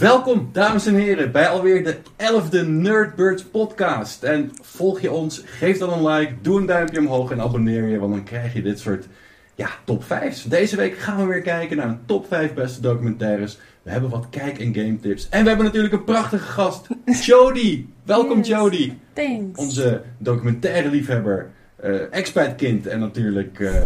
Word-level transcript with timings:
Welkom, 0.00 0.48
dames 0.52 0.86
en 0.86 0.94
heren, 0.94 1.32
bij 1.32 1.48
alweer 1.48 1.84
de 1.84 1.96
11e 2.16 2.66
Nerdbirds 2.66 3.42
podcast. 3.44 4.22
En 4.22 4.50
volg 4.62 5.00
je 5.00 5.10
ons, 5.10 5.42
geef 5.44 5.78
dan 5.78 5.92
een 5.92 6.06
like, 6.06 6.34
doe 6.40 6.60
een 6.60 6.66
duimpje 6.66 6.98
omhoog 6.98 7.30
en 7.30 7.40
abonneer 7.40 7.88
je, 7.88 7.98
want 7.98 8.12
dan 8.12 8.24
krijg 8.24 8.52
je 8.54 8.62
dit 8.62 8.78
soort 8.78 9.06
ja, 9.54 9.68
top 9.84 10.04
5's. 10.04 10.44
Deze 10.44 10.76
week 10.76 10.98
gaan 10.98 11.16
we 11.16 11.24
weer 11.32 11.42
kijken 11.42 11.76
naar 11.76 11.88
een 11.88 12.00
top 12.06 12.26
5 12.26 12.54
beste 12.54 12.80
documentaires. 12.80 13.58
We 13.82 13.90
hebben 13.90 14.10
wat 14.10 14.26
kijk- 14.30 14.58
en 14.58 14.74
game 14.74 15.00
tips. 15.00 15.28
En 15.28 15.42
we 15.42 15.48
hebben 15.48 15.66
natuurlijk 15.66 15.94
een 15.94 16.04
prachtige 16.04 16.44
gast, 16.52 16.86
Jody. 17.26 17.86
Welkom 18.04 18.38
Yes. 18.38 18.48
Jody, 18.48 18.92
Thanks. 19.12 19.58
onze 19.58 20.02
documentaire 20.18 20.88
liefhebber, 20.88 21.50
eh 21.76 21.94
expertkind 22.10 22.86
en 22.86 22.98
natuurlijk 23.00 23.60
eh, 23.60 23.76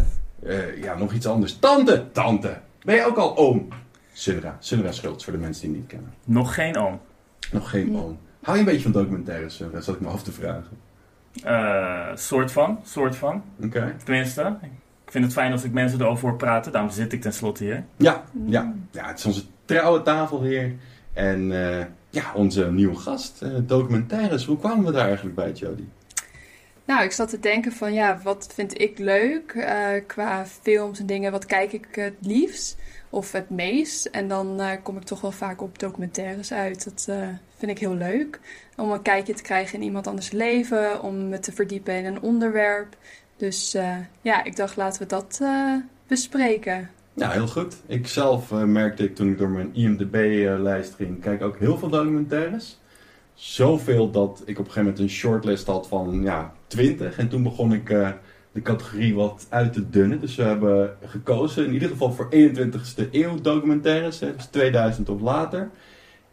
eh, 0.46 0.82
ja, 0.82 0.96
nog 0.98 1.12
iets 1.12 1.26
anders. 1.26 1.56
Tante, 1.58 2.04
tante. 2.12 2.56
Ben 2.84 2.94
je 2.94 3.06
ook 3.06 3.16
al 3.16 3.36
oom? 3.36 3.68
Sunra, 4.16 4.56
Sunra 4.58 4.92
Schultz 4.92 5.24
voor 5.24 5.32
de 5.32 5.38
mensen 5.38 5.62
die 5.62 5.70
hem 5.70 5.80
niet 5.80 5.88
kennen. 5.88 6.14
Nog 6.24 6.54
geen 6.54 6.76
oom. 6.76 7.00
Nog 7.52 7.70
geen 7.70 7.96
oom. 7.96 8.18
Hou 8.42 8.56
je 8.56 8.62
een 8.62 8.68
beetje 8.68 8.82
van 8.82 8.92
documentaires? 8.92 9.56
Sunra? 9.56 9.80
Zat 9.80 9.94
ik 9.94 10.00
me 10.00 10.08
af 10.08 10.22
te 10.22 10.32
vragen. 10.32 10.78
Eh, 11.42 12.16
soort 12.16 12.52
van, 12.52 12.80
soort 12.84 13.16
van. 13.16 13.42
Oké. 13.62 13.94
Tenminste, 14.04 14.56
ik 15.04 15.10
vind 15.10 15.24
het 15.24 15.32
fijn 15.32 15.52
als 15.52 15.64
ik 15.64 15.72
mensen 15.72 16.00
erover 16.00 16.28
hoor 16.28 16.36
praten. 16.36 16.72
Daarom 16.72 16.90
zit 16.90 17.12
ik 17.12 17.20
tenslotte 17.20 17.64
hier. 17.64 17.84
Ja, 17.96 18.24
ja, 18.46 18.74
ja, 18.90 19.06
het 19.06 19.18
is 19.18 19.24
onze 19.24 19.42
trouwe 19.64 20.02
tafelheer. 20.02 20.74
En 21.12 21.52
eh, 21.52 21.86
ja, 22.10 22.32
onze 22.34 22.72
nieuwe 22.72 22.96
gast, 22.96 23.42
eh, 23.42 23.50
documentaires. 23.62 24.44
Hoe 24.44 24.58
kwamen 24.58 24.84
we 24.84 24.92
daar 24.92 25.06
eigenlijk 25.06 25.36
bij, 25.36 25.52
Jody? 25.52 25.84
Nou, 26.84 27.04
ik 27.04 27.12
zat 27.12 27.28
te 27.28 27.40
denken 27.40 27.72
van 27.72 27.92
ja, 27.92 28.20
wat 28.22 28.48
vind 28.54 28.80
ik 28.80 28.98
leuk 28.98 29.52
eh, 29.52 29.88
qua 30.06 30.46
films 30.46 30.98
en 30.98 31.06
dingen? 31.06 31.32
Wat 31.32 31.46
kijk 31.46 31.72
ik 31.72 31.86
het 31.90 32.14
liefst 32.20 32.78
of 33.14 33.32
het 33.32 33.50
meest? 33.50 34.06
En 34.06 34.28
dan 34.28 34.60
eh, 34.60 34.70
kom 34.82 34.96
ik 34.96 35.02
toch 35.02 35.20
wel 35.20 35.32
vaak 35.32 35.62
op 35.62 35.78
documentaires 35.78 36.52
uit. 36.52 36.84
Dat 36.84 37.06
eh, 37.08 37.28
vind 37.56 37.70
ik 37.70 37.78
heel 37.78 37.94
leuk. 37.94 38.40
Om 38.76 38.90
een 38.90 39.02
kijkje 39.02 39.34
te 39.34 39.42
krijgen 39.42 39.78
in 39.78 39.84
iemand 39.84 40.06
anders 40.06 40.30
leven, 40.30 41.02
om 41.02 41.28
me 41.28 41.38
te 41.38 41.52
verdiepen 41.52 41.94
in 41.94 42.04
een 42.04 42.20
onderwerp. 42.20 42.96
Dus 43.36 43.74
eh, 43.74 43.96
ja, 44.22 44.44
ik 44.44 44.56
dacht 44.56 44.76
laten 44.76 45.02
we 45.02 45.08
dat 45.08 45.40
bespreken. 46.06 46.90
Ja, 47.12 47.30
heel 47.30 47.46
goed. 47.46 47.76
Ik 47.86 48.06
zelf 48.06 48.50
merkte 48.50 49.04
ik 49.04 49.14
toen 49.14 49.30
ik 49.30 49.38
door 49.38 49.50
mijn 49.50 49.74
IMDb-lijst 49.74 50.94
ging, 50.94 51.20
kijk 51.20 51.42
ook 51.42 51.58
heel 51.58 51.78
veel 51.78 51.88
documentaires. 51.88 52.78
Zoveel 53.34 54.10
dat 54.10 54.42
ik 54.44 54.58
op 54.58 54.64
een 54.64 54.72
gegeven 54.72 54.82
moment 54.82 54.98
een 54.98 55.08
shortlist 55.08 55.66
had 55.66 55.88
van 55.88 56.22
ja, 56.22 56.52
20. 56.66 57.18
En 57.18 57.28
toen 57.28 57.42
begon 57.42 57.72
ik 57.72 57.94
de 58.54 58.62
categorie 58.62 59.14
wat 59.14 59.46
uit 59.48 59.72
te 59.72 59.90
dunnen. 59.90 60.20
Dus 60.20 60.34
we 60.34 60.42
hebben 60.42 60.96
gekozen 61.06 61.66
in 61.66 61.72
ieder 61.72 61.88
geval 61.88 62.12
voor 62.12 62.28
21ste 62.32 63.10
eeuw 63.10 63.40
documentaires. 63.40 64.20
Hè, 64.20 64.36
dus 64.36 64.44
2000 64.44 65.08
of 65.08 65.20
later. 65.20 65.70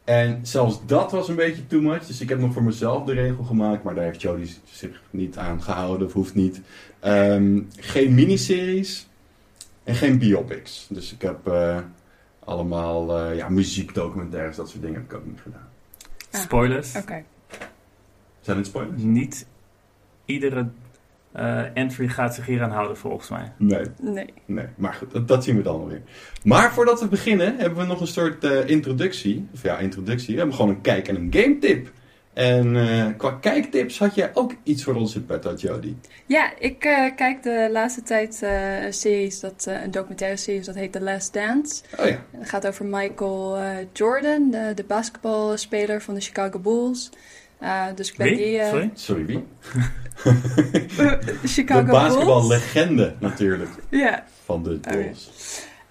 En 0.03 0.39
zelfs 0.41 0.85
dat 0.85 1.11
was 1.11 1.27
een 1.27 1.35
beetje 1.35 1.67
too 1.67 1.81
much. 1.81 2.05
Dus 2.05 2.21
ik 2.21 2.29
heb 2.29 2.39
nog 2.39 2.53
voor 2.53 2.63
mezelf 2.63 3.05
de 3.05 3.13
regel 3.13 3.43
gemaakt. 3.43 3.83
Maar 3.83 3.95
daar 3.95 4.03
heeft 4.03 4.21
Jody 4.21 4.49
zich 4.65 5.01
niet 5.09 5.37
aan 5.37 5.61
gehouden. 5.61 6.07
Of 6.07 6.13
hoeft 6.13 6.35
niet. 6.35 6.61
Ehm, 6.99 7.59
geen 7.75 8.13
miniseries. 8.13 9.07
En 9.83 9.95
geen 9.95 10.17
biopics. 10.17 10.87
Dus 10.89 11.13
ik 11.13 11.21
heb 11.21 11.47
eh, 11.47 11.79
allemaal 12.39 13.17
eh, 13.17 13.37
ja, 13.37 13.49
muziekdocumentaires, 13.49 14.55
dat 14.55 14.69
soort 14.69 14.81
dingen 14.81 14.95
heb 14.95 15.11
ik 15.11 15.17
ook 15.17 15.25
niet 15.25 15.41
gedaan. 15.41 15.69
Ah, 16.31 16.41
Spoilers. 16.41 16.95
Oké. 16.95 17.23
Zijn 18.41 18.57
het 18.57 18.65
spoilers? 18.65 19.01
Niet 19.01 19.45
iedere 20.25 20.67
eh, 21.33 21.61
entry 21.73 22.07
gaat 22.07 22.35
zich 22.35 22.45
hier 22.45 22.61
aan 22.63 22.71
houden 22.71 22.97
volgens 22.97 23.29
mij. 23.29 23.51
Nee, 23.57 23.85
Nee. 24.01 24.33
nee. 24.45 24.65
Maar 24.75 24.93
goed, 24.93 25.11
dat, 25.11 25.27
dat 25.27 25.43
zien 25.43 25.55
we 25.55 25.61
dan 25.63 25.77
wel 25.77 25.87
weer. 25.87 26.01
Maar 26.43 26.73
voordat 26.73 27.01
we 27.01 27.07
beginnen, 27.07 27.57
hebben 27.57 27.79
we 27.79 27.85
nog 27.85 28.01
een 28.01 28.07
soort 28.07 28.43
eh, 28.43 28.67
introductie. 28.69 29.47
Of 29.53 29.63
ja, 29.63 29.77
introductie. 29.77 30.31
We 30.33 30.37
hebben 30.37 30.55
gewoon 30.55 30.71
een 30.75 30.81
kijk- 30.81 31.07
en 31.07 31.15
een 31.15 31.27
game 31.33 31.57
tip. 31.57 31.91
En 32.33 32.75
eh, 32.75 33.05
qua 33.17 33.31
kijktips 33.31 33.99
had 33.99 34.15
jij 34.15 34.31
ook 34.33 34.53
iets 34.63 34.83
voor 34.83 34.95
ons 34.95 35.15
in 35.15 35.25
petto, 35.25 35.53
Jody. 35.53 35.95
Ja, 36.25 36.51
ik 36.59 36.83
eh, 36.83 37.15
kijk 37.15 37.43
de 37.43 37.69
laatste 37.71 38.01
tijd 38.03 38.41
eh, 38.43 38.83
een 38.83 38.93
series, 38.93 39.39
dat, 39.39 39.65
eh, 39.67 39.83
een 39.83 39.91
documentaire 39.91 40.37
series, 40.37 40.65
dat 40.65 40.75
heet 40.75 40.91
The 40.91 41.01
Last 41.01 41.33
Dance. 41.33 41.83
Oh 41.99 42.05
ja. 42.07 42.23
Het 42.37 42.49
gaat 42.49 42.67
over 42.67 42.85
Michael 42.85 43.57
eh, 43.57 43.69
Jordan, 43.93 44.49
de, 44.51 44.71
de 44.75 44.83
basketbalspeler 44.83 46.01
van 46.01 46.13
de 46.13 46.21
Chicago 46.21 46.59
Bulls. 46.59 47.09
Eh, 47.61 47.85
dus 47.95 48.11
ik 48.11 48.17
ben 48.17 48.27
Wie? 48.27 48.35
die... 48.37 48.57
eh, 48.59 48.69
Sorry? 48.69 48.91
Sorry, 48.93 49.25
wie? 49.25 49.43
de 50.23 51.39
Chicago 51.47 51.85
de 51.85 51.91
basketballegende 51.91 53.15
natuurlijk 53.19 53.69
Ja. 53.89 54.23
van 54.45 54.63
de. 54.63 54.79
Bulls. 54.89 55.31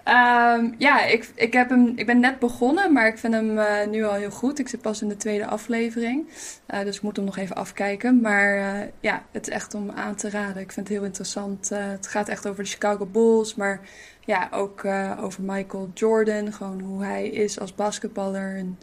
Ehm, 0.03 0.69
ja, 0.77 1.05
ik, 1.05 1.29
ik, 1.35 1.53
heb 1.53 1.69
hem, 1.69 1.93
ik 1.95 2.05
ben 2.05 2.19
net 2.19 2.39
begonnen, 2.39 2.93
maar 2.93 3.07
ik 3.07 3.17
vind 3.17 3.33
hem 3.33 3.57
eh, 3.57 3.87
nu 3.87 4.03
al 4.03 4.13
heel 4.13 4.31
goed. 4.31 4.59
Ik 4.59 4.67
zit 4.67 4.81
pas 4.81 5.01
in 5.01 5.07
de 5.07 5.17
tweede 5.17 5.45
aflevering, 5.45 6.27
eh, 6.65 6.81
dus 6.83 6.95
ik 6.95 7.01
moet 7.01 7.15
hem 7.15 7.25
nog 7.25 7.37
even 7.37 7.55
afkijken. 7.55 8.21
Maar 8.21 8.55
eh, 8.57 8.87
ja, 8.99 9.23
het 9.31 9.47
is 9.47 9.53
echt 9.53 9.73
om 9.73 9.91
aan 9.91 10.15
te 10.15 10.29
raden. 10.29 10.61
Ik 10.61 10.71
vind 10.71 10.87
het 10.87 10.97
heel 10.97 11.05
interessant. 11.05 11.69
Het 11.69 12.07
gaat 12.07 12.29
echt 12.29 12.47
over 12.47 12.63
de 12.63 12.69
Chicago 12.69 13.05
Bulls, 13.05 13.55
maar 13.55 13.79
ja, 14.25 14.47
ook 14.51 14.83
eh, 14.83 15.11
over 15.21 15.43
Michael 15.43 15.89
Jordan. 15.93 16.53
Gewoon 16.53 16.79
hoe 16.81 17.03
hij 17.03 17.27
is 17.27 17.59
als 17.59 17.75
basketballer. 17.75 18.55
En, 18.57 18.79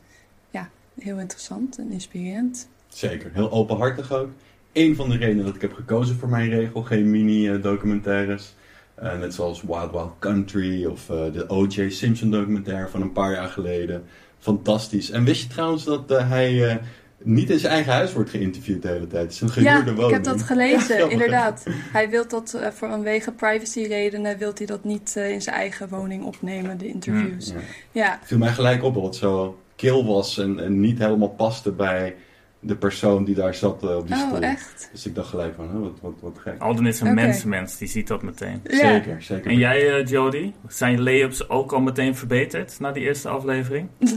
ja, 0.50 0.68
heel 1.00 1.18
interessant 1.18 1.78
en 1.78 1.90
inspirerend. 1.90 2.68
Zeker, 2.98 3.30
heel 3.32 3.50
openhartig 3.50 4.12
ook. 4.12 4.28
Eén 4.72 4.96
van 4.96 5.08
de 5.08 5.16
redenen 5.16 5.44
dat 5.44 5.54
ik 5.54 5.60
heb 5.60 5.72
gekozen 5.72 6.16
voor 6.16 6.28
mijn 6.28 6.50
regel, 6.50 6.82
geen 6.82 7.10
mini-documentaires. 7.10 8.54
Eh, 8.94 9.18
net 9.18 9.34
zoals 9.34 9.62
Wild 9.62 9.90
Wild 9.90 10.12
Country 10.18 10.84
of 10.84 11.10
eh, 11.10 11.32
de 11.32 11.48
O.J. 11.48 11.88
Simpson 11.88 12.30
documentaire 12.30 12.88
van 12.88 13.02
een 13.02 13.12
paar 13.12 13.32
jaar 13.32 13.48
geleden. 13.48 14.04
Fantastisch. 14.38 15.10
En 15.10 15.24
wist 15.24 15.42
je 15.42 15.48
trouwens 15.48 15.84
dat 15.84 16.10
eh, 16.10 16.28
hij 16.28 16.80
niet 17.22 17.50
in 17.50 17.58
zijn 17.58 17.72
eigen 17.72 17.92
huis 17.92 18.12
wordt 18.12 18.30
geïnterviewd 18.30 18.82
de 18.82 18.88
hele 18.88 19.06
tijd? 19.06 19.22
Het 19.22 19.32
is 19.32 19.40
een 19.40 19.62
Ja, 19.62 19.70
gehuurde 19.70 19.90
ik 19.90 19.96
woning. 19.96 20.14
heb 20.14 20.24
dat 20.24 20.38
Ja, 20.40 20.44
gelezen, 20.44 21.10
inderdaad. 21.10 21.66
Hij 21.92 22.10
wil 22.10 22.28
dat 22.28 22.58
vanwege 22.72 23.32
privacyredenen 23.32 24.38
wil 24.38 24.52
hij 24.54 24.66
dat 24.66 24.84
niet 24.84 25.16
in 25.16 25.42
zijn 25.42 25.56
eigen 25.56 25.88
woning 25.88 26.24
opnemen, 26.24 26.78
de 26.78 26.88
interviews. 26.88 27.48
Ja. 27.48 27.56
Ja, 27.92 28.20
viel 28.22 28.38
mij 28.38 28.52
gelijk 28.52 28.82
op 28.82 28.94
dat 28.94 29.02
het 29.04 29.14
zo 29.14 29.58
kil 29.76 30.06
was 30.06 30.38
en, 30.38 30.60
en 30.60 30.80
niet 30.80 30.98
helemaal 30.98 31.28
paste 31.28 31.70
bij 31.70 32.14
de 32.60 32.76
persoon 32.76 33.24
die 33.24 33.34
daar 33.34 33.54
zat 33.54 33.82
eh, 33.82 33.96
op 33.96 34.06
die 34.06 34.16
oh 34.16 34.26
stoel. 34.26 34.40
echt? 34.40 34.88
Dus 34.92 35.06
ik 35.06 35.14
dacht 35.14 35.28
gelijk 35.28 35.54
van, 35.54 35.70
hè, 35.70 35.78
wat, 35.78 35.98
wat, 36.00 36.14
wat 36.20 36.38
gek. 36.38 36.60
Alden 36.60 36.86
is 36.86 37.00
een 37.00 37.14
mensenmens, 37.14 37.76
die 37.76 37.88
ziet 37.88 38.08
dat 38.08 38.22
meteen. 38.22 38.60
Ja. 38.64 38.76
Zeker, 38.76 39.22
zeker. 39.22 39.50
En 39.50 39.56
jij, 39.56 39.98
eh, 39.98 40.06
Jody, 40.06 40.52
zijn 40.68 40.92
je 40.92 41.02
layups 41.02 41.48
ook 41.48 41.72
al 41.72 41.80
meteen 41.80 42.16
verbeterd 42.16 42.80
na 42.80 42.92
die 42.92 43.02
eerste 43.02 43.28
aflevering? 43.28 43.88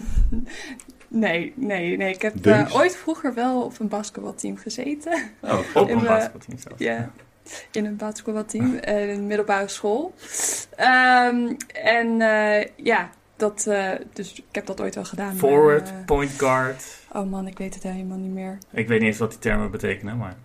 Nee, 1.14 1.54
nee, 1.56 1.98
nee. 1.98 2.14
Ik 2.14 2.22
heb 2.22 2.46
eh, 2.46 2.76
ooit 2.76 2.96
vroeger 2.96 3.34
wel 3.34 3.62
op 3.64 3.80
een 3.80 3.88
basketbalteam 3.88 4.58
gezeten. 4.58 5.24
Oh, 5.42 5.60
Op 5.74 5.90
een 5.90 6.04
basketbalteam 6.04 6.58
zelfs. 6.58 6.82
Ja, 6.84 7.12
in 7.72 7.86
een 7.86 7.96
basketbalteam 7.96 8.76
eh, 8.76 9.04
in 9.04 9.10
een 9.10 9.28
middelbare 9.28 9.68
school. 9.68 10.14
Ehm, 10.76 11.54
en 11.84 12.22
eh, 12.22 12.68
ja, 12.76 13.10
dat, 13.42 13.66
eh, 13.68 13.90
dus 14.14 14.34
ik 14.34 14.44
heb 14.52 14.66
dat 14.66 14.82
ooit 14.82 14.96
wel 14.96 15.06
gedaan. 15.06 15.28
maar, 15.28 15.36
Forward, 15.36 15.90
eh, 15.90 16.06
point 16.06 16.32
guard. 16.32 16.84
oh 17.12 17.30
man, 17.30 17.48
ik 17.48 17.58
weet 17.58 17.74
het 17.74 17.84
helemaal 17.84 18.18
niet 18.18 18.32
meer. 18.34 18.58
Ik 18.72 18.88
weet 18.88 19.00
niet 19.00 19.08
eens 19.10 19.18
wat 19.18 19.30
die 19.30 19.40
termen 19.40 19.72
betekenen, 19.72 20.18
maar... 20.18 20.36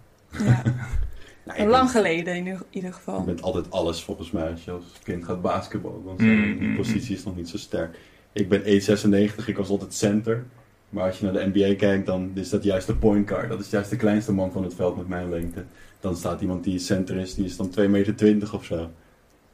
Ja, 0.45 0.63
nou, 1.57 1.69
lang 1.69 1.91
geleden 1.91 2.37
in 2.37 2.45
ieder- 2.47 2.63
ieder 2.71 2.91
Je 2.91 2.97
geval. 2.97 3.25
bent 3.25 3.43
altijd 3.43 3.71
alles 3.71 4.05
volgens 4.05 4.31
mij 4.31 4.51
als 4.51 4.65
je 4.65 4.71
als 4.71 4.85
kind 5.03 5.25
gaat 5.25 5.43
basketballen. 5.43 6.05
Dan 6.05 6.15
zijn 6.19 6.39
Mm, 6.51 6.59
die 6.59 6.69
mm, 6.69 6.77
positie 6.77 7.17
is 7.17 7.25
nog 7.25 7.37
niet 7.37 7.49
zo 7.49 7.57
sterk. 7.57 7.99
Ik 8.33 8.49
ben 8.49 8.63
1,96, 8.65 9.47
ik 9.49 9.57
was 9.57 9.69
altijd 9.69 9.95
center. 9.95 10.45
Maar 10.89 11.05
als 11.07 11.19
je 11.19 11.25
naar 11.25 11.33
de 11.35 11.51
NBA 11.55 11.75
kijkt, 11.77 12.07
dan 12.07 12.31
is 12.35 12.51
dat 12.51 12.63
juist 12.65 12.87
de 12.87 12.97
point 12.97 13.29
guard. 13.29 13.49
Dat 13.49 13.61
is 13.61 13.71
juist 13.71 13.91
de 13.91 13.97
kleinste 13.97 14.33
man 14.33 14.53
van 14.53 14.63
het 14.63 14.75
veld 14.75 14.97
met 14.97 15.09
mijn 15.09 15.29
lengte. 15.31 15.65
Dan 16.01 16.17
staat 16.17 16.41
iemand 16.41 16.65
die 16.65 16.79
center 16.79 17.17
is, 17.17 17.35
die 17.35 17.45
is 17.45 17.57
dan 17.57 17.71
2,20 17.81 17.91
meter 17.91 18.55
of 18.55 18.65
zo. 18.65 18.91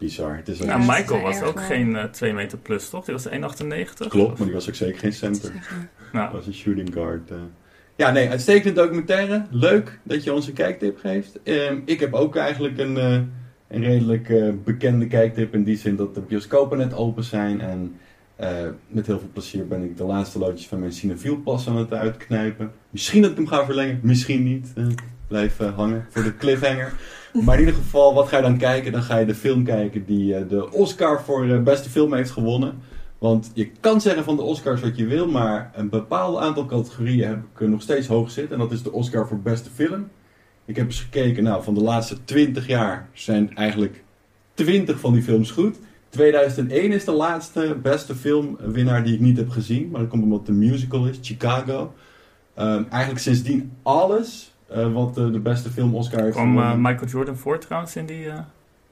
Bizar. 0.02 0.36
Het 0.36 0.48
is 0.48 0.58
Michael 0.58 1.20
was 1.20 1.42
ook 1.42 1.60
geen 1.60 1.96
eh 1.96 2.04
2 2.04 2.32
meter 2.32 2.58
plus, 2.58 2.88
toch? 2.88 3.04
Die 3.04 3.14
was 3.14 3.28
1,98? 3.28 4.08
Klopt, 4.08 4.38
maar 4.38 4.46
die 4.46 4.54
was 4.56 4.68
ook 4.68 4.74
zeker 4.74 4.98
geen 4.98 5.10
te 5.10 5.16
center. 5.16 5.52
Nou, 6.12 6.24
Dat 6.24 6.34
was 6.34 6.46
een 6.46 6.54
shooting 6.54 6.92
guard. 6.92 7.30
eh. 7.30 7.36
Ja, 7.96 8.10
nee, 8.10 8.28
uitstekende 8.30 8.80
documentaire. 8.80 9.46
Leuk 9.50 9.98
dat 10.02 10.24
je 10.24 10.32
ons 10.32 10.46
een 10.46 10.52
kijktip 10.52 10.98
geeft. 10.98 11.38
Ehm, 11.42 11.78
ik 11.84 12.00
heb 12.00 12.14
ook 12.14 12.36
eigenlijk 12.36 12.78
een, 12.78 12.96
eh, 12.96 13.12
een 13.68 13.82
redelijk 13.84 14.28
eh, 14.28 14.48
bekende 14.64 15.06
kijktip. 15.06 15.54
In 15.54 15.64
die 15.64 15.76
zin 15.76 15.96
dat 15.96 16.14
de 16.14 16.20
bioscopen 16.20 16.78
net 16.78 16.94
open 16.94 17.24
zijn. 17.24 17.60
En 17.60 17.96
eh, 18.36 18.48
met 18.88 19.06
heel 19.06 19.18
veel 19.18 19.28
plezier 19.32 19.66
ben 19.68 19.82
ik 19.82 19.96
de 19.96 20.04
laatste 20.04 20.38
loodjes 20.38 20.68
van 20.68 20.78
mijn 20.78 20.92
Cinefiel 20.92 21.36
pas 21.36 21.68
aan 21.68 21.76
het 21.76 21.92
uitknijpen. 21.92 22.72
Misschien 22.90 23.22
dat 23.22 23.30
ik 23.30 23.36
hem 23.36 23.46
ga 23.46 23.64
verlengen, 23.64 24.00
misschien 24.02 24.42
niet. 24.42 24.72
Eh, 24.76 24.86
blijf 25.28 25.60
eh, 25.60 25.74
hangen 25.76 26.06
voor 26.10 26.22
de 26.22 26.36
cliffhanger. 26.36 26.92
Maar 27.32 27.54
in 27.54 27.60
ieder 27.60 27.74
geval, 27.74 28.14
wat 28.14 28.28
ga 28.28 28.36
je 28.36 28.42
dan 28.42 28.58
kijken? 28.58 28.92
Dan 28.92 29.02
ga 29.02 29.18
je 29.18 29.26
de 29.26 29.34
film 29.34 29.64
kijken 29.64 30.04
die 30.04 30.34
eh, 30.34 30.48
de 30.48 30.72
Oscar 30.72 31.22
voor 31.22 31.48
eh, 31.48 31.62
beste 31.62 31.90
film 31.90 32.14
heeft 32.14 32.30
gewonnen. 32.30 32.74
Want 33.18 33.50
je 33.54 33.70
kan 33.80 34.00
zeggen 34.00 34.24
van 34.24 34.36
de 34.36 34.42
Oscars 34.42 34.80
wat 34.80 34.96
je 34.96 35.06
wil, 35.06 35.26
maar 35.26 35.70
een 35.74 35.88
bepaald 35.88 36.38
aantal 36.38 36.66
categorieën 36.66 37.28
heb 37.28 37.38
ik 37.58 37.68
nog 37.68 37.82
steeds 37.82 38.06
hoog 38.06 38.30
zitten. 38.30 38.54
En 38.54 38.60
dat 38.60 38.72
is 38.72 38.82
de 38.82 38.92
Oscar 38.92 39.28
voor 39.28 39.40
beste 39.40 39.70
film. 39.70 40.08
Ik 40.64 40.76
heb 40.76 40.86
eens 40.86 41.00
gekeken, 41.00 41.42
nou, 41.42 41.62
van 41.62 41.74
de 41.74 41.82
laatste 41.82 42.24
20 42.24 42.66
jaar 42.66 43.08
zijn 43.12 43.56
eigenlijk 43.56 44.04
20 44.54 45.00
van 45.00 45.12
die 45.12 45.22
films 45.22 45.50
goed. 45.50 45.76
2001 46.08 46.92
is 46.92 47.04
de 47.04 47.12
laatste 47.12 47.76
beste 47.82 48.14
filmwinnaar 48.14 49.04
die 49.04 49.14
ik 49.14 49.20
niet 49.20 49.36
heb 49.36 49.50
gezien. 49.50 49.88
Maar 49.90 50.00
dat 50.00 50.10
komt 50.10 50.22
omdat 50.22 50.48
een 50.48 50.58
musical 50.58 51.06
is, 51.06 51.18
Chicago. 51.22 51.94
Ehm, 52.54 52.82
eigenlijk 52.90 53.22
sindsdien 53.22 53.72
alles 53.82 54.51
eh, 54.74 54.92
wat 54.92 55.14
de, 55.14 55.30
de 55.30 55.38
beste 55.38 55.70
film 55.70 55.94
Oscar 55.94 56.20
heeft 56.20 56.34
Kwam 56.36 56.56
eh, 56.58 56.62
gewonnen. 56.62 56.80
Michael 56.92 57.10
Jordan 57.10 57.36
voor 57.36 57.58
trouwens 57.58 57.96
in 57.96 58.06
die 58.06 58.28
eh, 58.28 58.38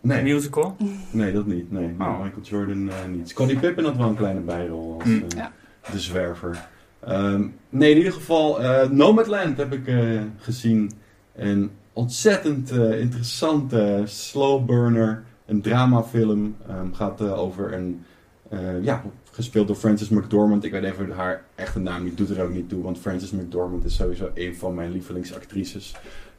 nee, 0.01 0.23
musical? 0.23 0.77
nee, 1.11 1.33
dat 1.33 1.47
niet. 1.47 1.73
Nee, 1.73 1.95
Oh. 1.99 2.23
Michael 2.23 2.43
Jordan 2.43 2.89
eh, 2.89 2.95
niet. 3.09 3.29
Scottie 3.29 3.59
Pippen 3.59 3.85
had 3.85 3.97
wel 3.97 4.09
een 4.09 4.17
kleine 4.17 4.41
bijrol 4.41 4.95
als 5.01 5.11
eh, 5.11 5.21
Ja. 5.37 5.53
de 5.93 5.99
zwerver. 6.01 6.69
Ehm, 7.01 7.43
nee, 7.69 7.91
in 7.91 7.97
ieder 7.97 8.13
geval, 8.13 8.63
eh 8.63 8.89
Nomadland 8.91 9.57
heb 9.57 9.73
ik 9.73 9.87
eh, 9.87 10.21
gezien. 10.39 10.91
Een 11.37 11.71
ontzettend 11.93 12.71
eh, 12.71 13.01
interessante 13.01 14.03
slow 14.05 14.65
burner, 14.67 15.23
een 15.47 15.61
dramafilm. 15.63 16.57
Ehm 16.69 16.93
gaat 16.93 17.21
eh, 17.21 17.39
over 17.39 17.73
een, 17.73 18.05
eh, 18.49 18.83
ja, 18.85 19.03
gespeeld 19.31 19.67
door 19.67 19.77
Frances 19.77 20.09
McDormand. 20.09 20.65
Ik 20.65 20.73
weet 20.73 20.85
even 20.85 21.11
haar 21.11 21.45
echte 21.55 21.79
naam 21.79 22.05
niet, 22.05 22.17
doet 22.17 22.31
er 22.31 22.43
ook 22.43 22.53
niet 22.53 22.69
toe, 22.69 22.83
want 22.83 22.99
Frances 22.99 23.31
McDormand 23.31 23.85
is 23.85 23.95
sowieso 23.95 24.31
een 24.35 24.57
van 24.57 24.75
mijn 24.75 24.93
lievelingsactrices. 24.93 25.95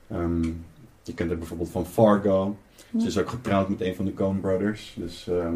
Ehm, 0.07 0.43
je 1.03 1.13
kent 1.13 1.29
haar 1.29 1.37
bijvoorbeeld 1.37 1.69
van 1.69 1.85
Fargo. 1.85 2.57
Ze 2.99 3.07
is 3.07 3.17
ook 3.17 3.29
getrouwd 3.29 3.69
met 3.69 3.81
een 3.81 3.95
van 3.95 4.05
de 4.05 4.13
Coen 4.13 4.39
Brothers. 4.39 4.95
Dus 4.97 5.27
ehm, 5.27 5.55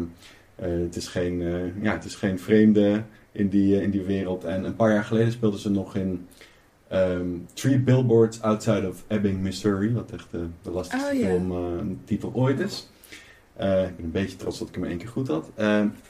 eh, 0.54 0.70
het, 0.70 0.96
is 0.96 1.08
geen, 1.08 1.42
eh, 1.42 1.82
ja, 1.82 1.92
het 1.92 2.04
is 2.04 2.14
geen 2.14 2.38
vreemde 2.38 3.02
in 3.32 3.48
die, 3.48 3.76
eh, 3.76 3.82
in 3.82 3.90
die 3.90 4.02
wereld. 4.02 4.44
En 4.44 4.64
een 4.64 4.76
paar 4.76 4.92
jaar 4.92 5.04
geleden 5.04 5.32
speelde 5.32 5.58
ze 5.58 5.70
nog 5.70 5.96
in 5.96 6.26
ehm, 6.88 7.26
Three 7.52 7.78
Billboards 7.78 8.42
Outside 8.42 8.88
of 8.88 9.04
Ebbing, 9.06 9.40
Missouri. 9.40 9.92
Wat 9.92 10.10
echt 10.10 10.30
de, 10.30 10.70
lastigste 10.70 11.10
Oh, 11.12 11.18
ja. 11.18 11.26
film 11.26 12.00
titel 12.04 12.30
ooit 12.34 12.60
is. 12.60 12.88
Ik 13.52 13.62
ben 13.62 13.94
een 13.98 14.10
beetje 14.10 14.36
trots 14.36 14.58
dat 14.58 14.68
ik 14.68 14.74
hem 14.74 14.84
één 14.84 14.98
keer 14.98 15.08
goed 15.08 15.28
had. 15.28 15.50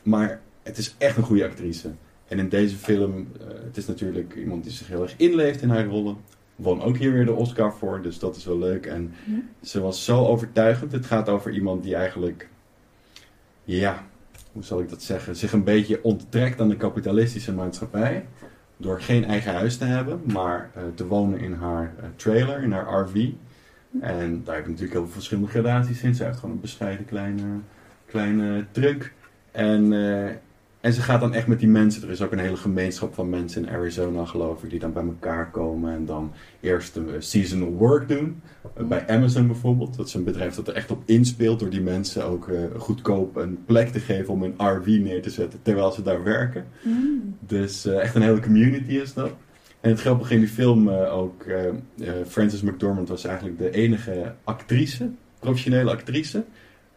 Maar 0.02 0.40
het 0.66 0.78
is 0.78 0.94
echt 0.98 1.16
een 1.16 1.22
goede 1.22 1.44
actrice. 1.44 1.90
En 2.28 2.38
in 2.38 2.48
deze 2.48 2.76
film, 2.76 3.28
eh, 3.40 3.46
het 3.64 3.76
is 3.76 3.86
natuurlijk 3.86 4.34
iemand 4.34 4.62
die 4.62 4.72
zich 4.72 4.88
heel 4.88 5.02
erg 5.02 5.14
inleeft 5.16 5.62
in 5.62 5.68
haar 5.68 5.86
rollen. 5.86 6.16
Won 6.56 6.82
ook 6.82 6.96
hier 6.96 7.12
weer 7.12 7.24
de 7.24 7.32
Oscar 7.32 7.74
voor, 7.74 8.02
dus 8.02 8.18
dat 8.18 8.36
is 8.36 8.44
wel 8.44 8.58
leuk. 8.58 8.86
En 8.86 9.14
ze 9.62 9.80
was 9.80 10.04
zo 10.04 10.26
overtuigend. 10.26 10.92
Het 10.92 11.06
gaat 11.06 11.28
over 11.28 11.52
iemand 11.52 11.82
die 11.82 11.94
eigenlijk, 11.94 12.48
ja, 13.64 14.06
hoe 14.52 14.62
zal 14.62 14.80
ik 14.80 14.88
dat 14.88 15.02
zeggen, 15.02 15.36
zich 15.36 15.52
een 15.52 15.64
beetje 15.64 16.02
onttrekt 16.02 16.60
aan 16.60 16.68
de 16.68 16.76
kapitalistische 16.76 17.52
maatschappij. 17.52 18.26
Door 18.76 19.00
geen 19.00 19.24
eigen 19.24 19.52
huis 19.52 19.76
te 19.76 19.84
hebben, 19.84 20.20
maar 20.32 20.70
eh, 20.74 20.82
te 20.94 21.06
wonen 21.06 21.38
in 21.38 21.52
haar 21.52 21.94
eh, 21.98 22.04
trailer, 22.16 22.62
in 22.62 22.72
haar 22.72 23.00
RV. 23.00 23.28
En 24.00 24.44
daar 24.44 24.54
heb 24.54 24.64
je 24.64 24.70
natuurlijk 24.70 24.98
heel 24.98 25.04
veel 25.04 25.12
verschillende 25.12 25.50
gradaties 25.50 26.02
in. 26.02 26.14
Ze 26.14 26.24
heeft 26.24 26.38
gewoon 26.38 26.54
een 26.54 26.60
bescheiden 26.60 27.04
kleine, 27.04 27.42
kleine 28.06 28.66
truck. 28.70 29.12
En, 29.52 29.92
en 30.86 30.92
ze 30.92 31.02
gaat 31.02 31.20
dan 31.20 31.34
echt 31.34 31.46
met 31.46 31.58
die 31.58 31.68
mensen. 31.68 32.02
Er 32.02 32.10
is 32.10 32.22
ook 32.22 32.32
een 32.32 32.38
hele 32.38 32.56
gemeenschap 32.56 33.14
van 33.14 33.30
mensen 33.30 33.62
in 33.62 33.70
Arizona, 33.70 34.24
geloof 34.24 34.62
ik, 34.62 34.70
die 34.70 34.78
dan 34.78 34.92
bij 34.92 35.02
elkaar 35.02 35.50
komen 35.50 35.94
en 35.94 36.04
dan 36.04 36.32
eerst 36.60 36.94
de 36.94 37.00
eh, 37.00 37.14
seasonal 37.18 37.70
work 37.70 38.08
doen. 38.08 38.42
Eh, 38.74 38.84
bij 38.84 39.06
Amazon 39.08 39.46
bijvoorbeeld. 39.46 39.96
Dat 39.96 40.06
is 40.06 40.14
een 40.14 40.24
bedrijf 40.24 40.54
dat 40.54 40.68
er 40.68 40.74
echt 40.74 40.90
op 40.90 41.02
inspeelt 41.06 41.60
door 41.60 41.70
die 41.70 41.80
mensen 41.80 42.24
ook 42.24 42.48
eh, 42.48 42.58
goedkoop 42.76 43.36
een 43.36 43.64
plek 43.64 43.88
te 43.88 44.00
geven 44.00 44.32
om 44.32 44.42
een 44.42 44.54
RV 44.56 44.86
neer 44.86 45.22
te 45.22 45.30
zetten 45.30 45.58
terwijl 45.62 45.92
ze 45.92 46.02
daar 46.02 46.22
werken. 46.22 46.66
Mm. 46.82 47.36
Dus 47.40 47.86
echt 47.86 48.14
een 48.14 48.22
hele 48.22 48.40
community 48.40 48.92
is 48.92 49.14
dat. 49.14 49.32
En 49.80 49.90
het 49.90 50.00
grappige 50.00 50.34
in 50.34 50.40
die 50.40 50.48
film 50.48 50.88
ook, 50.88 51.44
Frances 52.26 52.62
McDormand 52.62 53.08
was 53.08 53.24
eigenlijk 53.24 53.58
de 53.58 53.70
enige 53.70 54.34
actrice, 54.44 55.10
professionele 55.38 55.90
actrice. 55.90 56.44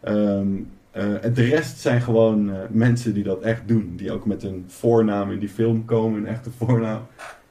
Ehm, 0.02 0.56
eh, 0.56 0.79
en 0.92 1.34
de 1.34 1.44
rest 1.44 1.80
zijn 1.80 2.02
gewoon 2.02 2.54
eh, 2.54 2.58
mensen 2.70 3.14
die 3.14 3.24
dat 3.24 3.42
echt 3.42 3.68
doen. 3.68 3.94
Die 3.96 4.12
ook 4.12 4.26
met 4.26 4.42
hun 4.42 4.66
voornaam 4.68 5.32
in 5.32 5.40
die 5.40 5.50
film 5.50 5.86
komen, 5.86 6.20
een 6.20 6.28
echte 6.28 6.52
voornaam. 6.58 7.02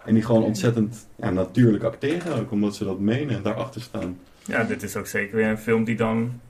En 0.04 0.14
die 0.14 0.22
gewoon 0.22 0.42
ontzettend 0.42 1.06
ja, 1.16 1.30
natuurlijk 1.30 1.84
acteren 1.84 2.40
ook, 2.40 2.50
omdat 2.50 2.76
ze 2.76 2.84
dat 2.84 2.98
menen 2.98 3.36
en 3.36 3.42
daarachter 3.42 3.80
staan. 3.80 4.18
Ja, 4.44 4.64
dit 4.64 4.82
is 4.82 4.96
ook 4.96 5.06
zeker 5.06 5.36
weer 5.36 5.46
een 5.46 5.58
film 5.58 5.84
die 5.84 5.96
dan 5.96 6.40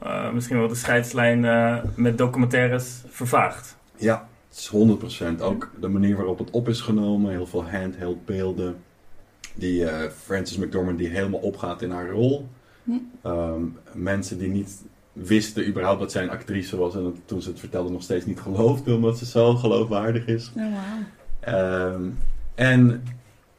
eh, 0.00 0.32
misschien 0.32 0.58
wel 0.58 0.68
de 0.68 0.74
scheidslijn 0.74 1.44
eh, 1.44 1.78
met 1.94 2.18
documentaires 2.18 3.02
vervaagt. 3.08 3.76
Ja, 3.96 4.28
het 4.48 4.58
is 4.58 4.72
100%. 5.38 5.40
Ook 5.40 5.70
de 5.80 5.88
manier 5.88 6.16
waarop 6.16 6.38
het 6.38 6.50
op 6.50 6.68
is 6.68 6.80
genomen. 6.80 7.30
Heel 7.30 7.46
veel 7.46 7.70
handheld 7.70 8.24
beelden. 8.24 8.76
Die 9.54 9.84
eh, 9.84 10.10
Frances 10.24 10.56
McDormand 10.56 10.98
die 10.98 11.08
helemaal 11.08 11.40
opgaat 11.40 11.82
in 11.82 11.90
haar 11.90 12.10
rol. 12.10 12.48
Hm. 12.84 12.92
Ehm, 13.22 13.62
mensen 13.92 14.38
die 14.38 14.48
niet 14.48 14.82
wisten 15.22 15.66
überhaupt 15.66 16.00
dat 16.00 16.12
zij 16.12 16.22
een 16.22 16.30
actrice 16.30 16.76
was. 16.76 16.94
En 16.94 17.02
dat, 17.02 17.14
toen 17.24 17.42
ze 17.42 17.48
het 17.48 17.60
vertelde 17.60 17.90
nog 17.90 18.02
steeds 18.02 18.26
niet 18.26 18.40
geloofden. 18.40 18.94
Omdat 18.94 19.18
ze 19.18 19.26
zo 19.26 19.54
geloofwaardig 19.56 20.26
is. 20.26 20.50
Oh, 20.56 20.62
wauw. 20.62 21.02
Ehm, 21.40 22.02
en 22.54 23.02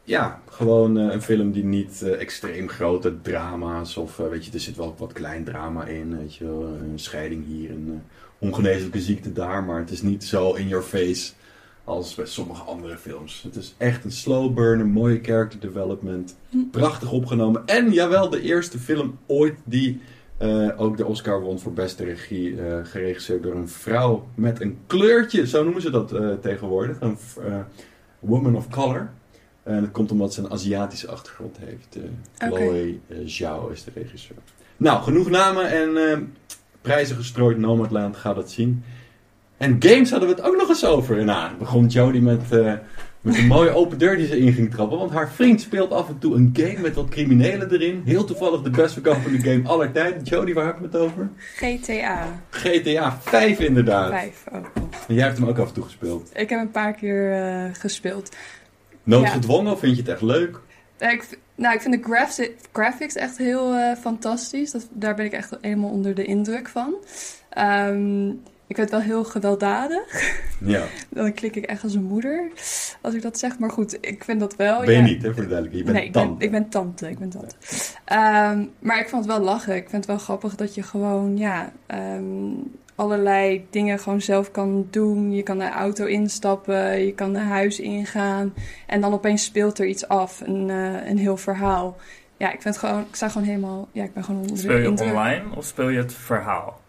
ja, 0.03 0.41
gewoon 0.49 0.97
eh, 0.97 1.13
een 1.13 1.21
film 1.21 1.51
die 1.51 1.63
niet 1.63 2.01
eh, 2.01 2.19
extreem 2.19 2.69
grote 2.69 3.21
drama's 3.21 3.97
of 3.97 4.19
eh, 4.19 4.27
weet 4.27 4.45
je, 4.45 4.51
er 4.51 4.59
zit 4.59 4.75
wel 4.75 4.95
wat 4.97 5.13
klein 5.13 5.43
drama 5.43 5.85
in, 5.85 6.17
weet 6.17 6.35
je 6.35 6.45
een 6.91 6.99
scheiding 6.99 7.45
hier, 7.45 7.69
een 7.71 8.01
ongeneeslijke 8.37 9.01
ziekte 9.01 9.33
daar, 9.33 9.63
maar 9.63 9.79
het 9.79 9.91
is 9.91 10.01
niet 10.01 10.23
zo 10.23 10.53
in 10.53 10.67
your 10.67 10.83
face 10.83 11.31
als 11.83 12.15
bij 12.15 12.25
sommige 12.25 12.61
andere 12.61 12.97
films. 12.97 13.41
Het 13.43 13.55
is 13.55 13.75
echt 13.77 14.03
een 14.03 14.11
slow 14.11 14.53
burner, 14.53 14.87
mooie 14.87 15.19
character 15.21 15.59
development, 15.59 16.35
Hm. 16.49 16.57
prachtig 16.71 17.11
opgenomen 17.11 17.61
en 17.65 17.91
jawel, 17.91 18.29
de 18.29 18.41
eerste 18.41 18.79
film 18.79 19.17
ooit 19.25 19.55
die 19.63 20.01
eh, 20.39 20.69
ook 20.81 20.97
de 20.97 21.05
Oscar 21.05 21.41
won 21.41 21.59
voor 21.59 21.73
beste 21.73 22.03
regie, 22.03 22.61
eh, 22.61 22.77
geregisseerd 22.83 23.43
door 23.43 23.55
een 23.55 23.69
vrouw 23.69 24.27
met 24.35 24.61
een 24.61 24.77
kleurtje, 24.87 25.47
zo 25.47 25.63
noemen 25.63 25.81
ze 25.81 25.89
dat 25.89 26.11
eh, 26.11 26.29
tegenwoordig, 26.41 26.97
een 26.99 27.17
woman 28.19 28.55
of 28.55 28.69
color. 28.69 29.09
En 29.63 29.81
dat 29.81 29.91
komt 29.91 30.11
omdat 30.11 30.33
ze 30.33 30.41
een 30.41 30.51
Aziatische 30.51 31.07
achtergrond 31.07 31.57
heeft. 31.59 31.97
Chloe 32.37 32.99
eh, 33.07 33.17
Zhao 33.25 33.67
is 33.67 33.83
de 33.83 33.91
regisseur. 33.93 34.37
Nou, 34.77 35.03
genoeg 35.03 35.29
namen 35.29 35.71
en 35.71 36.33
prijzen 36.81 37.15
gestrooid. 37.15 37.57
Nomadland 37.57 38.17
gaat 38.17 38.35
het 38.35 38.51
zien. 38.51 38.83
En 39.57 39.75
games 39.79 40.11
hadden 40.11 40.29
we 40.29 40.35
het 40.35 40.43
ook 40.43 40.57
nog 40.57 40.69
eens 40.69 40.85
over. 40.85 41.23
Nou, 41.23 41.55
begon 41.57 41.87
Jodie 41.87 42.21
met, 42.21 42.43
met 43.29 43.37
een 43.37 43.47
mooie 43.47 43.69
open 43.69 43.97
deur 43.97 44.17
die 44.17 44.27
ze 44.27 44.37
in 44.39 44.53
ging 44.53 44.71
trappen. 44.71 44.97
Want 44.97 45.11
haar 45.11 45.31
vriend 45.31 45.61
speelt 45.61 45.91
af 45.91 46.07
en 46.09 46.19
toe 46.19 46.35
een 46.35 46.49
game 46.53 46.79
met 46.79 46.95
wat 46.95 47.09
criminelen 47.09 47.71
erin. 47.71 48.01
Heel 48.05 48.23
toevallig 48.25 48.61
de 48.61 48.69
best 48.69 48.93
verkopende 48.93 49.39
game 49.39 49.67
aller 49.67 49.91
tijden. 49.91 50.23
Jodie, 50.23 50.53
waar 50.53 50.65
heb 50.65 50.75
ik 50.77 50.81
het 50.81 50.95
over? 50.95 51.29
GTA 51.55 52.27
GTA 52.49 53.17
5 53.21 53.59
inderdaad. 53.59 54.09
5 54.09 54.43
ook 54.53 54.69
nog. 54.75 54.89
En 55.07 55.13
jij 55.15 55.23
hebt 55.25 55.37
hem 55.37 55.47
ook 55.47 55.57
af 55.57 55.67
en 55.67 55.73
toe 55.73 55.83
gespeeld. 55.83 56.29
Ik 56.33 56.49
heb 56.49 56.59
een 56.59 56.71
paar 56.71 56.93
keer 56.93 57.33
eh, 57.33 57.63
gespeeld. 57.73 58.35
Noodgedwongen 59.03 59.71
of 59.71 59.79
vind 59.79 59.95
je 59.95 60.01
het 60.01 60.11
echt 60.11 60.21
leuk? 60.21 60.59
Ja, 60.99 61.09
ik, 61.09 61.37
nou, 61.55 61.75
ik 61.75 61.81
vind 61.81 61.93
de 61.93 62.11
graphi- 62.11 62.51
graphics 62.73 63.15
echt 63.15 63.37
heel 63.37 63.73
eh, 63.73 63.95
fantastisch. 63.97 64.71
Dat, 64.71 64.87
daar 64.91 65.15
ben 65.15 65.25
ik 65.25 65.31
echt 65.33 65.57
helemaal 65.61 65.89
onder 65.89 66.15
de 66.15 66.23
indruk 66.23 66.67
van. 66.67 66.93
Ehm, 67.49 68.31
ik 68.69 68.75
vind 68.75 68.89
het 68.89 68.89
wel 68.89 69.07
heel 69.07 69.23
gewelddadig. 69.23 70.37
Ja. 70.65 70.83
Dan 71.09 71.33
klik 71.33 71.55
ik 71.55 71.65
echt 71.65 71.83
als 71.83 71.93
een 71.93 72.03
moeder 72.03 72.51
als 73.01 73.13
ik 73.13 73.21
dat 73.21 73.39
zeg. 73.39 73.59
Maar 73.59 73.71
goed, 73.71 73.97
ik 74.01 74.23
vind 74.23 74.39
dat 74.39 74.55
wel. 74.55 74.79
ben 74.79 74.93
je 74.93 74.99
ja. 74.99 75.05
niet, 75.05 75.23
hè, 75.23 75.33
voor 75.33 75.43
de 75.43 75.49
duidelijkheid. 75.49 75.87
Je 75.87 75.91
bent 75.91 75.97
nee, 75.97 76.05
ik 76.05 76.11
ben, 76.11 76.21
tante. 76.21 76.45
ik 76.45 76.51
ben 76.51 76.69
tante. 76.69 77.09
Ik 77.09 77.19
ben 77.19 77.29
tante. 77.29 77.55
Ehm, 78.05 78.65
maar 78.79 78.99
ik 78.99 79.09
vond 79.09 79.25
het 79.25 79.33
wel 79.33 79.43
lachen. 79.43 79.75
Ik 79.75 79.89
vind 79.89 79.95
het 79.95 80.05
wel 80.05 80.17
grappig 80.17 80.55
dat 80.55 80.75
je 80.75 80.83
gewoon, 80.83 81.37
ja, 81.37 81.71
ehm, 81.85 82.23
allerlei 82.95 83.67
dingen 83.69 83.99
gewoon 83.99 84.21
zelf 84.21 84.51
kan 84.51 84.87
doen. 84.89 85.31
Je 85.31 85.43
kan 85.43 85.57
de 85.57 85.69
auto 85.69 86.05
instappen, 86.05 87.05
je 87.05 87.13
kan 87.13 87.31
naar 87.31 87.47
huis 87.47 87.79
ingaan. 87.79 88.53
En 88.87 89.01
dan 89.01 89.13
opeens 89.13 89.43
speelt 89.43 89.79
er 89.79 89.85
iets 89.85 90.07
af, 90.07 90.41
een, 90.41 90.69
eh, 90.69 91.09
een 91.09 91.17
heel 91.17 91.37
verhaal. 91.37 91.97
Ja, 92.37 92.47
ik 92.47 92.61
vind 92.61 92.75
het 92.75 92.77
gewoon, 92.83 93.01
ik 93.01 93.15
sta 93.15 93.29
gewoon 93.29 93.47
helemaal, 93.47 93.87
ja, 93.91 94.03
ik 94.03 94.13
ben 94.13 94.23
gewoon 94.23 94.41
onder 94.41 94.57
Speel 94.57 94.77
je 94.77 94.89
online 94.89 95.43
of 95.55 95.65
speel 95.65 95.89
je 95.89 95.97
het 95.97 96.13
verhaal? 96.13 96.79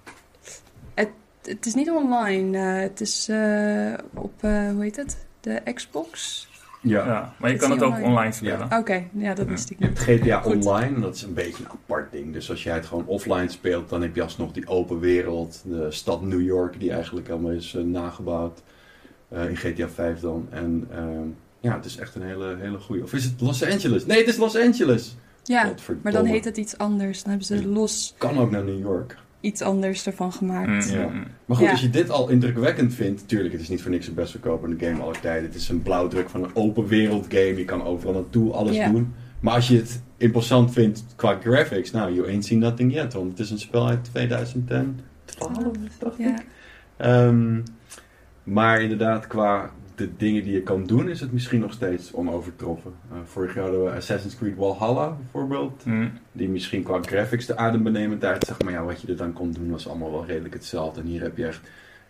Het 1.57 1.67
is 1.67 1.75
niet 1.75 1.91
online. 1.91 2.59
eh, 2.59 2.81
het 2.83 3.01
is 3.01 3.29
eh, 3.29 3.93
op, 4.15 4.33
eh, 4.41 4.71
hoe 4.71 4.83
heet 4.83 4.97
het? 4.97 5.27
De 5.41 5.61
Xbox. 5.75 6.49
Ja. 6.83 7.07
Ja, 7.07 7.35
maar 7.39 7.51
je 7.51 7.57
kan 7.57 7.71
het 7.71 7.83
ook 7.83 8.01
online. 8.03 8.33
spelen. 8.33 8.69
Oké, 8.79 9.05
ja, 9.13 9.35
dat 9.35 9.45
Ja. 9.45 9.51
wist 9.51 9.71
ik 9.71 9.79
Je 9.79 9.87
niet. 9.89 10.05
hebt 10.07 10.21
GTA 10.23 10.41
Goed. 10.41 10.67
Online, 10.67 10.95
en 10.95 11.01
dat 11.01 11.15
is 11.15 11.23
een 11.23 11.35
beetje 11.35 11.65
een 11.65 11.71
apart 11.71 12.13
ding. 12.13 12.33
Dus 12.33 12.51
als 12.51 12.63
jij 12.63 12.75
het 12.75 12.87
gewoon 12.87 13.07
offline 13.07 13.49
speelt, 13.49 13.89
dan 13.89 14.03
heb 14.03 14.15
je 14.15 14.23
alsnog 14.23 14.53
die 14.53 14.69
open 14.69 14.99
wereld. 14.99 15.63
De 15.67 15.87
stad 15.91 16.23
New 16.23 16.41
York, 16.43 16.81
die 16.81 16.93
eigenlijk 16.93 17.29
allemaal 17.29 17.51
is 17.51 17.77
nagebouwd. 17.85 18.63
eh, 19.29 19.49
in 19.49 19.57
GTA 19.57 19.89
5 19.89 20.21
dan. 20.21 20.47
En 20.51 20.87
ehm, 20.93 21.27
ja, 21.61 21.75
het 21.77 21.85
is 21.85 21.97
echt 21.97 22.15
een 22.15 22.23
hele, 22.23 22.57
hele 22.61 22.79
goede. 22.79 23.03
Of 23.03 23.13
is 23.13 23.25
het 23.25 23.41
Los 23.41 23.65
Angeles? 23.65 24.07
Nee, 24.07 24.19
het 24.19 24.29
is 24.29 24.37
Los 24.37 24.57
Angeles! 24.57 25.17
Ja, 25.45 25.73
maar 26.03 26.13
dan 26.13 26.25
heet 26.25 26.45
het 26.45 26.57
iets 26.57 26.79
anders. 26.79 27.19
Dan 27.23 27.29
hebben 27.31 27.47
ze 27.47 27.67
los 27.69 28.15
Kan 28.19 28.39
ook 28.39 28.51
naar 28.51 28.65
New 28.65 28.79
York. 28.79 29.17
Iets 29.41 29.63
anders 29.63 30.07
ervan 30.07 30.33
gemaakt. 30.33 30.91
Mm, 30.93 30.99
Ja. 30.99 31.11
Maar 31.45 31.57
goed, 31.57 31.67
Ja. 31.67 31.71
als 31.71 31.81
je 31.81 31.91
dit 31.91 32.11
al 32.11 32.29
indrukwekkend 32.29 32.95
vindt, 32.95 33.29
tuurlijk, 33.29 33.53
het 33.53 33.63
is 33.63 33.69
niet 33.69 33.83
voor 33.83 33.91
niks 33.91 34.07
de 34.07 34.13
best 34.13 34.31
verkopende 34.31 34.87
game 34.87 35.03
aller 35.03 35.21
tijden. 35.21 35.43
Het 35.45 35.55
is 35.55 35.69
een 35.69 35.83
blauwdruk 35.83 36.29
van 36.29 36.43
een 36.45 36.51
open 36.57 36.87
wereld 36.87 37.27
game. 37.29 37.57
Je 37.57 37.65
kan 37.65 37.83
overal 37.85 38.13
naartoe 38.15 38.53
alles 38.53 38.77
doen. 38.91 39.15
Maar 39.41 39.55
als 39.55 39.69
je 39.69 39.77
het 39.77 40.03
imposant 40.17 40.73
vindt 40.73 41.05
qua 41.17 41.39
graphics, 41.43 41.91
nou, 41.91 42.15
you 42.15 42.29
ain't 42.29 42.45
seen 42.45 42.59
nothing 42.59 42.93
yet. 42.95 43.13
Want 43.13 43.31
het 43.31 43.39
is 43.39 43.51
een 43.51 43.59
spel 43.59 43.89
uit 43.89 44.05
2012, 44.05 45.77
dacht 45.99 46.17
Ja. 46.19 46.35
ik. 46.39 46.47
Ehm, 46.97 47.61
maar 48.43 48.83
inderdaad, 48.83 49.27
qua 49.27 49.71
de 50.01 50.17
dingen 50.17 50.43
die 50.45 50.53
je 50.53 50.63
kan 50.63 50.87
doen, 50.87 51.09
is 51.09 51.21
het 51.21 51.33
misschien 51.33 51.61
nog 51.61 51.73
steeds 51.73 52.13
onovertroffen. 52.13 52.93
Eh, 53.11 53.17
vorig 53.25 53.55
jaar 53.55 53.63
hadden 53.63 53.85
we 53.85 53.91
Assassin's 53.91 54.37
Creed 54.37 54.55
Valhalla 54.57 55.17
bijvoorbeeld. 55.17 55.85
Mm. 55.85 56.11
Die 56.33 56.49
misschien 56.49 56.83
qua 56.83 57.03
graphics 57.03 57.47
de 57.47 57.57
adembenemendheid, 57.57 58.45
zeg 58.45 58.63
maar 58.63 58.73
ja, 58.73 58.85
wat 58.85 59.01
je 59.01 59.09
er 59.09 59.17
dan 59.17 59.33
kon 59.33 59.53
doen 59.53 59.71
was 59.71 59.89
allemaal 59.89 60.11
wel 60.11 60.27
redelijk 60.27 60.55
hetzelfde. 60.55 61.01
En 61.01 61.07
hier 61.07 61.23
heb 61.23 61.37
je 61.37 61.47
echt 61.47 61.61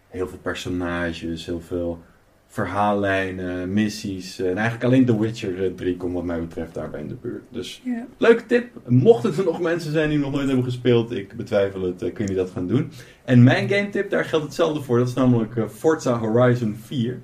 heel 0.08 0.28
veel 0.28 0.38
personages, 0.38 1.46
heel 1.46 1.60
veel 1.60 2.02
verhaallijnen, 2.50 3.72
missies. 3.72 4.38
En 4.38 4.56
eigenlijk 4.56 4.84
alleen 4.84 5.04
The 5.04 5.20
Witcher 5.20 5.64
eh, 5.64 5.70
3 5.74 5.96
komt 5.96 6.14
wat 6.14 6.24
mij 6.24 6.40
betreft 6.40 6.74
daarbij 6.74 7.00
in 7.00 7.08
de 7.08 7.14
buurt. 7.14 7.42
Dus 7.50 7.82
leuke 8.18 8.46
tip. 8.46 8.66
Mochten 8.86 9.36
er 9.36 9.44
nog 9.44 9.60
mensen 9.60 9.92
zijn 9.92 10.08
die 10.08 10.18
nog 10.18 10.32
nooit 10.32 10.46
hebben 10.46 10.64
gespeeld, 10.64 11.10
ik 11.12 11.36
betwijfel 11.36 11.82
het, 11.82 12.02
eh, 12.02 12.12
kun 12.12 12.26
je 12.26 12.34
dat 12.34 12.50
gaan 12.50 12.66
doen. 12.66 12.92
En 13.24 13.42
mijn 13.42 13.68
game 13.68 13.88
tip, 13.88 14.10
daar 14.10 14.24
geldt 14.24 14.44
hetzelfde 14.44 14.82
voor. 14.82 14.98
Dat 14.98 15.08
is 15.08 15.14
namelijk 15.14 15.56
eh, 15.56 15.68
Forza 15.68 16.18
Horizon 16.18 16.76
4. 16.84 17.20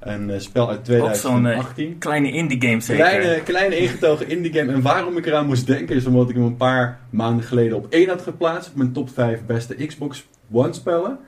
Een 0.00 0.30
eh, 0.30 0.38
spel 0.38 0.68
uit 0.68 0.78
Ook 0.78 0.84
zo'n 0.86 1.06
eh, 1.10 1.14
2018. 1.14 1.98
kleine 1.98 2.32
indie 2.32 2.60
game 2.62 2.80
zeker. 2.80 3.04
Kleine, 3.04 3.42
kleine 3.42 3.76
ingetogen 3.78 4.28
indie 4.28 4.52
game. 4.52 4.72
En 4.72 4.82
waarom 4.82 5.16
ik 5.16 5.26
eraan 5.26 5.46
moest 5.46 5.66
denken 5.66 5.96
is 5.96 6.06
omdat 6.06 6.28
ik 6.28 6.34
hem 6.34 6.44
een 6.44 6.56
paar 6.56 7.00
maanden 7.10 7.44
geleden 7.44 7.76
op 7.76 7.86
één 7.90 8.08
had 8.08 8.22
geplaatst. 8.22 8.70
Op 8.70 8.76
mijn 8.76 8.92
top 8.92 9.10
5 9.10 9.40
beste 9.46 9.86
Xbox 9.86 10.26
One 10.52 10.72
spellen. 10.72 11.18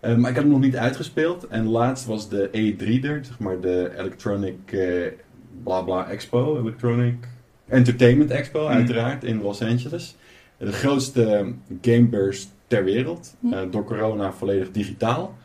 Eh, 0.00 0.14
maar 0.16 0.30
ik 0.30 0.36
had 0.36 0.44
hem 0.44 0.52
nog 0.52 0.62
niet 0.62 0.76
uitgespeeld. 0.76 1.46
En 1.48 1.66
laatst 1.68 2.06
was 2.06 2.28
de 2.28 2.48
E3 2.52 3.04
er. 3.04 3.24
Zeg 3.24 3.38
maar 3.38 3.60
de 3.60 3.90
Electronic 3.98 4.72
eh 4.72 4.80
bla 5.64 5.80
bla 5.82 6.10
Expo. 6.10 6.58
Electronic 6.60 7.14
Entertainment 7.68 8.30
Expo 8.30 8.62
Mhm. 8.64 8.72
uiteraard 8.72 9.24
in 9.24 9.42
Los 9.42 9.62
Angeles. 9.62 10.16
De 10.58 10.72
grootste 10.72 11.52
gamebeurs 11.82 12.48
ter 12.66 12.84
wereld. 12.84 13.34
Mhm. 13.40 13.52
Eh, 13.54 13.60
door 13.70 13.84
corona 13.84 14.32
volledig 14.32 14.70
digitaal. 14.70 15.36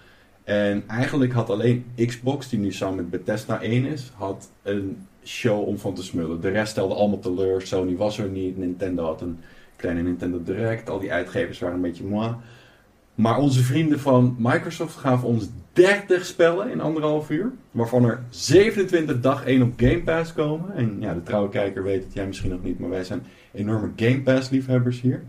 En 0.47 0.83
eigenlijk 0.87 1.33
had 1.33 1.49
alleen 1.49 1.85
Xbox, 2.05 2.49
die 2.49 2.59
nu 2.59 2.71
samen 2.71 2.95
met 2.95 3.09
Bethesda 3.09 3.61
1 3.61 3.85
is, 3.85 4.11
had 4.15 4.49
een 4.63 5.07
show 5.23 5.67
om 5.67 5.77
van 5.77 5.93
te 5.93 6.03
smullen. 6.03 6.41
De 6.41 6.49
rest 6.49 6.71
stelde 6.71 6.93
allemaal 6.93 7.19
teleur. 7.19 7.61
Sony 7.61 7.95
was 7.95 8.17
er 8.17 8.27
niet. 8.27 8.57
Nintendo 8.57 9.05
had 9.05 9.21
een 9.21 9.39
kleine 9.75 10.01
Nintendo 10.01 10.43
Direct. 10.43 10.89
Al 10.89 10.99
die 10.99 11.11
uitgevers 11.11 11.59
waren 11.59 11.75
een 11.75 11.81
beetje 11.81 12.03
moi. 12.03 12.33
Maar 13.15 13.37
onze 13.37 13.63
vrienden 13.63 13.99
van 13.99 14.35
Microsoft 14.39 14.95
gaven 14.95 15.27
ons 15.27 15.49
30 15.73 16.25
spellen 16.25 16.71
in 16.71 16.81
anderhalf 16.81 17.29
uur. 17.29 17.51
Waarvan 17.71 18.05
er 18.05 18.23
27 18.29 19.19
dag 19.19 19.45
1 19.45 19.61
op 19.61 19.73
Game 19.77 20.03
Pass 20.03 20.33
komen. 20.33 20.75
En 20.75 20.97
ja, 20.99 21.13
de 21.13 21.23
trouwe 21.23 21.49
kijker 21.49 21.83
weet 21.83 22.03
het, 22.03 22.13
jij 22.13 22.27
misschien 22.27 22.51
nog 22.51 22.63
niet. 22.63 22.79
Maar 22.79 22.89
wij 22.89 23.03
zijn 23.03 23.23
enorme 23.53 23.91
Game 23.95 24.21
Pass 24.21 24.49
liefhebbers 24.49 25.01
hier. 25.01 25.23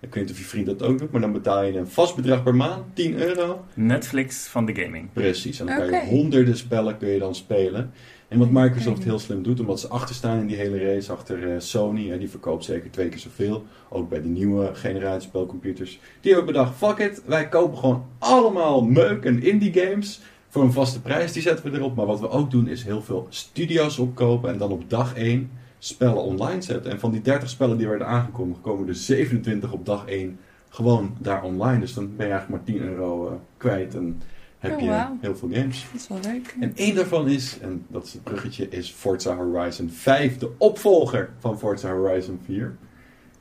Ik 0.00 0.14
weet 0.14 0.24
niet 0.24 0.32
of 0.32 0.38
je 0.38 0.44
vriend 0.44 0.66
dat 0.66 0.82
ook 0.82 0.98
doet. 0.98 1.10
Maar 1.10 1.20
dan 1.20 1.32
betaal 1.32 1.64
je 1.64 1.78
een 1.78 1.88
vast 1.88 2.16
bedrag 2.16 2.42
per 2.42 2.54
maand. 2.54 2.84
10 2.94 3.20
euro. 3.20 3.64
Netflix 3.74 4.46
van 4.46 4.66
de 4.66 4.74
gaming. 4.74 5.12
Precies, 5.12 5.60
en 5.60 5.66
dan 5.66 5.76
kan 5.76 5.86
Oké. 5.86 5.96
je 5.96 6.06
honderden 6.06 6.56
spellen 6.56 6.98
kun 6.98 7.08
je 7.08 7.18
dan 7.18 7.34
spelen. 7.34 7.92
En 8.28 8.38
wat 8.38 8.50
Microsoft 8.50 9.04
heel 9.04 9.18
slim 9.18 9.42
doet, 9.42 9.60
omdat 9.60 9.80
ze 9.80 9.88
achter 9.88 10.14
staan 10.14 10.38
in 10.38 10.46
die 10.46 10.56
hele 10.56 10.78
race, 10.78 11.12
achter 11.12 11.52
eh, 11.52 11.60
Sony, 11.60 12.08
hè, 12.08 12.18
die 12.18 12.30
verkoopt 12.30 12.64
zeker 12.64 12.90
twee 12.90 13.08
keer 13.08 13.18
zoveel. 13.18 13.64
Ook 13.88 14.08
bij 14.08 14.22
de 14.22 14.28
nieuwe 14.28 14.70
generatie 14.74 15.28
spelcomputers. 15.28 16.00
Die 16.20 16.32
hebben 16.34 16.52
bedacht, 16.52 16.76
fuck 16.76 16.98
it, 16.98 17.22
wij 17.24 17.48
kopen 17.48 17.78
gewoon 17.78 18.04
allemaal 18.18 18.82
meuk 18.82 19.24
en 19.24 19.42
indie 19.42 19.72
games 19.72 20.20
voor 20.48 20.62
een 20.62 20.72
vaste 20.72 21.00
prijs. 21.00 21.32
Die 21.32 21.42
zetten 21.42 21.70
we 21.70 21.76
erop. 21.76 21.96
Maar 21.96 22.06
wat 22.06 22.20
we 22.20 22.28
ook 22.28 22.50
doen 22.50 22.68
is 22.68 22.82
heel 22.82 23.02
veel 23.02 23.26
studio's 23.28 23.98
opkopen 23.98 24.50
en 24.50 24.58
dan 24.58 24.70
op 24.70 24.90
dag 24.90 25.14
1 25.14 25.50
spellen 25.78 26.22
online 26.22 26.62
zetten. 26.62 26.90
En 26.90 27.00
van 27.00 27.10
die 27.10 27.20
30 27.20 27.48
spellen 27.48 27.76
die 27.76 27.88
werden 27.88 28.06
aangekondigd, 28.06 28.60
komen 28.60 28.88
er 28.88 28.94
27 28.94 29.72
op 29.72 29.86
dag 29.86 30.06
1 30.06 30.38
gewoon 30.68 31.16
daar 31.18 31.42
online. 31.42 31.80
Dus 31.80 31.94
dan 31.94 32.16
ben 32.16 32.26
je 32.26 32.32
eigenlijk 32.32 32.66
maar 32.66 32.74
10 32.74 32.88
euro 32.88 33.28
eh, 33.28 33.34
kwijt 33.56 33.94
en 33.94 34.22
heb 34.58 34.72
Oh, 34.74 34.80
je 34.80 35.06
heel 35.20 35.36
veel 35.36 35.48
games. 35.52 35.86
Dat 35.92 36.00
is 36.00 36.08
wel 36.08 36.32
leuk. 36.32 36.56
En 36.60 36.72
één 36.76 36.94
daarvan 36.94 37.28
is, 37.28 37.58
en 37.60 37.84
dat 37.88 38.04
is 38.04 38.12
het 38.12 38.22
bruggetje, 38.22 38.68
is 38.68 38.90
Forza 38.90 39.36
Horizon 39.36 39.90
5, 39.90 40.38
de 40.38 40.50
opvolger 40.58 41.30
van 41.38 41.58
Forza 41.58 41.90
Horizon 41.90 42.40
4. 42.44 42.76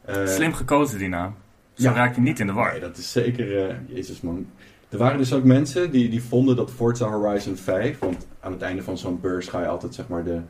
Eh, 0.02 0.28
Slim 0.28 0.54
gekozen 0.54 1.00
die 1.00 1.08
naam. 1.08 1.36
Zo 1.74 1.84
ja. 1.84 1.94
raak 1.94 2.16
je 2.16 2.22
niet 2.22 2.40
in 2.40 2.48
de 2.48 2.54
war. 2.54 2.72
Nee, 2.72 2.80
dat 2.80 2.98
is 2.98 3.12
zeker, 3.12 3.68
eh, 3.70 3.76
jezus 3.88 4.22
man. 4.22 4.48
Er 4.90 4.98
waren 4.98 5.18
dus 5.18 5.34
ook 5.34 5.44
mensen 5.44 5.92
die, 5.92 6.10
die 6.10 6.24
vonden 6.24 6.56
dat 6.56 6.72
Forza 6.72 7.08
Horizon 7.08 7.56
5, 7.56 8.00
want 8.00 8.28
aan 8.40 8.52
het 8.52 8.62
einde 8.62 8.84
van 8.84 8.98
zo'n 8.98 9.20
beurs 9.22 9.48
ga 9.48 9.62
je 9.62 9.68
altijd 9.68 9.96
zeg 9.96 10.08
maar 10.08 10.24
de, 10.24 10.42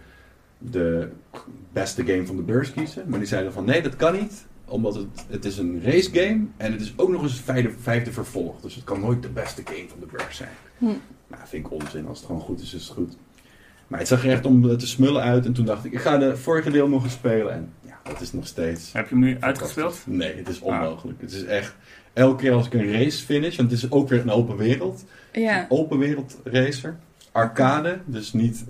de 0.57 1.09
beste 1.73 2.05
game 2.05 2.25
van 2.25 2.35
de 2.35 2.41
beurs 2.41 2.71
kiezen. 2.71 3.03
Maar 3.07 3.19
die 3.19 3.27
zeiden 3.27 3.53
van 3.53 3.65
nee, 3.65 3.81
dat 3.81 3.95
kan 3.95 4.13
niet, 4.13 4.45
omdat 4.65 4.95
het, 4.95 5.25
het 5.29 5.45
is 5.45 5.57
een 5.57 5.81
race 5.83 6.09
game 6.13 6.45
en 6.57 6.71
het 6.71 6.81
is 6.81 6.93
ook 6.95 7.09
nog 7.09 7.21
eens 7.21 7.33
het 7.33 7.41
vijfde, 7.41 7.71
vijfde 7.81 8.11
vervolg. 8.11 8.61
Dus 8.61 8.75
het 8.75 8.83
kan 8.83 8.99
nooit 8.99 9.21
de 9.21 9.29
beste 9.29 9.61
game 9.65 9.89
van 9.89 9.99
de 9.99 10.05
beurs 10.05 10.37
zijn. 10.37 10.53
Hm. 10.77 10.85
Nou, 11.27 11.41
vind 11.45 11.65
ik 11.65 11.71
onzin. 11.71 12.07
Als 12.07 12.17
het 12.17 12.27
gewoon 12.27 12.41
goed 12.41 12.61
is, 12.61 12.73
is 12.73 12.83
het 12.83 12.93
goed. 12.93 13.17
Maar 13.87 13.99
het 13.99 14.07
zag 14.07 14.23
er 14.23 14.31
echt 14.31 14.45
om 14.45 14.77
te 14.77 14.87
smullen 14.87 15.21
uit. 15.21 15.45
En 15.45 15.53
toen 15.53 15.65
dacht 15.65 15.85
ik, 15.85 15.91
ik 15.91 15.99
ga 15.99 16.17
de 16.17 16.37
vorige 16.37 16.71
deel 16.71 16.87
nog 16.87 17.03
eens 17.03 17.13
spelen. 17.13 17.53
En 17.53 17.73
ja, 17.85 17.99
dat 18.03 18.21
is 18.21 18.31
nog 18.31 18.47
steeds... 18.47 18.93
Heb 18.93 19.09
je 19.09 19.15
hem 19.15 19.23
nu 19.23 19.37
uitgespeeld? 19.39 20.01
Nee, 20.05 20.35
het 20.35 20.47
is 20.47 20.59
onmogelijk. 20.59 21.21
Het 21.21 21.31
is 21.31 21.43
echt... 21.43 21.75
Elke 22.13 22.41
keer 22.41 22.51
als 22.51 22.65
ik 22.65 22.73
een 22.73 22.91
race 22.91 23.25
finish, 23.25 23.55
want 23.55 23.71
het 23.71 23.83
is 23.83 23.91
ook 23.91 24.09
weer 24.09 24.21
een 24.21 24.29
open 24.29 24.57
wereld. 24.57 25.05
Ja. 25.31 25.59
Een 25.59 25.65
open 25.69 25.97
wereld 25.97 26.37
racer. 26.43 26.97
Arcade, 27.31 27.99
dus 28.05 28.33
niet 28.33 28.65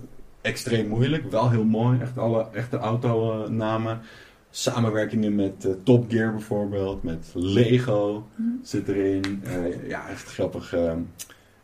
extreem 0.48 0.88
moeilijk. 0.88 1.30
Wel 1.30 1.50
heel 1.50 1.64
mooi. 1.64 1.98
Echt 2.00 2.18
alle 2.18 2.46
echte 2.52 2.76
autonamen. 2.76 4.00
Samenwerkingen 4.50 5.34
met 5.34 5.64
eh, 5.64 5.72
Top 5.82 6.10
Gear 6.10 6.30
bijvoorbeeld. 6.32 7.02
Met 7.02 7.30
Lego 7.34 8.26
Hm. 8.36 8.42
zit 8.62 8.88
erin. 8.88 9.42
Eh, 9.44 9.88
ja, 9.88 10.08
echt 10.08 10.24
grappig. 10.32 10.72
eh, 10.72 10.92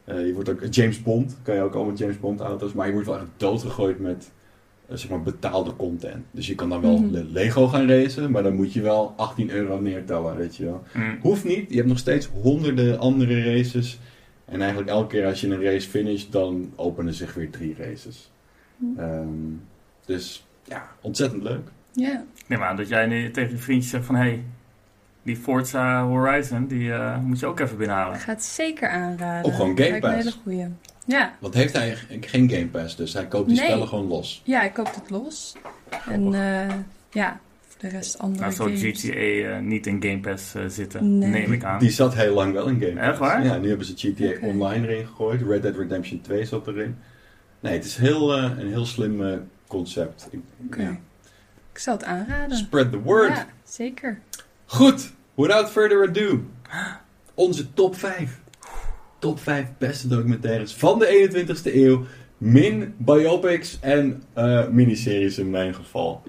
eh, 0.05 0.27
je 0.27 0.33
wordt 0.35 0.49
ook 0.49 0.61
James 0.71 1.03
Bond. 1.03 1.37
Kan 1.43 1.55
je 1.55 1.61
ook 1.63 1.75
allemaal 1.75 1.95
James 1.95 2.21
Bond 2.21 2.41
auto's. 2.41 2.73
Maar 2.73 2.87
je 2.87 2.93
wordt 2.93 3.09
wel 3.09 3.17
echt 3.17 3.27
doodgegooid 3.37 3.99
met 4.01 4.33
eh, 4.89 4.97
zeg 4.97 5.11
maar 5.11 5.23
betaalde 5.23 5.77
content. 5.77 6.25
Dus 6.31 6.47
je 6.47 6.55
kan 6.55 6.69
dan 6.69 6.81
wel 6.81 6.99
Mhm. 6.99 7.11
le- 7.13 7.27
Lego 7.33 7.67
gaan 7.69 7.89
racen. 7.89 8.31
Maar 8.31 8.43
dan 8.43 8.55
moet 8.55 8.73
je 8.73 8.81
wel 8.81 9.13
18 9.17 9.51
euro 9.51 9.81
neertellen, 9.81 10.37
weet 10.37 10.57
je 10.57 10.65
wel. 10.65 10.83
Mm. 10.95 11.19
Hoeft 11.21 11.45
niet. 11.45 11.71
Je 11.71 11.77
hebt 11.77 11.89
nog 11.89 11.99
steeds 11.99 12.29
honderden 12.43 12.99
andere 12.99 13.55
races. 13.57 13.99
En 14.45 14.61
eigenlijk 14.61 14.91
elke 14.91 15.07
keer 15.07 15.27
als 15.27 15.41
je 15.41 15.49
een 15.49 15.63
race 15.63 15.89
finisht, 15.89 16.33
dan 16.33 16.73
openen 16.77 17.15
zich 17.15 17.35
weer 17.35 17.51
drie 17.51 17.75
races. 17.79 18.31
Hm. 18.79 18.99
Ehm, 19.01 19.29
dus 20.07 20.47
ja, 20.65 20.89
ontzettend 21.01 21.43
leuk. 21.43 21.69
Ja. 21.93 22.13
Ik 22.37 22.45
neem 22.49 22.63
aan 22.63 22.77
dat 22.77 22.89
jij 22.89 23.07
nu 23.07 23.31
tegen 23.31 23.51
je 23.51 23.59
vriendje 23.59 23.89
zegt 23.89 24.05
van... 24.05 24.15
Hey, 24.15 24.43
die 25.23 25.37
Forza 25.37 26.05
Horizon, 26.05 26.67
die 26.67 26.93
eh, 26.93 27.19
moet 27.19 27.41
je 27.41 27.47
ook 27.47 27.61
even 27.61 27.77
binnenhalen. 27.77 28.15
Ik 28.15 28.21
ga 28.23 28.33
het 28.33 28.43
zeker 28.45 28.89
aanraden. 28.89 29.45
Of 29.51 29.57
gewoon 29.57 29.77
Game 29.77 29.89
me 29.89 29.95
een 29.95 30.01
Pass. 30.01 30.15
hele 30.17 30.33
goeie. 30.43 30.67
Ja. 31.07 31.35
Want 31.41 31.55
heeft 31.55 31.73
hij 31.77 31.97
geen 32.21 32.51
Game 32.51 32.67
Pass, 32.67 32.97
dus 32.97 33.13
hij 33.13 33.27
koopt 33.27 33.49
die 33.49 33.57
Nee. 33.57 33.67
spellen 33.67 33.89
gewoon 33.89 34.07
los. 34.07 34.43
ja, 34.45 34.63
ik 34.63 34.73
koop 34.73 34.95
het 34.95 35.11
los. 35.11 35.57
En 36.09 36.35
eh, 36.35 36.75
ja, 37.11 37.41
voor 37.67 37.81
de 37.81 37.89
rest 37.89 38.19
andere 38.19 38.41
Nou, 38.43 38.55
zou. 38.55 38.77
GTA 38.77 39.13
eh, 39.57 39.59
niet 39.61 39.87
in 39.87 40.03
Game 40.03 40.21
Pass 40.21 40.55
zitten, 40.67 41.19
Nee. 41.19 41.29
neem 41.29 41.53
ik 41.53 41.65
aan. 41.65 41.79
Die 41.79 41.91
zat 41.91 42.15
heel 42.15 42.35
lang 42.35 42.53
wel 42.53 42.67
in 42.69 42.81
Game 42.81 42.93
Pass. 42.95 43.07
Echt 43.09 43.19
waar? 43.19 43.45
Ja, 43.45 43.57
nu 43.57 43.69
hebben 43.69 43.87
ze 43.87 43.93
GTA. 43.97 44.47
Online 44.47 44.89
erin 44.89 45.07
gegooid. 45.07 45.43
Red 45.43 45.63
Dead 45.63 45.77
Redemption 45.77 46.21
2 46.21 46.45
zat 46.45 46.67
erin. 46.69 46.97
Nee, 47.65 47.73
het 47.73 47.85
is 47.85 47.97
heel, 47.97 48.33
eh, 48.37 48.43
een 48.59 48.69
heel 48.69 48.87
slim 48.87 49.23
eh, 49.23 49.37
concept. 49.67 50.29
Ik- 50.31 50.77
ja. 50.77 50.91
Ik 51.73 51.79
zal 51.79 51.95
het 51.95 52.05
aanraden. 52.05 52.57
Spread 52.57 52.91
the 52.93 52.99
word. 53.01 53.29
Ja, 53.29 53.47
zeker. 53.65 54.21
Goed, 54.65 55.13
without 55.35 55.71
further 55.71 56.09
ado. 56.09 56.45
Onze 57.35 57.73
top 57.75 57.97
5. 57.97 58.41
Top 59.19 59.41
5 59.41 59.69
beste 59.79 60.09
documentaires 60.09 60.75
van 60.75 60.99
de 60.99 61.07
21ste 61.07 61.75
eeuw. 61.75 62.05
Min 62.39 62.95
biopics 62.99 63.79
en 63.81 64.23
eh, 64.33 64.69
miniseries 64.69 65.39
in 65.39 65.51
mijn 65.51 65.75
geval. 65.75 66.23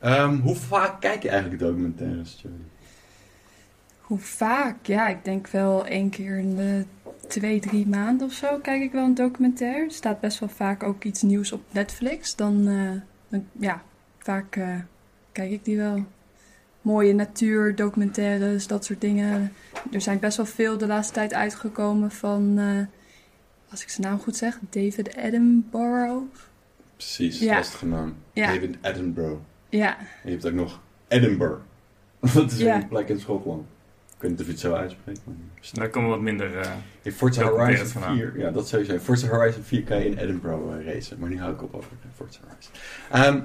Ehm, 0.00 0.36
hoe 0.38 0.56
vaak 0.56 1.00
kijk 1.00 1.22
je 1.22 1.28
eigenlijk 1.28 1.60
documentaires, 1.60 2.38
Jodie? 2.42 2.64
Hoe 4.00 4.18
vaak? 4.18 4.86
Ja, 4.86 5.08
ik 5.08 5.24
denk 5.24 5.46
wel 5.48 5.86
één 5.86 6.10
keer 6.10 6.38
in 6.38 6.56
de 6.56 6.84
twee, 7.28 7.60
drie 7.60 7.86
maanden 7.88 8.26
of 8.26 8.32
zo 8.32 8.58
kijk 8.58 8.82
ik 8.82 8.92
wel 8.92 9.04
een 9.04 9.14
documentaire. 9.14 9.84
Er 9.84 9.90
staat 9.90 10.20
best 10.20 10.38
wel 10.38 10.48
vaak 10.48 10.82
ook 10.82 11.04
iets 11.04 11.22
nieuws 11.22 11.52
op 11.52 11.62
Netflix. 11.70 12.36
Dan, 12.36 12.68
eh, 12.68 12.90
dan 13.28 13.46
ja, 13.58 13.82
vaak 14.18 14.56
eh, 14.56 14.74
kijk 15.32 15.50
ik 15.50 15.64
die 15.64 15.76
wel. 15.76 16.04
Mooie 16.82 17.14
natuurdocumentaires, 17.14 18.66
dat 18.66 18.84
soort 18.84 19.00
dingen. 19.00 19.52
Er 19.92 20.00
zijn 20.00 20.18
best 20.18 20.36
wel 20.36 20.46
veel 20.46 20.78
de 20.78 20.86
laatste 20.86 21.14
tijd 21.14 21.34
uitgekomen 21.34 22.10
van, 22.10 22.58
eh, 22.58 22.86
als 23.70 23.82
ik 23.82 23.88
zijn 23.88 24.06
naam 24.06 24.18
goed 24.18 24.36
zeg, 24.36 24.58
David 24.70 25.16
Attenborough. 25.16 26.24
Precies, 26.96 27.38
Ja. 27.38 27.54
lastige 27.56 27.86
naam. 27.86 28.14
Ja, 28.32 28.46
David 28.52 28.76
Attenborough. 28.82 29.40
ja, 29.68 29.98
En 29.98 30.06
je 30.24 30.30
hebt 30.30 30.46
ook 30.46 30.52
nog 30.52 30.80
Edinburgh. 31.08 31.60
Dat 32.34 32.50
is 32.52 32.58
Ja. 32.58 32.74
een 32.74 32.88
plek 32.88 33.08
in 33.08 33.20
Schotland. 33.20 33.66
Ik 34.16 34.22
weet 34.22 34.30
niet 34.30 34.40
of 34.40 34.46
je 34.46 34.52
het 34.52 34.60
zo 34.60 34.72
uitspreekt. 34.72 35.20
Maar... 35.24 35.34
Daar 35.72 35.88
komen 35.88 36.10
wat 36.10 36.20
minder... 36.20 36.58
eh, 36.58 36.70
In 37.02 37.12
Forza 37.12 37.42
Horizon 37.44 37.86
vandaan. 37.86 38.16
4, 38.16 38.38
ja 38.38 38.50
dat 38.50 38.68
sowieso. 38.68 38.98
Forza 38.98 39.28
Horizon 39.28 39.62
4 39.62 39.82
kan 39.82 39.98
je 39.98 40.04
in 40.06 40.18
Edinburgh 40.18 40.78
eh, 40.78 40.94
racen, 40.94 41.18
maar 41.18 41.28
nu 41.28 41.38
hou 41.38 41.52
ik 41.52 41.62
op 41.62 41.74
over 41.74 41.90
Forza 42.14 42.38
Horizon. 42.48 42.72
Ehm, 43.10 43.40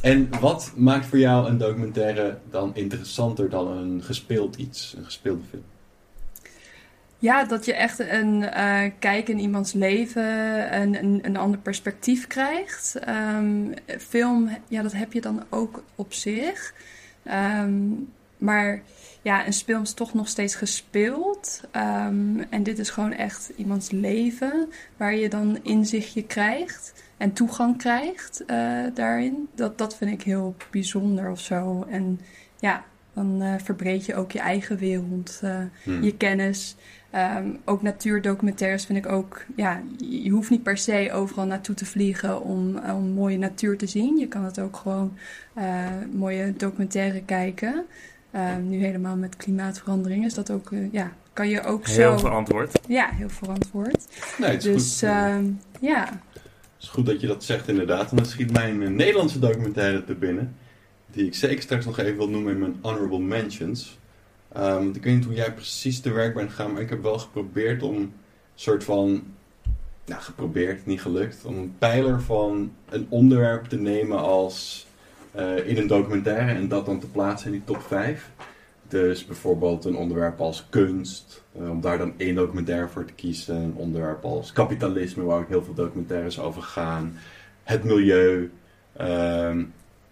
en 0.00 0.40
wat 0.40 0.72
maakt 0.76 1.06
voor 1.06 1.18
jou 1.18 1.48
een 1.48 1.58
documentaire 1.58 2.38
dan 2.50 2.74
interessanter 2.74 3.50
dan 3.50 3.66
een 3.68 4.02
gespeeld 4.02 4.56
iets, 4.56 4.94
een 4.98 5.04
gespeelde 5.04 5.42
film? 5.50 5.62
Ja, 7.18 7.44
dat 7.44 7.64
je 7.64 7.74
echt 7.74 7.98
een 7.98 8.42
uh, 8.42 8.82
kijk 8.98 9.28
in 9.28 9.38
iemands 9.38 9.72
leven, 9.72 10.24
een, 10.80 10.98
een, 11.04 11.18
een 11.22 11.36
ander 11.36 11.58
perspectief 11.60 12.26
krijgt. 12.26 12.96
Um, 13.08 13.74
film, 13.98 14.48
ja, 14.68 14.82
dat 14.82 14.92
heb 14.92 15.12
je 15.12 15.20
dan 15.20 15.42
ook 15.48 15.82
op 15.94 16.12
zich. 16.12 16.74
Um, 17.62 18.12
maar 18.38 18.82
ja, 19.22 19.46
een 19.46 19.52
film 19.52 19.82
is 19.82 19.92
toch 19.92 20.14
nog 20.14 20.28
steeds 20.28 20.54
gespeeld. 20.54 21.60
Um, 21.76 22.40
en 22.50 22.62
dit 22.62 22.78
is 22.78 22.90
gewoon 22.90 23.12
echt 23.12 23.52
iemands 23.56 23.90
leven, 23.90 24.68
waar 24.96 25.14
je 25.14 25.28
dan 25.28 25.58
inzichtje 25.62 26.22
krijgt 26.22 27.04
en 27.16 27.32
toegang 27.32 27.78
krijgt 27.78 28.42
uh, 28.46 28.84
daarin. 28.94 29.48
Dat, 29.54 29.78
dat 29.78 29.96
vind 29.96 30.10
ik 30.10 30.22
heel 30.22 30.56
bijzonder 30.70 31.30
of 31.30 31.40
zo. 31.40 31.86
En 31.88 32.20
ja, 32.58 32.84
dan 33.12 33.42
uh, 33.42 33.54
verbreed 33.62 34.06
je 34.06 34.14
ook 34.14 34.32
je 34.32 34.38
eigen 34.38 34.76
wereld, 34.76 35.40
uh, 35.44 35.58
hmm. 35.82 36.02
je 36.02 36.16
kennis. 36.16 36.76
Um, 37.36 37.58
ook 37.64 37.82
natuurdocumentaires 37.82 38.84
vind 38.84 38.98
ik 38.98 39.12
ook, 39.12 39.44
ja, 39.56 39.82
je 39.98 40.30
hoeft 40.30 40.50
niet 40.50 40.62
per 40.62 40.78
se 40.78 41.10
overal 41.12 41.46
naartoe 41.46 41.74
te 41.74 41.86
vliegen 41.86 42.42
om, 42.42 42.78
om 42.78 43.10
mooie 43.10 43.38
natuur 43.38 43.78
te 43.78 43.86
zien. 43.86 44.16
Je 44.18 44.28
kan 44.28 44.44
het 44.44 44.60
ook 44.60 44.76
gewoon 44.76 45.16
mooie 46.12 46.52
documentaire 46.56 47.22
kijken. 47.22 47.84
Um, 48.36 48.68
nu 48.68 48.84
helemaal 48.84 49.16
met 49.16 49.36
klimaatverandering 49.36 50.24
is 50.24 50.34
dat 50.34 50.50
ook, 50.50 50.70
uh, 50.70 50.92
ja, 50.92 51.12
kan 51.32 51.48
je 51.48 51.62
ook 51.62 51.86
heel 51.86 51.94
zo... 51.94 52.00
Heel 52.00 52.18
verantwoord. 52.18 52.78
Ja, 52.88 53.08
heel 53.12 53.28
verantwoord. 53.28 54.06
Nee, 54.38 54.50
het 54.50 54.64
is 54.64 54.72
dus, 54.72 55.10
goed. 55.10 55.18
Um, 55.18 55.60
ja. 55.80 56.04
Het 56.32 56.82
is 56.82 56.88
goed 56.88 57.06
dat 57.06 57.20
je 57.20 57.26
dat 57.26 57.44
zegt 57.44 57.68
inderdaad. 57.68 58.10
En 58.10 58.16
dan 58.16 58.26
schiet 58.26 58.52
mijn 58.52 58.82
uh, 58.82 58.88
Nederlandse 58.88 59.38
documentaire 59.38 60.04
te 60.04 60.14
binnen. 60.14 60.56
Die 61.10 61.26
ik 61.26 61.34
zeker 61.34 61.62
straks 61.62 61.84
nog 61.84 61.98
even 61.98 62.16
wil 62.16 62.28
noemen 62.28 62.52
in 62.52 62.58
mijn 62.58 62.76
honorable 62.80 63.18
mentions. 63.18 63.98
Um, 64.56 64.88
ik 64.94 65.02
weet 65.04 65.14
niet 65.14 65.24
hoe 65.24 65.34
jij 65.34 65.52
precies 65.52 66.00
te 66.00 66.12
werk 66.12 66.34
bent 66.34 66.50
gegaan, 66.50 66.72
maar 66.72 66.82
ik 66.82 66.90
heb 66.90 67.02
wel 67.02 67.18
geprobeerd 67.18 67.82
om 67.82 67.96
een 67.96 68.12
soort 68.54 68.84
van. 68.84 69.22
Nou, 70.06 70.22
geprobeerd, 70.22 70.86
niet 70.86 71.00
gelukt. 71.00 71.44
Om 71.44 71.56
een 71.56 71.74
pijler 71.78 72.22
van 72.22 72.72
een 72.88 73.06
onderwerp 73.08 73.64
te 73.64 73.76
nemen 73.76 74.18
als. 74.18 74.85
Uh, 75.36 75.68
in 75.68 75.76
een 75.76 75.86
documentaire 75.86 76.52
en 76.52 76.68
dat 76.68 76.86
dan 76.86 77.00
te 77.00 77.06
plaatsen 77.06 77.46
in 77.46 77.52
die 77.52 77.64
top 77.64 77.82
5. 77.82 78.30
Dus 78.88 79.26
bijvoorbeeld 79.26 79.84
een 79.84 79.96
onderwerp 79.96 80.40
als 80.40 80.66
kunst, 80.70 81.44
uh, 81.60 81.70
om 81.70 81.80
daar 81.80 81.98
dan 81.98 82.12
één 82.16 82.34
documentaire 82.34 82.88
voor 82.88 83.04
te 83.04 83.12
kiezen. 83.12 83.56
Een 83.56 83.74
onderwerp 83.74 84.24
als 84.24 84.52
kapitalisme, 84.52 85.24
waar 85.24 85.38
ook 85.38 85.48
heel 85.48 85.64
veel 85.64 85.74
documentaires 85.74 86.40
over 86.40 86.62
gaan. 86.62 87.18
Het 87.62 87.84
milieu. 87.84 88.50
Uh, 89.00 89.56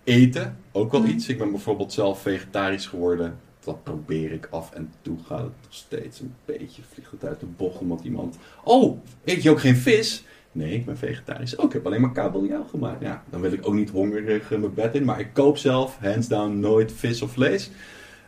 eten, 0.05 0.57
ook 0.73 0.93
wel 0.93 1.01
mm. 1.01 1.07
iets. 1.07 1.29
Ik 1.29 1.39
ben 1.39 1.51
bijvoorbeeld 1.51 1.93
zelf 1.93 2.21
vegetarisch 2.21 2.87
geworden 2.87 3.39
dat 3.65 3.83
probeer 3.83 4.33
ik 4.33 4.49
af 4.51 4.73
en 4.73 4.93
toe 5.03 5.17
gaat 5.27 5.43
het 5.43 5.53
nog 5.63 5.75
steeds 5.75 6.21
een 6.21 6.35
beetje, 6.45 6.83
vliegt 6.93 7.11
het 7.11 7.25
uit 7.25 7.41
de 7.41 7.47
bocht 7.47 7.79
omdat 7.79 8.01
iemand, 8.05 8.39
oh, 8.65 8.99
eet 9.25 9.43
je 9.43 9.51
ook 9.51 9.61
geen 9.61 9.77
vis? 9.77 10.25
Nee, 10.55 10.75
ik 10.75 10.85
ben 10.85 10.99
vegetarisch. 10.99 11.57
Oh, 11.57 11.65
ik 11.65 11.73
heb 11.73 11.87
alleen 11.87 12.01
maar 12.01 12.13
kabeljauw 12.13 12.65
gemaakt. 12.65 13.03
Ja, 13.03 13.23
dan 13.31 13.41
wil 13.41 13.53
ik 13.53 13.67
ook 13.67 13.75
niet 13.75 13.91
hongerig 13.91 14.51
mijn 14.51 14.75
bed 14.75 14.95
in, 14.95 15.05
maar 15.05 15.21
ik 15.21 15.29
koop 15.33 15.57
zelf, 15.57 15.99
hands 16.01 16.29
down, 16.29 16.59
nooit 16.59 16.93
vis 16.93 17.23
of 17.23 17.33
vlees. 17.33 17.71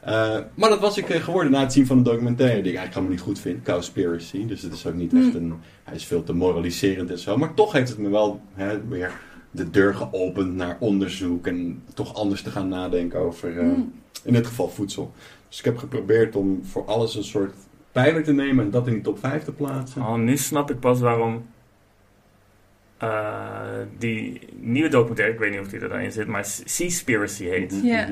Uh, 0.07 0.39
maar 0.55 0.69
dat 0.69 0.81
was 0.81 0.99
ik 0.99 1.07
geworden 1.07 1.53
na 1.53 1.61
het 1.61 1.73
zien 1.73 1.87
van 1.87 1.97
een 1.97 2.03
documentaire 2.03 2.63
die 2.63 2.73
ik 2.73 2.79
eigenlijk 2.79 2.95
helemaal 2.95 3.15
niet 3.15 3.25
goed 3.25 3.39
vind, 3.39 3.63
Cowspiracy. 3.63 4.47
Dus 4.47 4.63
het 4.63 4.73
is 4.73 4.87
ook 4.87 4.95
niet 4.95 5.15
echt 5.15 5.35
een, 5.35 5.55
hij 5.85 5.95
is 5.95 6.05
veel 6.05 6.23
te 6.23 6.33
moraliserend 6.33 7.11
en 7.11 7.19
zo, 7.19 7.37
maar 7.37 7.55
toch 7.55 7.73
heeft 7.73 7.89
het 7.89 7.99
me 7.99 8.09
wel 8.09 8.41
hè, 8.55 8.87
weer 8.89 9.13
de 9.51 9.71
deur 9.71 9.95
geopend 9.95 10.55
naar 10.55 10.77
onderzoek 10.81 11.47
en 11.47 11.83
toch 11.95 12.15
anders 12.15 12.43
te 12.43 12.51
gaan 12.51 12.69
nadenken 12.69 13.19
over... 13.19 13.53
Uh, 13.53 13.63
mm 13.63 13.93
in 14.27 14.33
dit 14.33 14.47
geval 14.47 14.69
voedsel. 14.69 15.13
Dus 15.49 15.59
ik 15.59 15.65
heb 15.65 15.77
geprobeerd 15.77 16.37
om 16.37 16.61
voor 16.65 16.85
alles 16.85 17.15
een 17.15 17.25
soort 17.25 17.55
pijler 17.93 18.25
te 18.25 18.33
nemen 18.33 18.65
en 18.65 18.71
dat 18.71 18.87
in 18.87 18.95
de 18.95 19.01
top 19.01 19.19
5 19.19 19.45
te 19.45 19.53
plaatsen. 19.53 20.03
Oh, 20.03 20.15
nu 20.15 20.37
snap 20.37 20.71
ik 20.71 20.81
pas 20.81 21.01
waarom 21.01 21.47
uh, 23.03 23.61
die 23.99 24.41
nieuwe 24.57 24.89
documentaire, 24.89 25.35
ik 25.35 25.39
weet 25.39 25.51
niet 25.51 25.61
of 25.61 25.69
die 25.69 25.81
er 25.81 25.89
daarin 25.89 26.13
zit, 26.13 26.27
maar 26.27 26.45
Seaspiracy 26.45 27.45
heet. 27.45 27.73
Ja. 27.73 27.81
Yeah. 27.83 28.11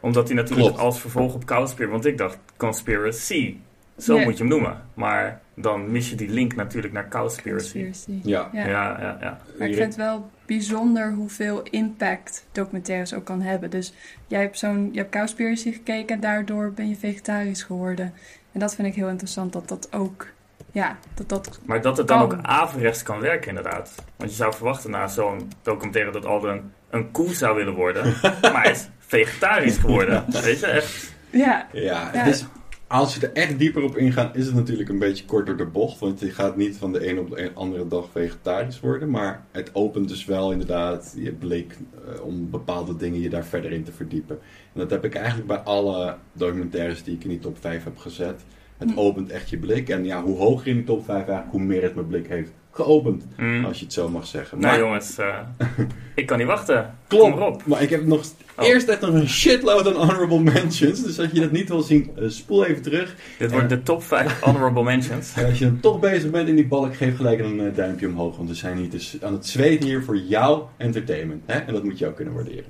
Omdat 0.00 0.26
die 0.26 0.36
natuurlijk 0.36 0.68
Klopt. 0.68 0.82
als 0.82 1.00
vervolg 1.00 1.34
op 1.34 1.44
Cowspiracy, 1.44 1.92
want 1.92 2.06
ik 2.06 2.18
dacht 2.18 2.38
Conspiracy. 2.56 3.56
Zo 3.98 4.14
yeah. 4.14 4.24
moet 4.26 4.36
je 4.36 4.42
hem 4.42 4.52
noemen. 4.52 4.82
Maar 4.94 5.40
dan 5.54 5.90
mis 5.90 6.10
je 6.10 6.16
die 6.16 6.28
link 6.28 6.54
natuurlijk 6.54 6.92
naar 6.92 7.08
Cowspiracy. 7.08 7.84
Conspiracy. 7.84 8.28
Ja. 8.28 8.48
Ja. 8.52 8.66
Ja, 8.66 9.00
ja, 9.00 9.16
ja. 9.20 9.40
Maar 9.58 9.68
ik 9.68 9.74
vind 9.74 9.86
het 9.86 9.96
wel 9.96 10.30
bijzonder 10.46 11.12
hoeveel 11.12 11.62
impact 11.62 12.46
documentaires 12.52 13.14
ook 13.14 13.24
kan 13.24 13.40
hebben. 13.40 13.70
Dus 13.70 13.92
jij 14.26 14.40
hebt 14.40 14.58
zo'n, 14.58 14.88
je 14.92 14.98
hebt 14.98 15.10
Cowspiracy 15.10 15.72
gekeken 15.72 16.14
en 16.14 16.20
daardoor 16.20 16.72
ben 16.72 16.88
je 16.88 16.96
vegetarisch 16.96 17.62
geworden. 17.62 18.12
En 18.52 18.60
dat 18.60 18.74
vind 18.74 18.88
ik 18.88 18.94
heel 18.94 19.08
interessant, 19.08 19.52
dat 19.52 19.68
dat 19.68 19.92
ook, 19.92 20.26
ja, 20.72 20.98
dat 21.14 21.28
dat 21.28 21.60
Maar 21.64 21.82
dat 21.82 21.96
het 21.96 22.08
dan 22.08 22.20
ook 22.20 22.36
averechts 22.42 23.02
kan 23.02 23.20
werken 23.20 23.48
inderdaad. 23.48 23.94
Want 24.16 24.30
je 24.30 24.36
zou 24.36 24.54
verwachten 24.54 24.90
na 24.90 25.08
zo'n 25.08 25.52
documentaire 25.62 26.12
dat 26.12 26.26
Alden 26.26 26.72
een, 26.90 27.10
koe 27.10 27.34
zou 27.34 27.56
willen 27.56 27.74
worden. 27.74 28.04
maar 28.42 28.62
hij 28.62 28.70
is 28.70 28.88
vegetarisch 28.98 29.76
geworden. 29.76 30.24
Weet 30.42 30.60
je, 30.60 30.66
echt. 30.66 31.14
Ja. 31.30 31.68
Ja, 31.72 32.24
is, 32.24 32.44
als 32.86 33.14
je 33.14 33.26
er 33.26 33.32
echt 33.32 33.58
dieper 33.58 33.82
op 33.82 33.96
ingaat, 33.96 34.36
is 34.36 34.46
het 34.46 34.54
natuurlijk 34.54 34.88
een 34.88 34.98
beetje 34.98 35.24
kort 35.24 35.46
door 35.46 35.56
de 35.56 35.66
bocht. 35.66 35.98
Want 35.98 36.20
je 36.20 36.30
gaat 36.30 36.56
niet 36.56 36.76
van 36.76 36.92
de 36.92 37.08
een 37.08 37.18
op 37.18 37.30
de 37.30 37.50
andere 37.54 37.88
dag 37.88 38.08
vegetarisch 38.12 38.80
worden. 38.80 39.10
Maar 39.10 39.44
het 39.50 39.70
opent 39.74 40.08
dus 40.08 40.24
wel 40.24 40.52
inderdaad 40.52 41.14
je 41.16 41.32
blik 41.32 41.76
uh, 42.08 42.24
om 42.24 42.50
bepaalde 42.50 42.96
dingen 42.96 43.20
je 43.20 43.28
daar 43.28 43.44
verder 43.44 43.72
in 43.72 43.84
te 43.84 43.92
verdiepen. 43.92 44.38
En 44.72 44.80
dat 44.80 44.90
heb 44.90 45.04
ik 45.04 45.14
eigenlijk 45.14 45.46
bij 45.46 45.58
alle 45.58 46.16
documentaires 46.32 47.02
die 47.02 47.14
ik 47.14 47.22
in 47.22 47.28
die 47.28 47.38
top 47.38 47.56
5 47.60 47.84
heb 47.84 47.96
gezet. 47.96 48.44
Het 48.80 48.96
opent 48.96 49.30
echt 49.30 49.50
je 49.50 49.58
blik. 49.58 49.88
En 49.88 50.04
ja, 50.04 50.22
hoe 50.22 50.36
hoger 50.36 50.66
in 50.66 50.74
die 50.74 50.84
top 50.84 51.04
5 51.04 51.16
eigenlijk, 51.16 51.50
hoe 51.50 51.60
meer 51.60 51.82
het 51.82 51.94
mijn 51.94 52.06
blik 52.06 52.28
heeft 52.28 52.50
geopend. 52.70 53.26
Mm. 53.36 53.64
Als 53.64 53.78
je 53.78 53.84
het 53.84 53.92
zo 53.92 54.08
mag 54.08 54.26
zeggen. 54.26 54.58
Nou 54.58 54.72
maar... 54.72 54.86
jongens, 54.86 55.18
uh, 55.18 55.38
ik 56.14 56.26
kan 56.26 56.38
niet 56.38 56.46
wachten. 56.46 56.94
Klopt. 57.06 57.30
Kom 57.30 57.42
erop. 57.42 57.66
Maar 57.66 57.82
ik 57.82 57.90
heb 57.90 58.06
nog 58.06 58.24
oh. 58.58 58.66
eerst 58.66 58.88
echt 58.88 59.00
nog 59.00 59.14
een 59.14 59.28
shitload 59.28 59.86
aan 59.86 60.06
honorable 60.06 60.40
mentions. 60.40 61.02
Dus 61.02 61.18
als 61.18 61.28
je 61.32 61.40
dat 61.40 61.50
niet 61.50 61.68
wil 61.68 61.82
zien, 61.82 62.10
uh, 62.18 62.28
spoel 62.28 62.64
even 62.64 62.82
terug. 62.82 63.16
Dit 63.38 63.48
en, 63.48 63.54
wordt 63.54 63.68
de 63.68 63.82
top 63.82 64.02
5 64.02 64.40
honorable 64.40 64.82
mentions. 64.82 65.32
En 65.36 65.46
als 65.46 65.58
je 65.58 65.64
dan 65.64 65.80
toch 65.80 66.00
bezig 66.00 66.30
bent 66.30 66.48
in 66.48 66.54
die 66.54 66.66
balk, 66.66 66.96
geef 66.96 67.16
gelijk 67.16 67.40
een 67.40 67.60
uh, 67.60 67.74
duimpje 67.74 68.06
omhoog. 68.06 68.36
Want 68.36 68.48
we 68.48 68.54
zijn 68.54 68.76
hier 68.76 68.90
dus 68.90 69.16
aan 69.22 69.32
het 69.32 69.46
zweten 69.46 69.86
hier 69.86 70.02
voor 70.02 70.16
jouw 70.16 70.70
entertainment. 70.76 71.42
Hè? 71.46 71.58
En 71.58 71.72
dat 71.72 71.84
moet 71.84 71.98
je 71.98 72.06
ook 72.06 72.16
kunnen 72.16 72.34
waarderen. 72.34 72.64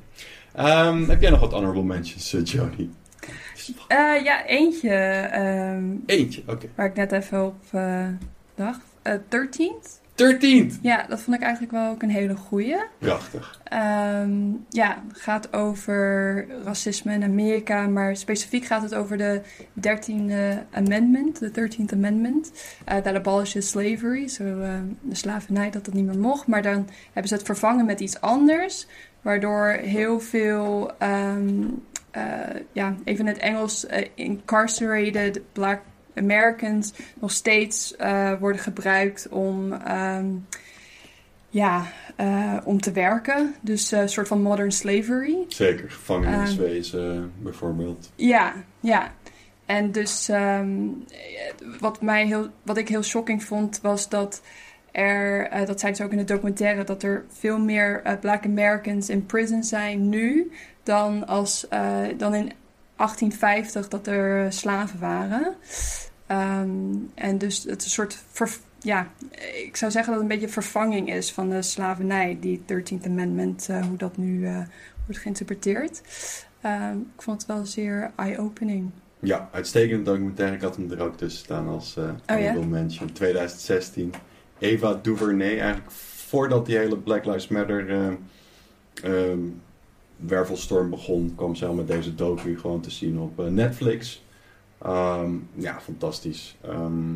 Um, 0.58 1.08
heb 1.08 1.20
jij 1.20 1.30
nog 1.30 1.40
wat 1.40 1.52
honorable 1.52 1.82
mentions, 1.82 2.30
Jody? 2.44 2.88
Uh, 3.68 4.24
ja, 4.24 4.46
eentje. 4.46 5.30
Um, 5.74 6.02
eentje, 6.06 6.40
oké. 6.40 6.52
Okay. 6.52 6.70
Waar 6.74 6.86
ik 6.86 6.94
net 6.94 7.12
even 7.12 7.46
op 7.46 7.64
uh, 7.74 8.06
dacht. 8.54 8.84
Uh, 9.02 9.14
13th. 9.14 10.00
13th! 10.20 10.80
Ja, 10.82 11.06
dat 11.08 11.20
vond 11.20 11.36
ik 11.36 11.42
eigenlijk 11.42 11.72
wel 11.72 11.90
ook 11.90 12.02
een 12.02 12.10
hele 12.10 12.36
goeie. 12.36 12.76
Prachtig. 12.98 13.60
Um, 13.72 14.66
ja, 14.68 15.02
gaat 15.12 15.52
over 15.52 16.46
racisme 16.64 17.12
in 17.12 17.22
Amerika, 17.22 17.86
maar 17.86 18.16
specifiek 18.16 18.64
gaat 18.64 18.82
het 18.82 18.94
over 18.94 19.16
de 19.16 19.40
13e 19.88 20.66
Amendment, 20.70 21.38
de 21.38 21.50
13th 21.50 21.92
Amendment. 21.92 22.52
Uh, 22.88 22.96
that 22.96 23.14
abolishes 23.14 23.68
slavery, 23.68 24.28
zo 24.28 24.44
so, 24.44 24.60
uh, 24.60 24.74
de 25.00 25.14
slavernij, 25.14 25.70
dat 25.70 25.84
dat 25.84 25.94
niet 25.94 26.06
meer 26.06 26.18
mocht. 26.18 26.46
Maar 26.46 26.62
dan 26.62 26.88
hebben 27.04 27.28
ze 27.28 27.34
het 27.34 27.44
vervangen 27.44 27.86
met 27.86 28.00
iets 28.00 28.20
anders, 28.20 28.86
waardoor 29.22 29.66
heel 29.68 30.20
veel 30.20 30.90
um, 31.02 31.49
ja, 32.80 32.94
even 33.04 33.26
in 33.26 33.32
het 33.32 33.42
Engels, 33.42 33.84
uh, 33.84 34.06
incarcerated 34.14 35.40
black 35.52 35.80
Americans 36.14 36.92
nog 37.20 37.30
steeds 37.30 37.94
uh, 38.00 38.32
worden 38.40 38.60
gebruikt 38.60 39.28
om, 39.28 39.72
um, 39.72 40.46
ja, 41.48 41.86
om 42.64 42.80
te 42.80 42.92
werken. 42.92 43.54
Dus 43.60 43.90
een 43.90 44.08
soort 44.08 44.28
van 44.28 44.42
modern 44.42 44.72
slavery. 44.72 45.36
Zeker, 45.48 45.90
gevangeniswezen 45.90 47.16
um, 47.16 47.32
bijvoorbeeld. 47.38 48.12
Ja, 48.14 48.54
ja. 48.80 49.12
En 49.66 49.92
dus 49.92 50.28
um, 50.28 51.04
wat, 51.80 52.02
mij 52.02 52.26
heel, 52.26 52.48
wat 52.62 52.76
ik 52.76 52.88
heel 52.88 53.02
shocking 53.02 53.44
vond, 53.44 53.80
was 53.80 54.08
dat 54.08 54.42
er, 54.92 55.52
uh, 55.52 55.66
dat 55.66 55.80
zijn 55.80 55.96
ze 55.96 56.04
ook 56.04 56.10
in 56.10 56.16
de 56.16 56.24
documentaire, 56.24 56.84
dat 56.84 57.02
er 57.02 57.24
veel 57.28 57.58
meer 57.58 58.02
uh, 58.06 58.12
Black 58.20 58.44
Americans 58.44 59.08
in 59.08 59.26
prison 59.26 59.64
zijn 59.64 60.08
nu 60.08 60.52
dan, 60.82 61.26
als, 61.26 61.66
uh, 61.72 61.98
dan 62.16 62.34
in 62.34 62.52
1850 63.00 63.88
dat 63.88 64.06
er 64.06 64.52
slaven 64.52 65.00
waren. 65.00 65.54
Um, 66.28 67.10
en 67.14 67.38
dus 67.38 67.62
het 67.64 67.80
is 67.80 67.84
een 67.84 67.90
soort, 67.90 68.18
ver, 68.30 68.50
ja, 68.78 69.08
ik 69.64 69.76
zou 69.76 69.90
zeggen 69.90 70.12
dat 70.12 70.22
het 70.22 70.30
een 70.30 70.38
beetje 70.38 70.52
vervanging 70.52 71.12
is 71.12 71.32
van 71.32 71.48
de 71.48 71.62
slavernij, 71.62 72.36
die 72.40 72.60
13th 72.60 73.06
Amendment, 73.06 73.66
hoe 73.66 73.96
dat 73.96 74.16
nu 74.16 74.48
wordt 75.06 75.20
geïnterpreteerd. 75.20 76.02
Um, 76.64 77.10
ik 77.16 77.22
vond 77.22 77.40
het 77.40 77.50
wel 77.50 77.66
zeer 77.66 78.10
eye-opening. 78.16 78.90
Ja, 79.20 79.48
uitstekende 79.52 80.02
documentaire. 80.02 80.56
Ik 80.56 80.62
had 80.62 80.76
hem 80.76 80.90
er 80.90 81.02
ook 81.02 81.16
tussen 81.16 81.44
staan 81.44 81.68
als 81.68 81.96
uh, 81.96 82.04
oh, 82.26 82.40
ja? 82.40 82.52
mention. 82.52 83.12
2016. 83.12 84.12
Eva 84.58 84.98
DuVernay, 85.02 85.58
eigenlijk 85.58 85.90
voordat 85.90 86.66
die 86.66 86.76
hele 86.76 86.98
Black 86.98 87.24
Lives 87.24 87.48
Matter 87.48 87.88
uh, 89.04 89.32
wervelstorm 90.26 90.90
begon, 90.90 91.32
kwam 91.36 91.54
ze 91.54 91.72
met 91.72 91.86
deze 91.86 92.14
docu 92.14 92.58
gewoon 92.58 92.80
te 92.80 92.90
zien 92.90 93.18
op 93.18 93.40
uh, 93.40 93.46
Netflix. 93.46 94.24
Ehm, 94.78 95.30
ja, 95.54 95.80
fantastisch. 95.80 96.56
Ehm, 96.60 97.14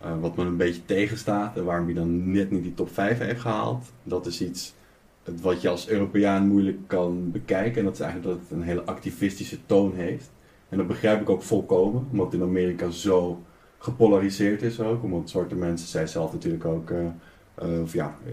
eh, 0.00 0.20
wat 0.20 0.36
me 0.36 0.44
een 0.44 0.56
beetje 0.56 0.84
tegenstaat 0.84 1.56
en 1.56 1.64
waarom 1.64 1.84
hij 1.84 1.94
dan 1.94 2.30
net 2.30 2.50
niet 2.50 2.62
die 2.62 2.74
top 2.74 2.92
5 2.92 3.18
heeft 3.18 3.40
gehaald, 3.40 3.92
dat 4.02 4.26
is 4.26 4.42
iets 4.42 4.74
wat 5.40 5.60
je 5.60 5.68
als 5.68 5.88
Europeaan 5.88 6.46
moeilijk 6.46 6.78
kan 6.86 7.30
bekijken. 7.30 7.78
En 7.78 7.84
dat 7.84 7.94
is 7.94 8.00
eigenlijk 8.00 8.30
dat 8.34 8.48
het 8.48 8.58
een 8.58 8.64
hele 8.64 8.84
activistische 8.84 9.58
toon 9.66 9.94
heeft. 9.94 10.30
En 10.68 10.76
dat 10.78 10.86
begrijp 10.86 11.20
ik 11.20 11.30
ook 11.30 11.42
volkomen, 11.42 12.06
omdat 12.10 12.34
in 12.34 12.42
Amerika 12.42 12.90
zo 12.90 13.42
gepolariseerd 13.78 14.62
is 14.62 14.80
ook. 14.80 15.02
Omdat 15.02 15.30
zwarte 15.30 15.54
mensen, 15.54 15.88
zij 15.88 16.06
zelf 16.06 16.32
natuurlijk 16.32 16.64
ook, 16.64 16.90
eh, 16.90 17.06
eh, 17.54 17.82
of 17.82 17.92
ja, 17.92 18.16
eh, 18.26 18.32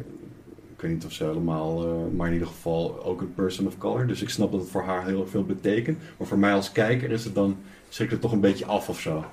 ik 0.82 0.88
weet 0.88 0.96
niet 0.96 1.06
of 1.06 1.14
ze 1.14 1.24
helemaal, 1.24 1.84
eh, 1.84 2.16
maar 2.16 2.28
in 2.28 2.34
ieder 2.34 2.48
geval 2.48 3.04
ook 3.04 3.22
een 3.22 3.34
person 3.34 3.68
of 3.68 3.78
color. 3.78 4.08
Dus 4.08 4.22
ik 4.22 4.30
snap 4.30 4.52
dat 4.52 4.62
het 4.62 4.70
voor 4.70 4.84
haar 4.84 5.06
heel 5.06 5.28
veel 5.28 5.44
betekent. 5.44 5.98
Maar 6.18 6.28
voor 6.28 6.40
mij 6.40 6.54
als 6.54 6.72
kijker 6.72 7.12
is 7.12 7.24
het 7.24 7.36
dan, 7.36 7.58
schrikt 7.90 8.12
het 8.12 8.22
toch 8.22 8.32
een 8.32 8.40
beetje 8.40 8.66
af 8.66 8.90
of 8.90 9.00
zo. 9.00 9.26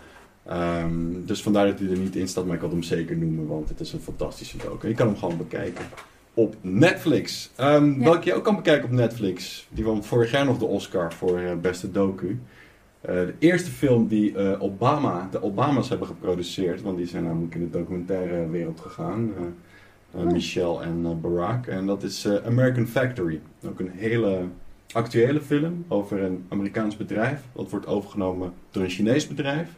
Ehm, 0.47 1.25
dus 1.25 1.43
vandaar 1.43 1.67
dat 1.67 1.79
hij 1.79 1.89
er 1.89 1.99
niet 1.99 2.17
in 2.17 2.29
staat, 2.29 2.47
maar 2.47 2.55
ik 2.55 2.61
had 2.61 2.71
hem 2.71 2.83
zeker 2.83 3.17
noemen, 3.17 3.47
want 3.47 3.69
het 3.69 3.81
is 3.81 3.93
een 3.93 4.01
fantastische 4.01 4.57
docu. 4.57 4.89
Je 4.89 4.95
kan 4.95 5.07
hem 5.07 5.17
gewoon 5.17 5.37
bekijken 5.37 5.85
op 6.35 6.57
Netflix. 6.61 7.51
Ja. 7.57 7.97
Welke 7.99 8.27
je 8.27 8.35
ook 8.35 8.45
kan 8.45 8.57
bekijken 8.57 8.85
op 8.85 8.95
Netflix. 8.95 9.67
Die 9.71 9.85
won 9.85 10.05
vorig 10.05 10.31
jaar 10.31 10.45
nog 10.45 10.59
de 10.59 10.67
Oscar 10.67 11.13
voor 11.13 11.39
eh, 11.39 11.55
beste 11.61 11.91
docu. 11.91 12.41
Eh, 13.01 13.15
de 13.15 13.35
eerste 13.39 13.71
film 13.71 14.09
die 14.09 14.59
Obama, 14.61 15.29
de 15.31 15.43
Obama's 15.43 15.89
hebben 15.89 16.07
geproduceerd, 16.07 16.83
want 16.83 16.97
die 16.97 17.07
zijn 17.07 17.25
namelijk 17.25 17.55
in 17.55 17.61
de 17.61 17.79
documentaire 17.79 18.49
wereld 18.49 18.81
gegaan. 18.81 19.33
Eh, 20.13 20.21
eh, 20.21 20.27
Oh. 20.27 20.33
Michelle 20.33 20.83
en 20.83 21.01
eh, 21.05 21.11
Barack. 21.21 21.67
En 21.67 21.87
dat 21.87 22.03
is 22.03 22.25
eh, 22.25 22.47
American 22.47 22.87
Factory. 22.87 23.41
Ook 23.67 23.81
een 23.81 23.91
hele 23.91 24.45
actuele 24.93 25.41
film 25.41 25.85
over 25.89 26.23
een 26.23 26.45
Amerikaans 26.49 26.97
bedrijf. 26.97 27.43
Dat 27.53 27.71
wordt 27.71 27.87
overgenomen 27.87 28.53
door 28.71 28.83
een 28.83 28.91
Chinees 28.91 29.27
bedrijf. 29.29 29.69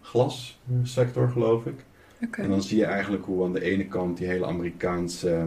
Glassector 0.00 1.28
geloof 1.28 1.66
ik. 1.66 1.84
En 2.30 2.48
dan 2.48 2.62
zie 2.62 2.78
je 2.78 2.84
eigenlijk 2.84 3.24
hoe 3.24 3.44
aan 3.44 3.52
de 3.52 3.62
ene 3.62 3.86
kant 3.86 4.18
die 4.18 4.26
hele 4.26 4.46
Amerikaanse 4.46 5.46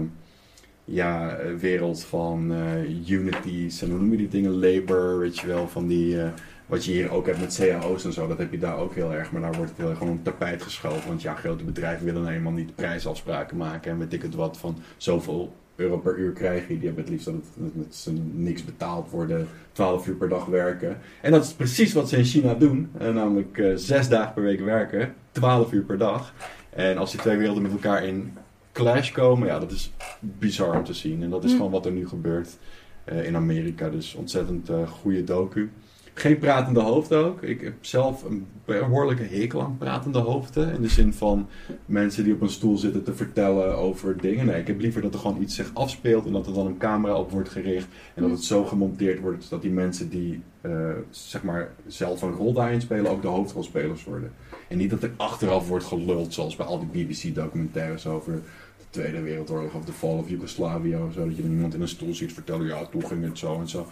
ja, 0.85 1.37
wereld 1.59 2.03
van 2.03 2.53
eh, 2.53 3.09
unities 3.09 3.81
en 3.81 3.89
hoe 3.89 3.99
noem 3.99 4.11
je 4.11 4.17
die 4.17 4.27
dingen, 4.27 4.59
labor, 4.59 5.19
weet 5.19 5.39
je 5.39 5.47
wel, 5.47 5.67
van 5.67 5.87
die, 5.87 6.17
wat 6.65 6.85
je 6.85 6.91
hier 6.91 7.11
ook 7.11 7.25
hebt 7.25 7.39
met 7.39 7.55
cao's 7.55 8.05
en 8.05 8.13
zo, 8.13 8.27
dat 8.27 8.37
heb 8.37 8.51
je 8.51 8.57
daar 8.57 8.77
ook 8.77 8.93
heel 8.95 9.13
erg, 9.13 9.31
maar 9.31 9.41
daar 9.41 9.53
wordt 9.53 9.69
het 9.69 9.79
heel 9.79 9.89
erg 9.89 9.97
gewoon 9.97 10.13
op 10.17 10.23
tapijt 10.23 10.61
geschoven, 10.61 11.07
want 11.07 11.21
ja, 11.21 11.35
grote 11.35 11.63
bedrijven 11.63 12.05
willen 12.05 12.21
nou 12.21 12.33
eenmaal 12.33 12.51
niet 12.51 12.75
prijsafspraken 12.75 13.57
maken 13.57 13.91
en 13.91 13.97
weet 13.99 14.13
ik 14.13 14.21
het 14.21 14.35
wat, 14.35 14.57
van 14.57 14.77
zoveel 14.97 15.53
euro 15.75 15.97
per 15.97 16.17
uur 16.17 16.31
krijg 16.31 16.67
je, 16.67 16.75
die 16.77 16.85
hebben 16.85 17.03
het 17.03 17.11
liefst 17.11 17.25
dat 17.25 17.35
het 17.35 17.43
dat 17.55 17.75
met 17.75 17.95
z'n 17.95 18.31
niks 18.33 18.65
betaald 18.65 19.09
worden, 19.09 19.47
12 19.71 20.07
uur 20.07 20.15
per 20.15 20.29
dag 20.29 20.45
werken. 20.45 20.97
En 21.21 21.31
dat 21.31 21.43
is 21.43 21.53
precies 21.53 21.93
wat 21.93 22.09
ze 22.09 22.17
in 22.17 22.23
China 22.23 22.53
doen, 22.53 22.89
eh, 22.97 23.13
namelijk 23.13 23.57
eh, 23.57 23.71
zes 23.75 24.09
dagen 24.09 24.33
per 24.33 24.43
week 24.43 24.59
werken, 24.59 25.13
12 25.31 25.71
uur 25.71 25.83
per 25.83 25.97
dag. 25.97 26.33
En 26.69 26.97
als 26.97 27.11
die 27.11 27.19
twee 27.19 27.37
werelden 27.37 27.63
met 27.63 27.71
elkaar 27.71 28.05
in 28.05 28.33
clash 28.71 29.11
komen, 29.11 29.47
ja, 29.47 29.59
dat 29.59 29.71
is 29.71 29.91
bizar 30.19 30.77
om 30.77 30.83
te 30.83 30.93
zien. 30.93 31.23
En 31.23 31.29
dat 31.29 31.43
is 31.43 31.51
Hm. 31.51 31.55
gewoon 31.57 31.71
wat 31.71 31.85
er 31.85 31.91
nu 31.91 32.07
gebeurt 32.07 32.57
eh, 33.03 33.25
in 33.25 33.35
Amerika. 33.35 33.89
Dus 33.89 34.13
ontzettend 34.15 34.69
eh 34.69 34.87
goede 34.87 35.23
docu. 35.23 35.69
Geen 36.17 36.37
pratende 36.37 36.79
hoofd 36.79 37.13
ook. 37.13 37.41
Ik 37.41 37.61
heb 37.61 37.73
zelf 37.81 38.23
een 38.23 38.47
behoorlijke 38.65 39.23
hekel 39.23 39.61
aan 39.61 39.77
pratende 39.77 40.19
hoofden. 40.19 40.73
In 40.73 40.81
de 40.81 40.87
zin 40.87 41.13
van 41.13 41.47
mensen 41.85 42.23
die 42.23 42.33
op 42.33 42.41
een 42.41 42.49
stoel 42.49 42.77
zitten 42.77 43.03
te 43.03 43.13
vertellen 43.13 43.77
over 43.77 44.17
dingen. 44.17 44.45
Nee, 44.45 44.59
ik 44.59 44.67
heb 44.67 44.79
liever 44.79 45.01
dat 45.01 45.13
er 45.13 45.19
gewoon 45.19 45.41
iets 45.41 45.55
zich 45.55 45.71
afspeelt 45.73 46.25
en 46.25 46.31
dat 46.31 46.47
er 46.47 46.53
dan 46.53 46.65
een 46.65 46.77
camera 46.77 47.15
op 47.15 47.31
wordt 47.31 47.49
gericht. 47.49 47.87
En 48.13 48.21
dat 48.21 48.31
het 48.31 48.43
zo 48.43 48.63
gemonteerd 48.63 49.19
wordt 49.19 49.49
dat 49.49 49.61
die 49.61 49.71
mensen 49.71 50.09
die 50.09 50.41
eh, 50.61 50.91
zeg 51.09 51.43
maar 51.43 51.71
zelf 51.87 52.21
een 52.21 52.33
rol 52.33 52.53
daarin 52.53 52.81
spelen 52.81 53.11
ook 53.11 53.21
de 53.21 53.27
hoofdrolspelers 53.27 54.03
worden. 54.03 54.31
En 54.67 54.77
niet 54.77 54.89
dat 54.89 55.03
er 55.03 55.11
achteraf 55.17 55.67
wordt 55.67 55.85
geluld, 55.85 56.33
zoals 56.33 56.55
bij 56.55 56.65
al 56.65 56.79
die 56.79 57.05
BBC-documentaires 57.05 58.07
over 58.07 58.33
de 58.77 58.83
Tweede 58.89 59.21
Wereldoorlog 59.21 59.73
of 59.73 59.85
de 59.85 59.93
Fall 59.93 60.17
of 60.17 60.29
Yugoslavia 60.29 61.05
of 61.05 61.13
zo. 61.13 61.25
Dat 61.25 61.35
je 61.35 61.41
dan 61.41 61.51
iemand 61.51 61.73
in 61.73 61.81
een 61.81 61.87
stoel 61.87 62.13
ziet 62.13 62.33
vertellen, 62.33 62.67
ja, 62.67 62.85
toen 62.85 63.05
ging 63.05 63.23
het 63.23 63.37
zo 63.37 63.59
en 63.59 63.69
zo. 63.69 63.87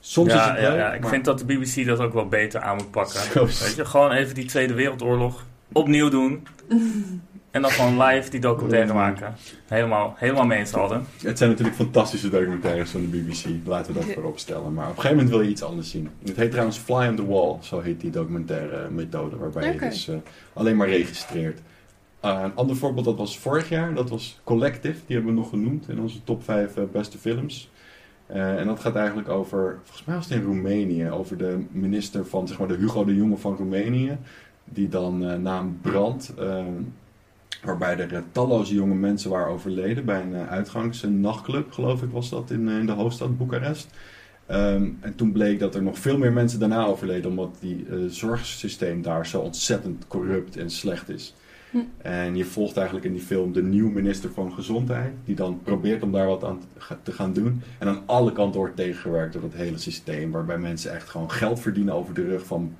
Soms 0.00 0.28
is 0.28 0.34
Ja, 0.34 0.50
het 0.52 0.60
ja, 0.60 0.68
leuk, 0.68 0.78
ja, 0.78 0.92
ik 0.92 1.00
maar- 1.00 1.10
vind 1.10 1.24
dat 1.24 1.38
de 1.38 1.44
BBC 1.44 1.86
dat 1.86 1.98
ook 1.98 2.12
wel 2.12 2.28
beter 2.28 2.60
aan 2.60 2.76
moet 2.76 2.90
pakken. 2.90 3.44
Weet 3.46 3.74
je, 3.76 3.84
gewoon 3.84 4.10
even 4.12 4.34
die 4.34 4.44
Tweede 4.44 4.74
Wereldoorlog 4.74 5.44
opnieuw 5.72 6.08
doen. 6.08 6.46
En 7.50 7.62
dan 7.62 7.70
gewoon 7.70 8.02
live 8.02 8.30
die 8.30 8.40
documentaire 8.40 8.92
maken. 8.92 9.34
Helemaal, 9.66 10.14
helemaal 10.16 10.44
mee 10.46 10.58
eens, 10.58 10.74
Alden. 10.74 11.06
Het 11.22 11.38
zijn 11.38 11.50
natuurlijk 11.50 11.76
fantastische 11.76 12.28
documentaires 12.28 12.90
van 12.90 13.00
de 13.00 13.06
BBC, 13.06 13.44
laten 13.64 13.92
we 13.94 14.00
dat 14.00 14.12
voorop 14.14 14.38
stellen. 14.38 14.74
Maar 14.74 14.84
op 14.84 14.90
een 14.90 15.00
gegeven 15.00 15.16
moment 15.16 15.34
wil 15.34 15.44
je 15.44 15.50
iets 15.50 15.62
anders 15.62 15.90
zien. 15.90 16.10
Het 16.24 16.36
heet 16.36 16.50
trouwens 16.50 16.78
Fly 16.78 17.06
on 17.06 17.16
the 17.16 17.26
Wall, 17.26 17.56
zo 17.60 17.80
heet 17.80 18.00
die 18.00 18.10
documentaire 18.10 18.90
methode, 18.90 19.36
waarbij 19.36 19.72
je 19.72 19.78
dus 19.78 20.08
eh, 20.08 20.16
alleen 20.52 20.76
maar 20.76 20.88
registreert. 20.88 21.60
Uh, 22.24 22.40
een 22.44 22.54
ander 22.54 22.76
voorbeeld, 22.76 23.04
dat 23.04 23.16
was 23.16 23.38
vorig 23.38 23.68
jaar, 23.68 23.94
dat 23.94 24.10
was 24.10 24.40
Collective, 24.44 24.96
die 25.06 25.16
hebben 25.16 25.34
we 25.34 25.40
nog 25.40 25.48
genoemd 25.48 25.88
in 25.88 26.00
onze 26.00 26.24
top 26.24 26.44
5 26.44 26.76
eh, 26.76 26.82
beste 26.92 27.18
films. 27.18 27.70
Eh, 28.28 28.58
en 28.58 28.66
dat 28.66 28.80
gaat 28.80 28.96
eigenlijk 28.96 29.28
over, 29.28 29.78
volgens 29.82 30.06
mij 30.06 30.16
was 30.16 30.24
het 30.24 30.38
in 30.38 30.44
Roemenië, 30.44 31.10
over 31.10 31.36
de 31.36 31.64
minister 31.70 32.26
van, 32.26 32.48
zeg 32.48 32.58
maar, 32.58 32.68
de 32.68 32.76
Hugo 32.76 33.04
de 33.04 33.14
Jonge 33.14 33.36
van 33.36 33.56
Roemenië. 33.56 34.18
Die 34.64 34.88
dan 34.88 35.26
eh, 35.26 35.36
na 35.38 35.58
een 35.58 35.78
brand, 35.80 36.34
eh, 36.38 36.64
waarbij 37.62 37.98
er 37.98 38.24
talloze 38.32 38.74
jonge 38.74 38.94
mensen 38.94 39.30
waren 39.30 39.52
overleden 39.52 40.04
bij 40.04 40.20
een 40.20 40.32
uh, 40.32 40.48
uitgangs- 40.48 41.02
een 41.02 41.20
nachtclub, 41.20 41.72
geloof 41.72 42.02
ik 42.02 42.10
was 42.10 42.30
dat, 42.30 42.50
in, 42.50 42.68
in 42.68 42.86
de 42.86 42.92
hoofdstad 42.92 43.38
Boekarest. 43.38 43.88
Um, 44.50 44.98
en 45.00 45.14
toen 45.16 45.32
bleek 45.32 45.58
dat 45.58 45.74
er 45.74 45.82
nog 45.82 45.98
veel 45.98 46.18
meer 46.18 46.32
mensen 46.32 46.58
daarna 46.58 46.84
overleden, 46.84 47.30
omdat 47.30 47.56
die 47.60 47.86
uh, 47.86 48.10
zorgsysteem 48.10 49.02
daar 49.02 49.26
zo 49.26 49.40
ontzettend 49.40 50.06
corrupt 50.06 50.56
en 50.56 50.70
slecht 50.70 51.08
is. 51.08 51.34
Hm. 51.70 51.78
En 51.98 52.36
je 52.36 52.44
volgt 52.44 52.76
eigenlijk 52.76 53.06
in 53.06 53.12
die 53.12 53.22
film 53.22 53.52
de 53.52 53.62
nieuwe 53.62 53.90
minister 53.90 54.30
van 54.32 54.52
Gezondheid, 54.52 55.12
die 55.24 55.34
dan 55.34 55.60
probeert 55.62 56.02
om 56.02 56.12
daar 56.12 56.26
wat 56.26 56.44
aan 56.44 56.60
te 57.02 57.12
gaan 57.12 57.32
doen. 57.32 57.62
En 57.78 57.88
aan 57.88 58.02
alle 58.06 58.32
kanten 58.32 58.60
wordt 58.60 58.76
tegengewerkt 58.76 59.32
door 59.32 59.42
dat 59.42 59.52
hele 59.54 59.78
systeem, 59.78 60.30
waarbij 60.30 60.58
mensen 60.58 60.92
echt 60.94 61.08
gewoon 61.08 61.30
geld 61.30 61.60
verdienen 61.60 61.94
over 61.94 62.14
de 62.14 62.24
rug 62.24 62.46
van 62.46 62.76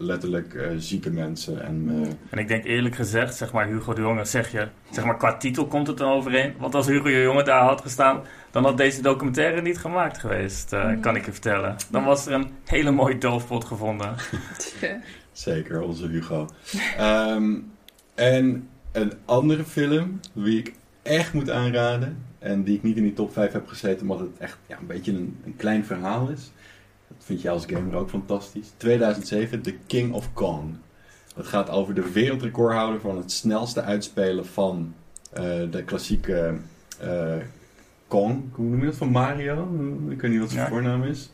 letterlijk 0.00 0.54
uh, 0.54 0.66
zieke 0.76 1.10
mensen. 1.10 1.62
En, 1.62 1.88
uh, 1.90 2.06
en 2.30 2.38
ik 2.38 2.48
denk 2.48 2.64
eerlijk 2.64 2.94
gezegd, 2.94 3.36
zeg 3.36 3.52
maar 3.52 3.66
Hugo 3.66 3.92
de 3.94 4.00
Jonge, 4.00 4.24
zeg 4.24 4.52
je, 4.52 4.68
zeg 4.90 5.04
maar 5.04 5.16
qua 5.16 5.36
titel 5.36 5.66
komt 5.66 5.86
het 5.86 5.96
dan 5.98 6.12
overeen. 6.12 6.54
Want 6.58 6.74
als 6.74 6.86
Hugo 6.86 7.02
de 7.04 7.22
Jonge 7.22 7.42
daar 7.42 7.62
had 7.62 7.80
gestaan, 7.80 8.20
dan 8.50 8.64
had 8.64 8.76
deze 8.76 9.02
documentaire 9.02 9.62
niet 9.62 9.78
gemaakt 9.78 10.18
geweest, 10.18 10.72
uh, 10.72 10.88
Mm. 10.88 11.00
kan 11.00 11.16
ik 11.16 11.24
je 11.24 11.32
vertellen. 11.32 11.76
Dan 11.90 12.04
was 12.04 12.26
er 12.26 12.32
een 12.32 12.50
hele 12.64 12.90
mooie 12.90 13.18
doofpot 13.18 13.64
gevonden. 13.64 14.14
Zeker, 15.32 15.80
onze 15.82 16.06
Hugo. 16.06 16.48
um, 17.00 17.70
en 18.18 18.68
een 18.92 19.12
andere 19.24 19.64
film, 19.64 20.20
die 20.32 20.58
ik 20.58 20.74
echt 21.02 21.32
moet 21.32 21.50
aanraden, 21.50 22.16
en 22.38 22.62
die 22.62 22.76
ik 22.76 22.82
niet 22.82 22.96
in 22.96 23.02
die 23.02 23.12
top 23.12 23.32
5 23.32 23.52
heb 23.52 23.66
gezeten, 23.66 24.00
omdat 24.00 24.20
het 24.20 24.38
echt 24.38 24.58
ja, 24.66 24.78
een 24.78 24.86
beetje 24.86 25.12
een, 25.12 25.36
een 25.44 25.56
klein 25.56 25.84
verhaal 25.84 26.28
is. 26.28 26.52
Dat 27.08 27.24
vind 27.24 27.42
je 27.42 27.50
als 27.50 27.64
gamer 27.66 27.94
ook 27.94 28.08
fantastisch. 28.10 28.72
2007, 28.76 29.62
The 29.62 29.74
King 29.86 30.12
of 30.12 30.32
Kong. 30.32 30.76
Het 31.36 31.46
gaat 31.46 31.70
over 31.70 31.94
de 31.94 32.10
wereldrecordhouder 32.12 33.00
van 33.00 33.16
het 33.16 33.32
snelste 33.32 33.82
uitspelen 33.82 34.46
van 34.46 34.94
uh, 35.38 35.42
de 35.70 35.82
klassieke 35.84 36.54
uh, 37.04 37.34
Kong. 38.06 38.42
Hoe 38.52 38.66
noem 38.68 38.80
je 38.80 38.86
dat? 38.86 38.96
Van 38.96 39.10
Mario? 39.10 39.68
Ik 40.08 40.20
weet 40.20 40.30
niet 40.30 40.40
wat 40.40 40.50
zijn 40.50 40.64
ja. 40.64 40.68
voornaam 40.68 41.02
is. 41.02 41.30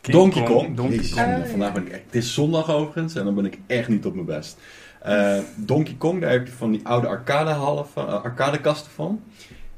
King 0.00 0.16
Donkey 0.16 0.42
Kong. 0.42 0.62
Kong. 0.62 0.76
Donkey 0.76 1.10
Kong. 1.10 1.48
vandaag 1.48 1.72
ben 1.72 1.86
ik 1.86 1.92
echt, 1.92 2.02
het 2.06 2.14
is 2.14 2.34
zondag 2.34 2.70
overigens 2.70 3.14
en 3.14 3.24
dan 3.24 3.34
ben 3.34 3.44
ik 3.44 3.58
echt 3.66 3.88
niet 3.88 4.06
op 4.06 4.14
mijn 4.14 4.26
best. 4.26 4.58
Uh, 5.06 5.38
Donkey 5.56 5.94
Kong, 5.98 6.20
daar 6.20 6.30
heb 6.30 6.46
je 6.46 6.52
van 6.52 6.70
die 6.70 6.80
oude 6.86 7.06
arcadehallen 7.06 7.86
van, 7.88 8.06
uh, 8.06 8.22
arcadekasten 8.24 8.90
van. 8.92 9.22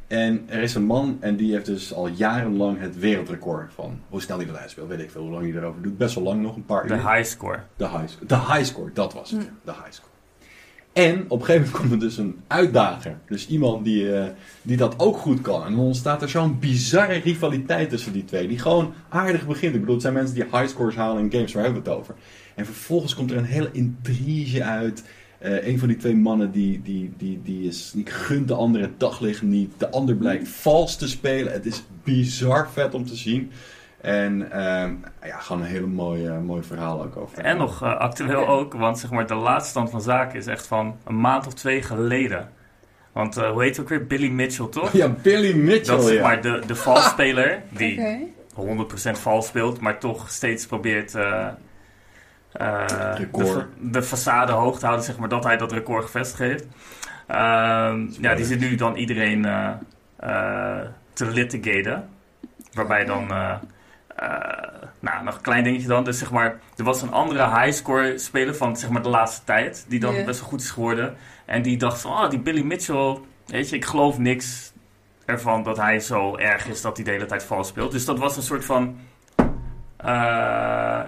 En 0.07 0.45
er 0.47 0.62
is 0.62 0.75
een 0.75 0.85
man 0.85 1.17
en 1.21 1.37
die 1.37 1.53
heeft 1.53 1.67
dus 1.67 1.93
al 1.95 2.09
jarenlang 2.09 2.81
het 2.81 2.99
wereldrecord 2.99 3.73
van 3.75 4.01
hoe 4.09 4.21
snel 4.21 4.37
hij 4.37 4.47
dat 4.47 4.57
uitspeelt. 4.57 4.88
Weet 4.88 5.01
ik 5.01 5.11
veel 5.11 5.23
hoe 5.23 5.31
lang 5.31 5.45
hij 5.53 5.61
erover 5.61 5.83
doet. 5.83 5.99
Best 5.99 6.14
wel 6.14 6.25
lang 6.25 6.43
nog, 6.43 6.57
een 6.57 6.64
paar 6.64 6.87
De 6.87 6.95
uur. 6.95 7.14
high 7.14 7.29
score. 7.29 7.59
De 7.77 7.88
high, 7.88 8.07
de 8.27 8.37
high 8.37 8.64
score, 8.64 8.91
dat 8.93 9.12
was 9.12 9.31
het. 9.31 9.41
De 9.64 9.73
high 9.73 9.91
score. 9.91 10.11
En 10.99 11.25
op 11.29 11.41
een 11.41 11.47
gegeven 11.47 11.71
moment 11.71 11.81
komt 11.81 11.93
er 11.93 12.09
dus 12.09 12.17
een 12.17 12.37
uitdager. 12.47 13.19
Dus 13.29 13.49
iemand 13.49 13.85
die, 13.85 14.03
uh, 14.03 14.25
die 14.63 14.77
dat 14.77 14.99
ook 14.99 15.17
goed 15.17 15.41
kan. 15.41 15.65
En 15.65 15.71
dan 15.71 15.85
ontstaat 15.85 16.23
er 16.23 16.29
zo'n 16.29 16.59
bizarre 16.59 17.15
rivaliteit 17.15 17.91
tussen 17.91 18.13
die 18.13 18.25
twee. 18.25 18.49
Die 18.49 18.59
gewoon 18.59 18.93
aardig 19.09 19.47
begint. 19.47 19.75
Ik 19.75 19.81
bedoel, 19.81 19.95
het 19.95 20.03
zijn 20.03 20.15
mensen 20.15 20.35
die 20.35 20.45
high 20.45 20.69
scores 20.69 20.95
halen 20.95 21.23
in 21.23 21.33
games. 21.33 21.53
Waar 21.53 21.65
hebben 21.65 21.83
we 21.83 21.91
het 21.91 21.99
over? 21.99 22.15
En 22.55 22.65
vervolgens 22.65 23.15
komt 23.15 23.31
er 23.31 23.37
een 23.37 23.45
hele 23.45 23.69
intrige 23.73 24.65
uit. 24.65 25.05
Uh, 25.43 25.67
een 25.67 25.79
van 25.79 25.89
die 25.89 25.97
twee 25.97 26.17
mannen 26.17 26.51
die, 26.51 26.83
die, 26.83 27.13
die, 27.17 27.41
die, 27.45 27.69
is, 27.69 27.91
die 27.95 28.07
gunt 28.07 28.49
de 28.49 28.55
andere 28.55 28.85
het 28.85 29.01
daglicht 29.01 29.43
niet. 29.43 29.73
De 29.77 29.91
ander 29.91 30.15
blijkt 30.15 30.49
vals 30.49 30.97
te 30.97 31.09
spelen. 31.09 31.53
Het 31.53 31.67
is 31.67 31.83
bizar 32.05 32.71
vet 32.73 32.95
om 32.95 33.07
te 33.07 33.17
zien. 33.17 33.51
En 34.01 34.41
uh, 34.41 35.29
ja, 35.29 35.39
gewoon 35.39 35.63
een 35.63 35.69
hele 35.69 35.87
mooie, 35.87 36.31
mooi 36.31 36.63
verhaal 36.63 37.03
ook 37.03 37.17
over. 37.17 37.39
En 37.39 37.57
nog 37.57 37.83
uh, 37.83 37.97
actueel 37.97 38.47
ook, 38.49 38.75
want 38.75 38.99
zeg 38.99 39.11
maar 39.11 39.27
de 39.27 39.35
laatste 39.35 39.71
stand 39.71 39.91
van 39.91 40.01
zaken 40.01 40.39
is 40.39 40.47
echt 40.47 40.67
van 40.67 40.97
een 41.05 41.21
maand 41.21 41.47
of 41.47 41.55
twee 41.55 41.83
geleden. 41.83 42.49
Want 43.13 43.39
uh, 43.39 43.51
hoe 43.51 43.63
heet 43.63 43.77
het 43.77 43.81
ook 43.81 43.89
weer? 43.89 44.07
Billy 44.07 44.29
Mitchell, 44.29 44.67
toch? 44.67 44.93
Ja, 45.03 45.09
Billy 45.09 45.57
Mitchell, 45.57 45.97
Dat 45.97 46.09
is 46.09 46.15
ja. 46.15 46.23
maar 46.23 46.41
de, 46.43 46.63
de 46.67 46.75
valsspeler 46.75 47.63
die 47.71 47.99
Okay. 47.99 48.87
100% 49.17 49.21
vals 49.21 49.47
speelt, 49.47 49.81
maar 49.81 49.99
toch 49.99 50.31
steeds 50.31 50.67
probeert 50.67 51.15
uh, 51.15 51.49
eh, 52.53 53.17
de, 53.17 53.67
de 53.81 54.03
façade 54.03 54.51
hoog 54.51 54.79
te 54.79 54.85
houden, 54.85 55.05
zeg 55.07 55.19
maar, 55.19 55.29
dat 55.29 55.45
hij 55.45 55.57
dat 55.57 55.73
record 55.73 56.05
gevestigd 56.05 56.39
heeft. 56.39 56.67
Ehm, 57.27 58.07
ja, 58.21 58.35
die 58.35 58.45
zit 58.45 58.61
nu 58.61 58.75
dan 58.75 58.97
iedereen 58.97 59.45
eh, 59.45 59.71
eh, 60.17 60.87
te 61.13 61.27
litigaten. 61.27 62.09
Waarbij 62.73 63.05
dan, 63.05 63.31
eh, 63.31 63.51
eh, 63.51 63.57
nou, 65.01 65.25
nog 65.25 65.35
een 65.35 65.41
klein 65.41 65.65
dingetje 65.65 65.89
dan. 65.89 66.05
Dus 66.05 66.19
zeg 66.19 66.31
maar, 66.31 66.61
er 66.77 66.85
was 66.85 67.03
een 67.03 67.13
andere 67.13 67.49
highscore 67.61 68.19
speler 68.19 68.55
van 68.55 68.77
zeg 68.77 68.91
maar 68.91 69.03
de 69.03 69.09
laatste 69.09 69.45
tijd. 69.45 69.85
Die 69.89 70.01
dan 70.01 70.25
best 70.25 70.41
wel 70.41 70.49
goed 70.49 70.61
is 70.61 70.71
geworden. 70.71 71.17
En 71.45 71.63
die 71.63 71.77
dacht 71.77 72.01
van, 72.01 72.11
oh, 72.11 72.31
die 72.31 72.41
Billy 72.41 72.63
Mitchell, 72.63 73.19
weet 73.47 73.69
je, 73.69 73.77
ik 73.77 73.85
geloof 73.85 74.19
niks 74.19 74.73
ervan 75.25 75.63
dat 75.63 75.77
hij 75.77 76.01
zo 76.01 76.37
erg 76.37 76.69
is 76.69 76.81
dat 76.81 76.97
hij 76.97 77.05
de 77.05 77.11
hele 77.11 77.27
tijd 77.27 77.45
vals 77.45 77.69
speelt. 77.69 77.93
Dus 77.93 78.05
dat 78.05 78.19
was 78.19 78.37
een 78.37 78.43
soort 78.43 78.65
van 78.65 78.99
eh, 79.97 81.01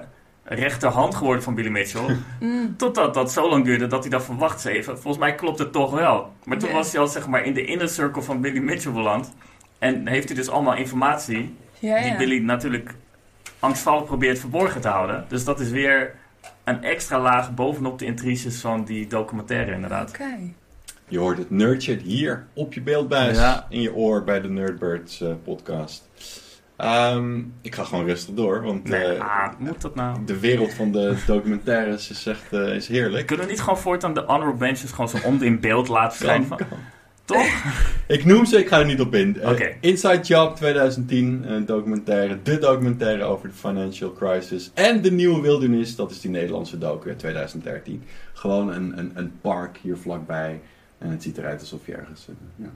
rechterhand 0.44 1.14
geworden 1.14 1.42
van 1.42 1.54
Billy 1.54 1.70
Mitchell. 1.70 2.16
Mm. 2.40 2.76
Totdat 2.76 3.14
dat 3.14 3.32
zo 3.32 3.48
lang 3.48 3.64
duurde 3.64 3.86
dat 3.86 4.00
hij 4.00 4.10
dacht 4.10 4.24
van, 4.24 4.38
wacht 4.38 4.64
eens 4.64 4.76
even, 4.76 4.92
volgens 4.92 5.18
mij 5.18 5.34
klopt 5.34 5.58
het 5.58 5.72
toch 5.72 5.90
wel. 5.90 6.32
Maar 6.44 6.58
toen 6.58 6.72
was 6.72 6.92
hij 6.92 7.00
al 7.00 7.06
zeg 7.06 7.26
maar 7.26 7.44
in 7.44 7.54
de 7.54 7.64
inner 7.64 7.88
circle 7.88 8.22
van 8.22 8.40
Billy 8.40 8.58
Mitchell 8.58 8.92
beland. 8.92 9.32
En 9.78 10.06
heeft 10.06 10.28
hij 10.28 10.36
dus 10.36 10.48
allemaal 10.48 10.74
informatie 10.74 11.54
Ja, 11.78 12.02
die. 12.02 12.16
Billy 12.16 12.38
natuurlijk 12.38 12.94
angstvallig 13.60 14.04
probeert 14.04 14.38
verborgen 14.38 14.80
te 14.80 14.88
houden. 14.88 15.24
Dus 15.28 15.44
dat 15.44 15.60
is 15.60 15.70
weer 15.70 16.14
een 16.64 16.82
extra 16.84 17.20
laag 17.20 17.54
bovenop 17.54 17.98
de 17.98 18.04
intriges 18.04 18.60
van 18.60 18.84
die 18.84 19.06
documentaire 19.06 19.72
inderdaad. 19.72 20.08
Oké. 20.08 20.38
Je 21.08 21.18
hoort 21.18 21.38
het 21.38 21.50
nerdchat 21.50 22.00
hier 22.00 22.46
op 22.54 22.72
je 22.72 22.80
beeldbuis 22.80 23.36
Ja. 23.38 23.66
in 23.68 23.80
je 23.80 23.94
oor 23.94 24.24
bij 24.24 24.40
de 24.40 24.48
Nerdbirds 24.48 25.20
eh, 25.20 25.28
podcast. 25.44 26.08
Ehm, 26.76 27.38
ik 27.62 27.74
ga 27.74 27.84
gewoon 27.84 28.04
rustig 28.06 28.34
door, 28.34 28.62
want 28.62 28.84
Nee, 28.88 29.04
eh, 29.04 29.20
ah, 29.20 29.52
moet 29.58 29.80
dat 29.80 29.94
nou? 29.94 30.24
de 30.24 30.38
wereld 30.40 30.74
van 30.74 30.92
de 30.92 31.16
documentaires 31.26 32.10
is 32.10 32.26
echt 32.26 32.52
eh, 32.52 32.74
is 32.74 32.88
heerlijk. 32.88 33.26
Kunnen 33.26 33.46
we 33.46 33.50
niet 33.52 33.60
gewoon 33.60 33.78
voortaan 33.78 34.14
de 34.14 34.20
honorable 34.26 34.58
mentions 34.66 34.90
gewoon 34.92 35.08
zo 35.08 35.18
om 35.24 35.42
in 35.42 35.60
beeld 35.60 35.88
laten 35.88 36.16
verschijnen? 36.16 36.48
Kan, 36.48 36.58
Van, 36.58 36.68
kan. 36.68 36.78
Toch? 37.32 37.64
Ik 38.16 38.24
noem 38.24 38.44
ze, 38.44 38.58
ik 38.58 38.68
ga 38.68 38.78
er 38.78 38.84
niet 38.84 39.00
op 39.00 39.14
in. 39.14 39.40
Eh. 39.40 39.66
Inside 39.80 40.20
Job 40.20 40.56
2010, 40.56 41.44
een 41.46 41.66
documentaire, 41.66 42.38
de 42.42 42.58
documentaire 42.58 43.24
over 43.24 43.48
de 43.48 43.54
financial 43.54 44.12
crisis. 44.12 44.70
En 44.74 45.02
De 45.02 45.12
Nieuwe 45.12 45.40
Wildernis, 45.40 45.96
dat 45.96 46.10
is 46.10 46.20
die 46.20 46.30
Nederlandse 46.30 46.78
docu 46.78 47.08
uit 47.08 47.18
2013. 47.18 48.02
Gewoon 48.32 48.72
een, 48.72 48.98
een, 48.98 49.10
een 49.14 49.32
park 49.40 49.78
hier 49.82 49.96
vlakbij. 49.96 50.60
En 50.98 51.10
het 51.10 51.22
ziet 51.22 51.38
eruit 51.38 51.60
alsof 51.60 51.86
je 51.86 51.94
ergens, 51.94 52.26
eh, 52.28 52.34
ja, 52.64 52.70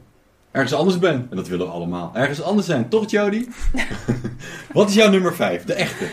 ergens 0.50 0.72
anders 0.72 0.98
bent. 0.98 1.30
En 1.30 1.36
dat 1.36 1.48
willen 1.48 1.66
we 1.66 1.72
allemaal. 1.72 2.10
Ergens 2.14 2.42
anders 2.42 2.66
zijn, 2.66 2.88
toch 2.88 3.10
Jody? 3.10 3.46
Wat 4.72 4.88
is 4.88 4.94
jouw 4.94 5.10
nummer 5.10 5.34
5? 5.34 5.64
De 5.64 5.74
echte. 5.74 6.04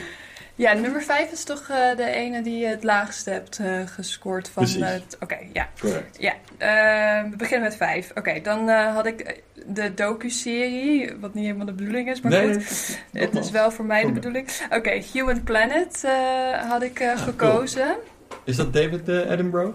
Ja, 0.56 0.74
nummer 0.74 1.02
5 1.04 1.32
is 1.32 1.44
toch 1.44 1.70
eh, 1.70 1.96
de 1.96 2.06
ene 2.06 2.42
die 2.42 2.58
je 2.58 2.66
het 2.68 2.84
laagste 2.84 3.30
hebt 3.30 3.60
eh, 3.60 3.80
gescoord 3.86 4.50
van 4.50 4.64
Precies. 4.64 4.82
het. 4.86 5.18
Oké, 5.20 5.38
ja. 5.54 5.68
Correct. 5.80 6.18
Ja, 6.20 6.34
eh, 6.58 7.30
we 7.30 7.36
beginnen 7.36 7.68
met 7.68 7.78
5. 7.78 8.12
Oké, 8.16 8.42
dan 8.42 8.70
eh, 8.70 8.94
had 8.96 9.06
ik 9.06 9.42
de 9.66 9.94
docu-serie, 9.94 11.16
wat 11.20 11.34
niet 11.34 11.44
helemaal 11.46 11.66
de 11.66 11.74
bedoeling 11.74 12.10
is, 12.10 12.22
maar 12.22 12.32
goed. 12.32 12.98
Het 13.12 13.36
is 13.36 13.52
wel 13.52 13.72
voor 13.72 13.86
mij 13.86 14.06
de 14.06 14.12
bedoeling. 14.12 14.48
Oké, 14.70 15.02
Human 15.14 15.44
Planet 15.44 16.04
eh, 16.04 16.70
had 16.70 16.82
ik 16.84 17.00
eh, 17.00 17.18
gekozen. 17.18 17.96
Is 18.44 18.56
dat 18.56 18.74
David 18.74 19.10
eh, 19.10 19.30
Attenborough? 19.30 19.74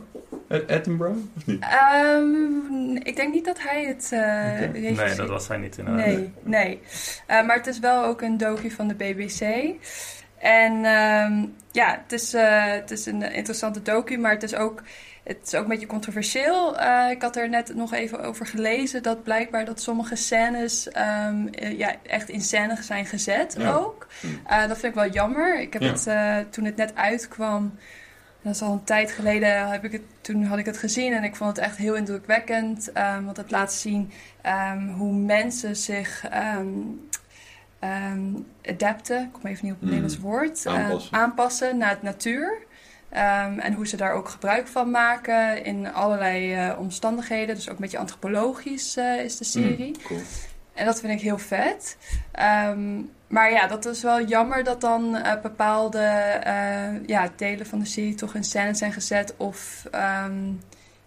Of 1.36 1.46
niet? 1.46 1.60
Ehm, 1.60 2.96
ik 2.96 3.16
denk 3.16 3.34
niet 3.34 3.44
dat 3.44 3.58
hij 3.60 3.84
het 3.84 4.08
eh 4.12 4.18
Oké. 4.18 4.70
regisseerde. 4.72 5.04
Nee, 5.04 5.14
dat 5.14 5.28
was 5.28 5.48
hij 5.48 5.56
niet 5.56 5.78
inderdaad. 5.78 6.06
Nee, 6.06 6.32
nee. 6.42 6.80
Eh, 7.26 7.46
maar 7.46 7.56
het 7.56 7.66
is 7.66 7.78
wel 7.78 8.04
ook 8.04 8.20
een 8.22 8.36
docu 8.38 8.70
van 8.70 8.88
de 8.88 8.94
BBC. 8.94 9.40
En 10.38 10.84
ehm, 10.84 11.46
ja, 11.72 12.00
het 12.02 12.12
is, 12.12 12.34
eh, 12.34 12.64
het 12.72 12.90
is 12.90 13.06
een 13.06 13.22
interessante 13.32 13.82
docu, 13.82 14.16
maar 14.18 14.32
het 14.32 14.42
is 14.42 14.54
ook, 14.54 14.82
het 15.24 15.38
is 15.42 15.54
ook 15.54 15.62
een 15.62 15.68
beetje 15.68 15.86
controversieel. 15.86 16.78
Eh, 16.78 17.10
ik 17.10 17.22
had 17.22 17.36
er 17.36 17.48
net 17.48 17.74
nog 17.74 17.92
even 17.92 18.20
over 18.22 18.46
gelezen 18.46 19.02
dat 19.02 19.22
blijkbaar 19.22 19.64
dat 19.64 19.80
sommige 19.80 20.16
scènes 20.16 20.88
ehm, 20.90 21.46
eh, 21.46 21.78
ja, 21.78 21.94
echt 22.02 22.28
in 22.28 22.40
scène 22.40 22.82
zijn 22.82 23.06
gezet 23.06 23.54
Ja. 23.58 23.72
ook. 23.72 24.06
Hm. 24.20 24.26
Eh, 24.46 24.58
dat 24.68 24.78
vind 24.78 24.94
ik 24.94 25.00
wel 25.00 25.10
jammer. 25.10 25.60
Ik 25.60 25.72
heb 25.72 25.82
Ja. 25.82 25.88
het 25.92 26.52
toen 26.52 26.64
het 26.64 26.76
net 26.76 26.94
uitkwam. 26.94 27.74
Dat 28.42 28.54
is 28.54 28.62
al 28.62 28.72
een 28.72 28.84
tijd 28.84 29.10
geleden, 29.12 29.68
heb 29.70 29.84
ik 29.84 29.92
het, 29.92 30.02
toen 30.20 30.44
had 30.44 30.58
ik 30.58 30.66
het 30.66 30.78
gezien 30.78 31.12
en 31.12 31.24
ik 31.24 31.36
vond 31.36 31.56
het 31.56 31.64
echt 31.66 31.76
heel 31.76 31.94
indrukwekkend. 31.94 32.92
ehm, 32.92 33.24
want 33.24 33.36
het 33.36 33.50
laat 33.50 33.72
zien 33.72 34.12
hoe 34.96 35.12
mensen 35.12 35.76
zich 35.76 36.24
ehm, 37.78 38.20
adapten, 38.64 39.22
ik 39.22 39.32
kom 39.32 39.42
even 39.50 39.64
niet 39.64 39.74
op 39.74 39.80
het 39.80 39.90
Mm. 39.90 39.94
Nederlands 39.96 40.18
woord, 40.22 40.66
eh, 40.66 40.74
Aanpassen. 40.74 41.12
aanpassen 41.16 41.76
naar 41.78 41.90
het 41.90 42.02
natuur. 42.02 42.64
Ehm, 43.08 43.58
en 43.58 43.72
hoe 43.72 43.86
ze 43.86 43.96
daar 43.96 44.12
ook 44.12 44.28
gebruik 44.28 44.66
van 44.68 44.90
maken 44.90 45.64
in 45.64 45.92
allerlei 45.92 46.54
eh, 46.54 46.78
omstandigheden. 46.78 47.54
Dus 47.54 47.68
ook 47.68 47.74
een 47.74 47.80
beetje 47.80 47.98
antropologisch 47.98 48.96
eh, 48.96 49.24
is 49.24 49.36
de 49.36 49.44
serie. 49.44 49.94
Hm, 50.00 50.06
cool. 50.06 50.20
En 50.74 50.84
dat 50.86 51.00
vind 51.00 51.12
ik 51.12 51.20
heel 51.20 51.38
vet. 51.38 51.96
Ehm, 52.32 53.00
maar 53.26 53.50
ja, 53.52 53.66
dat 53.66 53.84
is 53.86 54.02
wel 54.02 54.24
jammer 54.24 54.64
dat 54.64 54.80
dan 54.80 55.16
eh, 55.16 55.42
bepaalde 55.42 56.00
ja, 57.06 57.28
delen 57.36 57.66
van 57.66 57.78
de 57.78 57.84
serie 57.84 58.14
toch 58.14 58.34
in 58.34 58.44
scène 58.44 58.74
zijn 58.74 58.92
gezet. 58.92 59.34
Of, 59.36 59.86
ehm, 59.90 60.52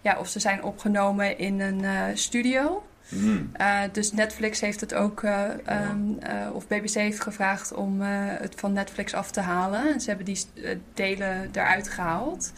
ja, 0.01 0.17
of 0.19 0.27
ze 0.27 0.39
zijn 0.39 0.63
opgenomen 0.63 1.37
in 1.37 1.59
een 1.59 2.17
studio. 2.17 2.83
Hm. 3.09 3.37
Eh, 3.53 3.79
dus 3.91 4.11
Netflix 4.11 4.61
heeft 4.61 4.81
het 4.81 4.93
ook, 4.93 5.23
eh, 5.23 5.43
ehm, 5.65 5.97
eh, 6.19 6.55
of 6.55 6.67
BBC 6.67 6.93
heeft 6.93 7.21
gevraagd 7.21 7.73
om 7.73 8.01
het 8.01 8.53
van 8.57 8.73
Netflix 8.73 9.13
af 9.13 9.31
te 9.31 9.41
halen. 9.41 9.93
En 9.93 10.01
ze 10.01 10.07
hebben 10.07 10.25
die 10.25 10.39
delen 10.93 11.49
eruit 11.53 11.89
gehaald. 11.89 12.53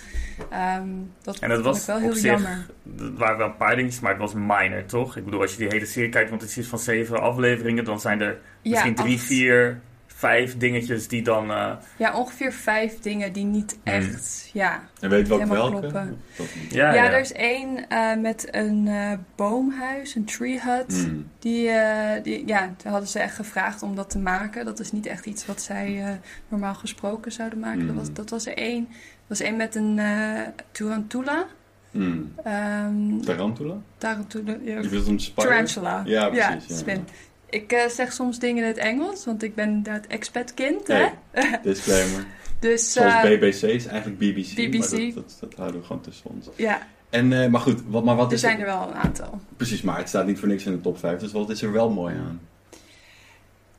Ehm, 0.49 0.87
dat 1.21 1.39
En 1.39 1.49
dat 1.49 1.61
was 1.61 1.79
ik 1.79 1.85
wel 1.85 1.95
op 1.95 2.01
heel 2.01 2.13
zich- 2.13 2.23
jammer. 2.23 2.65
Er 2.99 3.13
waren 3.13 3.37
wel 3.37 3.47
een 3.47 3.57
paar 3.57 3.75
dingetjes, 3.75 4.01
maar 4.01 4.11
het 4.11 4.19
was 4.21 4.33
minor, 4.33 4.85
toch? 4.85 5.17
Ik 5.17 5.25
bedoel, 5.25 5.41
als 5.41 5.51
je 5.51 5.57
die 5.57 5.67
hele 5.67 5.85
serie 5.85 6.09
kijkt, 6.09 6.29
want 6.29 6.41
het 6.41 6.57
is 6.57 6.67
van 6.67 6.79
zeven 6.79 7.21
afleveringen, 7.21 7.83
dan 7.83 7.99
zijn 7.99 8.21
er 8.21 8.37
misschien 8.63 8.95
drie, 8.95 9.15
acht. 9.17 9.25
vier, 9.25 9.79
vijf 10.21 10.57
dingetjes 10.57 11.07
die 11.07 11.21
dan... 11.21 11.51
eh, 11.51 11.71
Ja, 11.97 12.17
ongeveer 12.17 12.53
vijf 12.53 12.99
dingen 12.99 13.33
die 13.33 13.45
niet 13.45 13.71
Hmm. 13.83 13.93
echt, 13.93 14.49
ja, 14.53 14.83
En 14.99 15.09
weet 15.09 15.27
Helemaal 15.27 15.47
welke? 15.71 15.79
kloppen. 15.79 16.17
Dat 16.37 16.47
ja, 16.69 16.93
Ja, 16.93 17.03
ja, 17.03 17.11
er 17.11 17.19
is 17.19 17.31
één 17.33 17.89
eh, 17.89 18.15
met 18.17 18.47
een 18.51 18.87
eh, 18.87 19.11
boomhuis, 19.35 20.15
een 20.15 20.25
tree 20.25 20.59
hut. 20.61 20.93
Hm. 21.05 21.15
Die, 21.39 21.69
eh, 21.69 22.23
die, 22.23 22.47
ja, 22.47 22.73
daar 22.83 22.91
hadden 22.91 23.09
ze 23.09 23.19
echt 23.19 23.35
gevraagd 23.35 23.81
om 23.83 23.95
dat 23.95 24.09
te 24.09 24.19
maken. 24.19 24.65
Dat 24.65 24.79
is 24.79 24.91
niet 24.91 25.05
echt 25.05 25.25
iets 25.25 25.45
wat 25.45 25.61
zij 25.61 26.03
eh, 26.05 26.09
normaal 26.47 26.75
gesproken 26.75 27.31
zouden 27.31 27.59
maken. 27.59 27.87
Dat, 27.87 27.95
was, 27.95 28.07
Mm. 28.07 28.13
dat 28.13 28.29
was 28.29 28.45
er 28.45 28.57
één. 28.57 28.87
Er 28.91 29.37
was 29.37 29.39
één 29.39 29.55
met 29.57 29.75
een 29.75 29.99
eh 29.99 30.41
tarantula. 30.71 31.45
Hm. 31.91 32.11
Ehm 32.43 33.19
Tarantula? 33.21 33.75
tarantula. 33.97 34.55
ja, 34.63 34.79
Je 34.79 34.89
wilt 34.89 35.05
hem 35.05 35.19
spider? 35.19 35.49
tarantula. 35.49 36.01
Ja, 36.05 36.29
precies, 36.29 36.67
ja. 36.69 36.75
spin. 36.75 37.05
Ik 37.51 37.71
eh, 37.71 37.87
zeg 37.87 38.13
soms 38.13 38.39
dingen 38.39 38.63
in 38.63 38.67
het 38.67 38.77
Engels, 38.77 39.25
want 39.25 39.43
ik 39.43 39.55
ben 39.55 39.83
expat-kind. 40.07 40.87
Hè? 40.87 41.07
Hey, 41.31 41.59
disclaimer. 41.63 42.25
Dus 42.59 42.93
Zoals 42.93 43.13
eh, 43.13 43.21
BBC 43.21 43.61
is 43.61 43.85
eigenlijk 43.85 44.17
BBC. 44.17 44.55
BBC. 44.55 44.91
Maar 44.91 45.13
dat, 45.13 45.13
dat, 45.13 45.37
dat 45.39 45.53
houden 45.55 45.79
we 45.79 45.85
gewoon 45.87 46.01
tussen 46.01 46.29
ons. 46.29 46.49
ja, 46.55 46.87
En, 47.09 47.43
eh, 47.43 47.49
maar 47.49 47.61
goed, 47.61 47.81
wat, 47.87 48.03
maar 48.03 48.15
wat 48.15 48.27
er 48.27 48.33
is 48.33 48.39
zijn 48.39 48.59
er 48.59 48.65
wel 48.65 48.87
een 48.87 48.93
aantal. 48.93 49.39
Precies, 49.57 49.81
maar 49.81 49.97
het 49.97 50.07
staat 50.07 50.25
niet 50.25 50.39
voor 50.39 50.47
niks 50.47 50.65
in 50.65 50.71
de 50.71 50.81
top 50.81 50.97
5. 50.97 51.19
Dus 51.19 51.31
wat 51.31 51.49
is 51.49 51.61
er 51.61 51.71
wel 51.71 51.89
mooi 51.89 52.15
aan? 52.15 52.41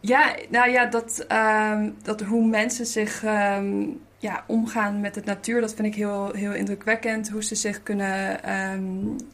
Ja, 0.01 0.35
nou 0.49 0.71
ja, 0.71 0.87
dat, 0.87 1.25
ehm, 1.29 1.91
dat 2.03 2.21
hoe 2.21 2.47
mensen 2.47 2.87
zich 2.87 3.25
ehm, 3.25 3.85
ja, 4.19 4.45
omgaan 4.47 5.01
met 5.01 5.15
de 5.15 5.23
natuur, 5.25 5.61
dat 5.61 5.75
vind 5.75 5.87
ik 5.87 5.95
heel, 5.95 6.33
heel 6.33 6.53
indrukwekkend. 6.53 7.31
Hoe 7.31 7.45
ze 7.45 7.55
zich 7.55 7.83
kunnen, 7.83 8.43
ehm, 8.45 8.83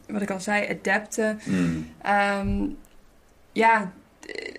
wat 0.07 0.21
ik 0.21 0.31
al 0.31 0.39
zei, 0.39 0.67
adapten. 0.69 1.39
Hm. 1.43 1.81
Ehm, 2.01 2.65
ja, 3.51 3.91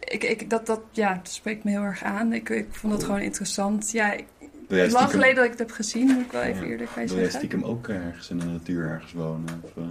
ik, 0.01 0.25
ik, 0.25 0.51
dat, 0.51 0.67
dat, 0.67 0.81
ja, 0.91 1.15
dat 1.15 1.29
spreekt 1.33 1.65
me 1.65 1.71
heel 1.71 1.83
erg 1.83 2.03
aan. 2.03 2.33
Ik, 2.33 2.49
ik 2.49 2.67
vond 2.71 2.93
dat 2.93 3.03
Cool. 3.03 3.13
gewoon 3.15 3.21
interessant. 3.27 3.91
Ja, 3.93 4.13
ik- 4.13 4.25
jij 4.69 4.91
lang 4.91 5.11
geleden 5.11 5.35
dat 5.35 5.45
ik 5.45 5.51
het 5.51 5.59
heb 5.59 5.71
gezien, 5.71 6.07
moet 6.07 6.25
ik 6.25 6.33
wel 6.33 6.43
even 6.43 6.65
Ja. 6.65 6.71
eerlijk 6.71 6.95
bij 6.95 7.07
wil 7.07 7.15
jij 7.15 7.23
zeggen. 7.25 7.39
stiekem 7.49 7.65
ook 7.65 7.89
ergens 7.89 8.31
in 8.31 8.39
de 8.39 8.45
natuur 8.47 8.89
ergens 8.89 9.13
wonen? 9.13 9.63
Of, 9.65 9.71
eh? 9.77 9.83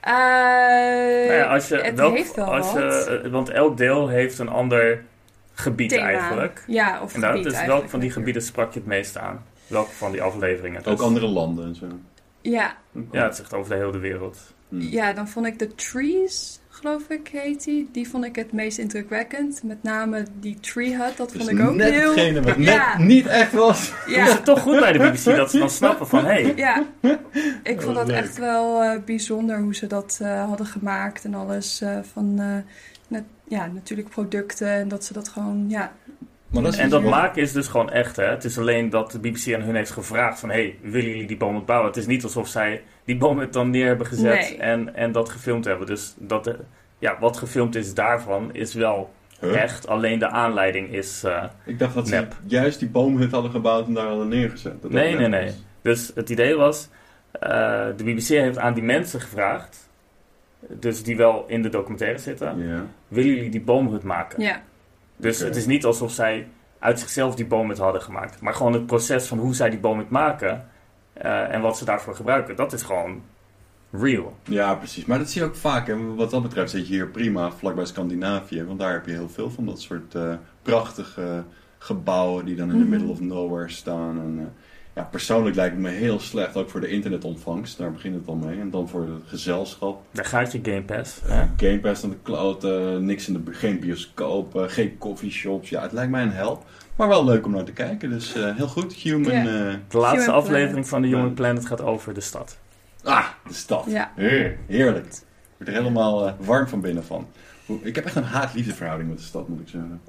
Eh, 0.00 1.26
Nou 1.26 1.32
ja, 1.38 1.44
als 1.54 1.68
je, 1.68 1.76
het 1.76 1.96
welk- 1.96 2.16
heeft 2.16 2.34
wel 2.34 2.54
als 2.54 2.72
je, 2.72 3.20
eh, 3.24 3.30
Want 3.30 3.48
elk 3.48 3.76
deel 3.76 4.08
heeft 4.08 4.38
een 4.38 4.48
ander 4.48 5.04
gebied 5.52 5.88
Thema. 5.90 6.02
eigenlijk. 6.06 6.64
Ja, 6.66 7.02
of 7.02 7.14
En 7.14 7.20
dat 7.20 7.30
gebied 7.30 7.52
is 7.52 7.64
welk 7.64 7.88
van 7.88 8.00
die 8.00 8.10
gebieden 8.10 8.42
sprak 8.42 8.72
je 8.72 8.78
het 8.78 8.88
meest 8.88 9.16
aan? 9.16 9.44
Welke 9.66 9.90
van 9.90 10.12
die 10.12 10.22
afleveringen? 10.22 10.78
ook 10.84 10.96
Dus- 10.96 11.00
andere 11.06 11.26
landen 11.26 11.64
en 11.64 11.74
zo. 11.74 11.86
Ja, 12.40 12.76
Ja, 13.12 13.24
het 13.24 13.36
zegt 13.36 13.54
over 13.54 13.70
de 13.70 13.76
hele 13.84 13.98
wereld. 13.98 14.38
Hm. 14.68 14.80
Ja, 14.80 15.12
dan 15.12 15.28
vond 15.28 15.46
ik 15.46 15.58
de 15.58 15.74
Trees, 15.74 16.60
geloof 16.80 17.08
ik, 17.08 17.28
heet 17.28 17.64
die. 17.64 17.88
Die 17.92 18.08
vond 18.08 18.24
ik 18.24 18.36
het 18.36 18.52
meest 18.52 18.78
indrukwekkend. 18.78 19.62
Met 19.62 19.82
name 19.82 20.22
die 20.40 20.60
Tree 20.60 20.96
Hut, 20.96 21.16
dat 21.16 21.30
Dus 21.32 21.38
vond 21.44 21.58
ik 21.58 21.66
ook 21.66 21.74
net 21.74 21.90
heel... 21.92 22.08
hetgene 22.10 22.42
wat 22.42 22.54
Ja. 22.58 22.96
net 22.98 23.06
niet 23.06 23.26
echt 23.26 23.52
was. 23.52 23.92
Ja. 24.06 24.24
Is 24.26 24.32
het 24.32 24.44
toch 24.44 24.60
goed 24.60 24.78
bij 24.80 24.92
de 24.92 24.98
BBC 24.98 25.24
dat 25.36 25.50
ze 25.50 25.58
dan 25.58 25.70
snappen 25.70 26.06
van... 26.08 26.24
hé, 26.24 26.42
hey, 26.42 26.52
ja, 26.56 26.84
ik 27.62 27.80
vond 27.82 27.84
Wat 27.84 27.94
dat 27.94 28.06
leuk. 28.06 28.16
echt 28.16 28.38
wel 28.38 28.82
eh, 28.82 29.00
bijzonder 29.04 29.58
hoe 29.60 29.74
ze 29.74 29.86
dat 29.86 30.18
eh, 30.22 30.44
hadden 30.48 30.66
gemaakt. 30.66 31.24
En 31.24 31.34
alles 31.34 31.80
eh, 31.80 31.98
van, 32.12 32.34
eh, 32.38 32.56
net, 33.08 33.22
ja, 33.48 33.66
natuurlijk 33.66 34.08
producten. 34.08 34.68
En 34.68 34.88
dat 34.88 35.04
ze 35.04 35.12
dat 35.12 35.28
gewoon, 35.28 35.64
ja, 35.68 35.92
Maar 36.48 36.62
dat 36.62 36.72
is 36.72 36.78
En 36.78 36.84
iets 36.84 36.94
dat 36.94 37.02
maken 37.02 37.42
is 37.42 37.52
dus 37.52 37.68
gewoon 37.68 37.90
echt. 37.90 38.16
Hè? 38.16 38.24
Het 38.24 38.44
is 38.44 38.58
alleen 38.58 38.90
dat 38.90 39.10
de 39.12 39.18
BBC 39.18 39.54
aan 39.54 39.60
hun 39.60 39.74
heeft 39.74 39.90
gevraagd 39.90 40.40
van... 40.40 40.48
hey, 40.50 40.78
willen 40.82 41.08
jullie 41.10 41.26
die 41.26 41.36
boom 41.36 41.54
het 41.54 41.66
bouwen? 41.66 41.88
Het 41.88 41.96
is 41.96 42.06
niet 42.06 42.22
alsof 42.22 42.48
zij 42.48 42.82
die 43.04 43.16
boom 43.16 43.38
het 43.38 43.52
dan 43.52 43.70
neer 43.70 43.86
hebben 43.86 44.06
gezet 44.06 44.32
Nee. 44.34 44.56
en, 44.56 44.94
en 44.94 45.12
dat 45.12 45.28
gefilmd 45.28 45.64
hebben. 45.64 45.86
Dus 45.86 46.14
dat, 46.18 46.44
de- 46.44 46.58
ja, 46.98 47.16
wat 47.20 47.36
gefilmd 47.36 47.74
is 47.74 47.94
daarvan 47.94 48.54
is 48.54 48.74
wel 48.74 49.10
Huh? 49.40 49.62
echt. 49.62 49.88
Alleen 49.88 50.18
de 50.18 50.28
aanleiding 50.28 50.92
is... 50.92 51.24
eh, 51.24 51.44
Ik 51.64 51.78
dacht 51.78 51.94
dat 51.94 52.08
ze 52.08 52.14
Nep. 52.14 52.34
juist 52.44 52.78
die 52.78 52.88
boomhut 52.88 53.30
hadden 53.30 53.50
gebouwd 53.50 53.86
en 53.86 53.94
daar 53.94 54.06
hadden 54.06 54.28
neergezet. 54.28 54.82
Dat 54.82 54.90
Nee, 54.90 55.14
nee, 55.14 55.28
nee. 55.28 55.44
was. 55.44 55.54
Dus 55.82 56.12
het 56.14 56.30
idee 56.30 56.54
was... 56.56 56.88
eh, 57.32 57.50
de 57.96 58.04
BBC 58.04 58.26
heeft 58.28 58.58
aan 58.58 58.74
die 58.74 58.82
mensen 58.82 59.20
gevraagd... 59.20 59.88
Dus 60.68 61.02
die 61.02 61.16
wel 61.16 61.44
in 61.48 61.62
de 61.62 61.68
documentaire 61.68 62.18
zitten. 62.18 62.56
Willen 63.08 63.34
jullie 63.34 63.50
die 63.50 63.60
boomhut 63.60 64.02
maken? 64.02 64.42
Ja, 64.42 64.62
Dus 65.18 65.38
het 65.38 65.56
is 65.56 65.66
niet 65.66 65.84
alsof 65.84 66.12
zij 66.12 66.48
uit 66.78 67.00
zichzelf 67.00 67.34
die 67.34 67.46
boomhut 67.46 67.78
hadden 67.78 68.02
gemaakt. 68.02 68.40
Maar 68.40 68.54
gewoon 68.54 68.72
het 68.72 68.86
proces 68.86 69.26
van 69.26 69.38
hoe 69.38 69.54
zij 69.54 69.70
die 69.70 69.78
boomhut 69.78 70.10
maken 70.10 70.68
eh, 71.12 71.54
en 71.54 71.60
wat 71.60 71.78
ze 71.78 71.84
daarvoor 71.84 72.14
gebruiken, 72.14 72.56
dat 72.56 72.72
is 72.72 72.82
gewoon 72.82 73.22
real. 73.92 74.36
ja, 74.42 74.74
precies. 74.74 75.04
Maar 75.04 75.18
dat 75.18 75.30
zie 75.30 75.40
je 75.42 75.46
ook 75.46 75.56
vaak. 75.56 75.88
En 75.88 76.14
wat 76.14 76.30
dat 76.30 76.42
betreft 76.42 76.70
zit 76.70 76.88
je 76.88 76.94
hier 76.94 77.06
prima 77.08 77.50
vlakbij 77.50 77.84
Scandinavië. 77.84 78.64
Want 78.64 78.78
daar 78.78 78.92
heb 78.92 79.06
je 79.06 79.12
heel 79.12 79.28
veel 79.28 79.50
van 79.50 79.66
dat 79.66 79.80
soort 79.80 80.14
eh, 80.14 80.34
prachtige 80.62 81.44
gebouwen 81.78 82.44
die 82.44 82.56
dan 82.56 82.66
in 82.70 82.72
the 82.76 82.80
Mhm. 82.80 82.88
middle 82.90 83.08
of 83.08 83.20
nowhere 83.20 83.68
staan. 83.68 84.18
En, 84.20 84.36
eh, 84.38 84.46
ja, 84.98 85.04
persoonlijk 85.04 85.56
lijkt 85.56 85.72
het 85.74 85.82
me 85.82 85.88
heel 85.90 86.20
slecht, 86.20 86.56
ook 86.56 86.70
voor 86.70 86.80
de 86.80 86.88
internetontvangst. 86.88 87.78
Daar 87.78 87.92
begint 87.92 88.14
het 88.14 88.26
al 88.28 88.34
mee. 88.34 88.60
En 88.60 88.70
dan 88.70 88.88
voor 88.88 89.00
het 89.00 89.22
gezelschap. 89.26 90.02
Daar 90.10 90.24
gaat 90.24 90.52
je 90.52 90.60
Game 90.62 90.82
Pass. 90.82 91.20
Ja. 91.28 91.52
Game 91.56 91.78
Pass 91.80 92.04
aan 92.04 92.10
de 92.10 92.16
cloud, 92.22 92.64
eh, 92.64 92.96
niks 92.96 93.28
in 93.28 93.34
de, 93.44 93.52
geen 93.52 93.80
bioscoop, 93.80 94.56
eh, 94.56 94.62
geen 94.66 94.98
coffeeshops. 94.98 95.68
Ja, 95.68 95.82
het 95.82 95.92
lijkt 95.92 96.10
mij 96.10 96.22
een 96.22 96.30
hel. 96.32 96.62
Maar 96.96 97.08
wel 97.08 97.24
leuk 97.24 97.44
om 97.46 97.52
naar 97.52 97.64
te 97.64 97.72
kijken. 97.72 98.10
Dus 98.10 98.34
eh, 98.34 98.56
heel 98.56 98.68
goed. 98.68 98.92
Human. 98.92 99.32
Ja. 99.32 99.40
eh, 99.68 99.74
De 99.88 99.98
laatste 99.98 100.20
Human 100.20 100.34
aflevering 100.34 100.70
Planet. 100.70 100.88
van 100.88 101.02
de 101.02 101.08
Human 101.08 101.34
Planet. 101.34 101.66
Gaat 101.66 101.80
over 101.80 102.14
de 102.14 102.20
stad. 102.20 102.58
ah, 103.04 103.26
de 103.48 103.54
stad. 103.54 103.84
ja. 103.88 104.12
Heer- 104.16 104.58
Heerlijk. 104.66 105.06
Ik 105.06 105.22
word 105.56 105.68
er 105.68 105.74
helemaal 105.82 106.36
warm 106.40 106.68
van 106.68 106.80
binnen 106.80 107.04
van. 107.04 107.26
Ik 107.82 107.94
heb 107.94 108.04
echt 108.04 108.16
een 108.16 108.22
haat-liefde 108.22 108.74
verhouding 108.74 109.08
met 109.10 109.18
de 109.18 109.24
stad, 109.24 109.48
moet 109.48 109.60
ik 109.60 109.68
zeggen. 109.68 110.00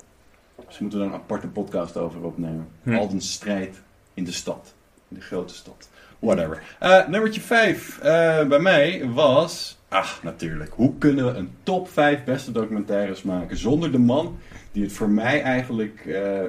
Dus 0.67 0.79
moeten 0.79 0.99
we 0.99 1.05
daar 1.05 1.13
een 1.13 1.19
aparte 1.21 1.47
podcast 1.47 1.97
over 1.97 2.21
opnemen. 2.23 2.67
Hm. 2.83 2.93
Al 2.95 3.09
een 3.11 3.21
strijd 3.21 3.81
in 4.13 4.23
de 4.23 4.31
stad. 4.31 4.73
De 5.09 5.21
grote 5.21 5.53
stad. 5.53 5.89
Whatever. 6.19 6.63
Eh 6.79 7.07
nummertje 7.07 7.41
5 7.41 7.99
bij 8.47 8.59
mij 8.59 9.09
was... 9.13 9.77
Ach, 9.89 10.23
natuurlijk. 10.23 10.71
Hoe 10.73 10.97
kunnen 10.97 11.25
we 11.25 11.31
een 11.31 11.51
top 11.63 11.89
5 11.89 12.23
beste 12.23 12.51
documentaires 12.51 13.23
maken 13.23 13.57
zonder 13.57 13.91
de 13.91 13.97
man 13.97 14.37
die 14.71 14.83
het 14.83 14.91
voor 14.91 15.09
mij 15.09 15.41
eigenlijk 15.41 16.05
eh, 16.05 16.41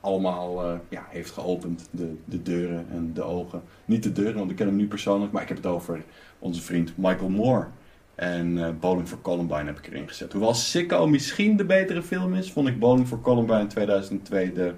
allemaal 0.00 0.64
eh, 0.64 0.74
ja, 0.88 1.06
heeft 1.08 1.30
geopend. 1.30 1.88
De, 1.90 2.14
de 2.24 2.42
deuren 2.42 2.86
en 2.90 3.10
de 3.14 3.22
ogen. 3.22 3.62
Niet 3.84 4.02
de 4.02 4.12
deuren, 4.12 4.38
want 4.38 4.50
ik 4.50 4.56
ken 4.56 4.66
hem 4.66 4.76
nu 4.76 4.86
persoonlijk, 4.86 5.32
maar 5.32 5.42
ik 5.42 5.48
heb 5.48 5.56
het 5.56 5.66
over 5.66 6.02
onze 6.38 6.62
vriend 6.62 6.92
Michael 6.96 7.28
Moore. 7.28 7.66
En 8.14 8.64
eh 8.64 8.70
Bowling 8.80 9.08
for 9.08 9.20
Columbine 9.20 9.64
heb 9.64 9.78
ik 9.78 9.86
erin 9.86 10.08
gezet. 10.08 10.32
Hoewel 10.32 10.54
Sicko 10.54 11.06
misschien 11.06 11.56
de 11.56 11.64
betere 11.64 12.02
film 12.02 12.34
is, 12.34 12.52
vond 12.52 12.68
ik 12.68 12.78
Bowling 12.78 13.06
for 13.06 13.20
Columbine 13.20 13.66
2002 13.66 14.52
de 14.52 14.66
eh, 14.66 14.72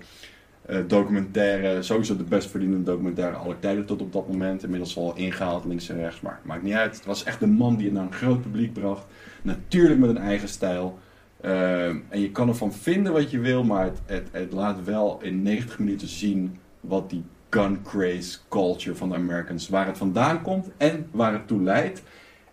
documentaire, 0.86 1.82
sowieso 1.82 2.16
de 2.16 2.24
best 2.24 2.50
verdienende 2.50 2.84
documentaire 2.84 3.36
aller 3.36 3.58
tijden 3.58 3.84
tot 3.84 4.00
op 4.00 4.12
dat 4.12 4.28
moment. 4.28 4.62
Inmiddels 4.62 4.96
al 4.96 5.16
ingehaald 5.16 5.64
links 5.64 5.88
en 5.88 5.96
rechts, 5.96 6.20
maar 6.20 6.40
maakt 6.42 6.62
niet 6.62 6.74
uit. 6.74 6.96
Het 6.96 7.06
was 7.06 7.24
echt 7.24 7.40
de 7.40 7.46
man 7.46 7.76
die 7.76 7.84
het 7.84 7.94
naar 7.94 8.04
een 8.04 8.12
groot 8.12 8.42
publiek 8.42 8.72
bracht. 8.72 9.06
Natuurlijk 9.42 10.00
met 10.00 10.10
een 10.10 10.18
eigen 10.18 10.48
stijl. 10.48 10.98
Eh, 11.40 11.86
en 11.86 12.20
je 12.20 12.30
kan 12.30 12.48
ervan 12.48 12.72
vinden 12.72 13.12
wat 13.12 13.30
je 13.30 13.38
wil, 13.38 13.64
maar 13.64 13.84
het, 13.84 14.00
het, 14.06 14.28
het 14.32 14.52
laat 14.52 14.84
wel 14.84 15.18
in 15.22 15.42
90 15.42 15.78
minuten 15.78 16.08
zien 16.08 16.56
wat 16.80 17.10
die 17.10 17.24
gun 17.50 17.82
craze 17.82 18.38
culture 18.48 18.96
van 18.96 19.08
de 19.08 19.14
Americans, 19.14 19.68
waar 19.68 19.86
het 19.86 19.98
vandaan 19.98 20.42
komt 20.42 20.68
en 20.76 21.06
waar 21.10 21.32
het 21.32 21.46
toe 21.46 21.62
leidt. 21.62 22.02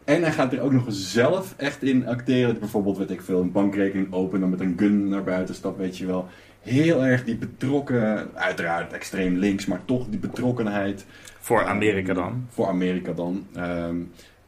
En 0.08 0.22
hij 0.22 0.32
gaat 0.32 0.54
er 0.54 0.62
ook 0.62 0.72
nog 0.72 0.86
eens 0.86 1.12
zelf 1.12 1.54
echt 1.58 1.84
in 1.84 2.08
acteren. 2.08 2.60
Bijvoorbeeld, 2.60 2.98
weet 2.98 3.10
ik 3.12 3.22
veel, 3.22 3.42
een 3.42 3.52
bankrekening 3.52 4.14
openen 4.14 4.50
met 4.50 4.60
een 4.60 4.74
gun 4.78 5.10
naar 5.10 5.24
buiten 5.24 5.56
stapt, 5.56 5.78
weet 5.78 5.98
je 5.98 6.06
wel. 6.06 6.28
Heel 6.62 7.06
erg 7.06 7.24
die 7.24 7.36
betrokken, 7.36 8.30
uiteraard 8.34 8.94
extreem 8.94 9.36
links, 9.36 9.66
maar 9.66 9.86
toch 9.86 10.08
die 10.10 10.20
betrokkenheid. 10.20 11.06
Voor 11.40 11.60
Ehm, 11.60 11.70
Amerika 11.70 12.14
dan. 12.14 12.46
Voor 12.50 12.68
Amerika 12.68 13.12
dan. 13.14 13.48
Ehm, 13.54 13.96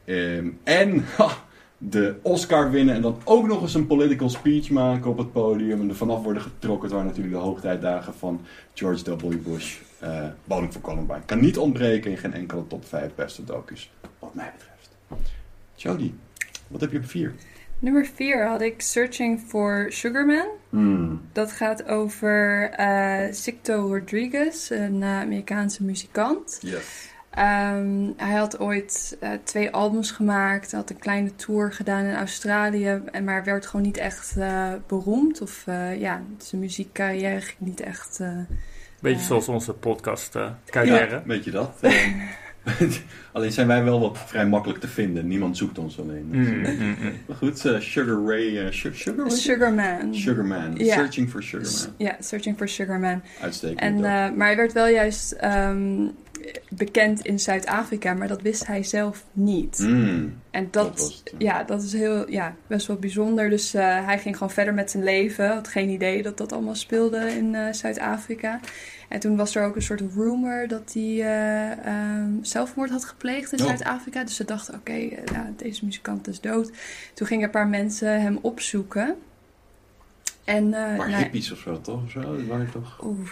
ehm, 0.04 0.48
en 0.64 1.04
ha, 1.16 1.28
de 1.78 2.14
Oscar 2.22 2.70
winnen 2.70 2.94
en 2.94 3.02
dan 3.02 3.16
ook 3.24 3.46
nog 3.46 3.62
eens 3.62 3.74
een 3.74 3.86
political 3.86 4.28
speech 4.28 4.70
maken 4.70 5.10
op 5.10 5.18
het 5.18 5.32
podium. 5.32 5.80
En 5.80 5.88
er 5.88 5.94
vanaf 5.96 6.22
worden 6.22 6.42
getrokken. 6.42 6.82
Het 6.82 6.92
waren 6.92 7.06
natuurlijk 7.06 7.34
de 7.34 7.40
hoogtijdagen 7.42 8.14
van 8.14 8.40
George 8.74 9.16
W. 9.16 9.34
Bush. 9.50 9.76
eh 9.98 10.24
Bowling 10.44 10.72
for 10.72 10.80
Columbine. 10.80 11.20
Kan 11.26 11.40
niet 11.40 11.58
ontbreken 11.58 12.10
in 12.10 12.16
geen 12.18 12.34
enkele 12.34 12.66
top 12.66 12.84
5 12.86 13.10
beste 13.14 13.44
docus, 13.44 13.92
wat 14.18 14.34
mij 14.34 14.52
betreft. 14.56 14.88
Jody, 15.82 16.12
wat 16.68 16.80
heb 16.80 16.92
je 16.92 16.98
op 16.98 17.08
4? 17.08 17.34
Nummer 17.78 18.06
4 18.14 18.46
had 18.46 18.60
ik 18.60 18.80
Searching 18.80 19.40
for 19.46 19.86
Sugarman. 19.88 20.46
Hmm. 20.70 21.20
Dat 21.32 21.52
gaat 21.52 21.84
over 21.88 22.70
eh 22.70 23.32
Sicto 23.32 23.86
Rodriguez, 23.86 24.70
een 24.70 25.02
eh, 25.02 25.20
Amerikaanse 25.20 25.84
muzikant. 25.84 26.58
Yes. 26.62 27.08
Ehm, 27.30 28.10
hij 28.16 28.34
had 28.34 28.58
ooit 28.58 29.16
eh, 29.20 29.30
twee 29.44 29.70
albums 29.70 30.10
gemaakt, 30.10 30.72
had 30.72 30.90
een 30.90 30.98
kleine 30.98 31.34
tour 31.36 31.72
gedaan 31.72 32.04
in 32.04 32.14
Australië, 32.14 33.00
en 33.12 33.24
maar 33.24 33.44
werd 33.44 33.66
gewoon 33.66 33.86
niet 33.86 33.96
echt 33.96 34.36
eh, 34.36 34.72
beroemd. 34.86 35.40
Of 35.40 35.62
eh, 35.66 36.00
ja, 36.00 36.22
zijn 36.38 36.60
muziekcarrière 36.60 37.40
ging 37.40 37.58
niet 37.58 37.80
echt. 37.80 38.20
eh, 38.20 38.38
Beetje 39.00 39.20
Ja. 39.20 39.24
zoals 39.26 39.48
onze 39.48 39.72
podcast 39.72 40.36
carrière. 40.66 41.22
Weet 41.26 41.44
je 41.44 41.50
dat? 41.50 41.78
Alleen 43.32 43.52
zijn 43.52 43.66
wij 43.66 43.84
wel 43.84 44.00
wat 44.00 44.18
vrij 44.26 44.46
makkelijk 44.46 44.80
te 44.80 44.88
vinden. 44.88 45.26
Niemand 45.26 45.56
zoekt 45.56 45.78
ons 45.78 45.98
alleen. 46.00 46.26
Mm, 46.30 46.44
mm, 46.44 46.96
mm. 47.00 47.12
Maar 47.26 47.36
goed, 47.36 47.64
eh, 47.64 47.78
Sugar 47.80 48.24
Ray. 48.26 48.58
eh, 48.58 48.72
Su- 48.72 48.94
Sugar 48.94 49.26
Ray? 49.26 49.36
Sugarman. 49.36 50.14
Sugarman. 50.14 50.74
Ja. 50.76 50.94
Searching 50.94 51.30
for 51.30 51.42
S- 51.42 51.46
Sugarman. 51.48 51.94
Ja, 51.98 52.16
Searching 52.20 52.56
for 52.56 52.68
Sugarman. 52.68 53.22
Uitstekend. 53.40 53.80
En, 53.80 53.94
eh, 53.96 54.02
maar 54.36 54.46
hij 54.46 54.56
werd 54.56 54.72
wel 54.72 54.88
juist 54.88 55.32
ehm, 55.32 56.06
bekend 56.68 57.20
in 57.20 57.38
Zuid-Afrika, 57.38 58.14
maar 58.14 58.28
dat 58.28 58.42
wist 58.42 58.66
hij 58.66 58.82
zelf 58.82 59.24
niet. 59.32 59.78
Mm, 59.78 60.34
En 60.50 60.68
dat 60.70 60.72
dat, 60.72 60.98
was 61.00 61.22
het, 61.24 61.34
ja, 61.38 61.62
dat 61.64 61.82
is 61.82 61.92
heel, 61.92 62.30
ja, 62.30 62.54
best 62.66 62.86
wel 62.86 62.96
bijzonder. 62.96 63.50
Dus 63.50 63.74
eh, 63.74 64.06
hij 64.06 64.18
ging 64.18 64.34
gewoon 64.36 64.52
verder 64.52 64.74
met 64.74 64.90
zijn 64.90 65.04
leven. 65.04 65.48
Had 65.48 65.68
geen 65.68 65.88
idee 65.88 66.22
dat 66.22 66.36
dat 66.38 66.52
allemaal 66.52 66.74
speelde 66.74 67.30
in 67.36 67.54
eh, 67.54 67.72
Zuid-Afrika. 67.72 68.60
En 69.10 69.20
toen 69.20 69.36
was 69.36 69.54
er 69.54 69.64
ook 69.64 69.76
een 69.76 69.82
soort 69.82 70.00
rumor 70.14 70.68
dat 70.68 70.90
hij 70.92 71.02
eh, 71.20 71.86
ehm, 71.86 72.30
zelfmoord 72.42 72.90
had 72.90 73.04
gepleegd 73.04 73.52
in 73.52 73.60
Oh. 73.60 73.66
Zuid-Afrika. 73.66 74.24
Dus 74.24 74.36
ze 74.36 74.44
dachten, 74.44 74.74
oké, 74.74 74.92
eh, 74.92 75.10
ja, 75.32 75.50
deze 75.56 75.84
muzikant 75.84 76.28
is 76.28 76.40
dood. 76.40 76.72
Toen 77.14 77.26
gingen 77.26 77.44
een 77.44 77.50
paar 77.50 77.68
mensen 77.68 78.20
hem 78.20 78.38
opzoeken. 78.40 79.14
En, 80.44 80.64
eh, 80.74 80.96
maar 80.96 81.08
nou, 81.10 81.22
hippies 81.22 81.52
of 81.52 81.58
zo, 81.58 81.80
toch? 81.80 82.02
Of 82.04 82.10
zo? 82.10 82.36
Die 82.36 82.46
waren 82.46 82.70
toch... 82.72 83.00
oeh, 83.04 83.28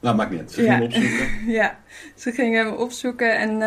Nou, 0.00 0.16
maakt 0.16 0.30
niet 0.30 0.40
uit. 0.40 0.52
Ze 0.52 0.62
Ja. 0.62 0.72
gingen 0.72 0.86
opzoeken. 0.86 1.28
ja, 1.60 1.78
ze 2.14 2.32
gingen 2.32 2.64
hem 2.66 2.74
opzoeken 2.74 3.36
en 3.38 3.58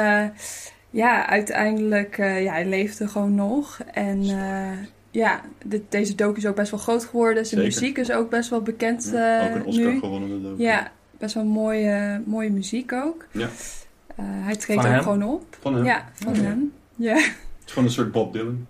ja, 0.89 1.28
uiteindelijk, 1.28 2.17
ja, 2.17 2.52
hij 2.52 2.65
leefde 2.65 3.08
gewoon 3.08 3.36
nog. 3.36 3.80
En 3.93 4.24
ja, 5.12 5.41
dit, 5.65 5.82
deze 5.89 6.15
docu 6.15 6.38
is 6.38 6.45
ook 6.45 6.56
best 6.56 6.72
wel 6.72 6.80
groot 6.80 7.06
geworden. 7.06 7.45
Zijn 7.45 7.62
Zeker. 7.62 7.80
muziek 7.82 7.98
is 7.98 8.12
ook 8.12 8.30
best 8.30 8.50
wel 8.50 8.62
bekend 8.62 9.10
Ja, 9.13 9.48
ook 9.50 9.56
een 9.56 9.65
Oscar 9.65 9.91
nu. 9.91 10.00
gewonnen. 10.00 10.43
dat. 10.43 10.54
Ja, 10.58 10.91
best 11.19 11.34
wel 11.34 11.43
mooie, 11.45 12.21
mooie 12.25 12.51
muziek 12.51 12.93
ook. 12.93 13.25
Ja. 13.32 13.49
Eh, 14.15 14.25
hij 14.27 14.55
treedt 14.55 14.79
ook 14.79 14.86
hem? 14.88 15.01
gewoon 15.01 15.23
op. 15.23 15.58
Van 15.60 15.75
hem. 15.75 15.86
Ja, 15.86 16.10
van 16.13 16.34
hem. 16.36 16.73
Ja, 16.95 17.15
Het 17.15 17.34
is 17.65 17.71
gewoon 17.71 17.88
een 17.88 17.93
soort 17.93 18.12
Bob 18.12 18.34
Dylan. 18.34 18.67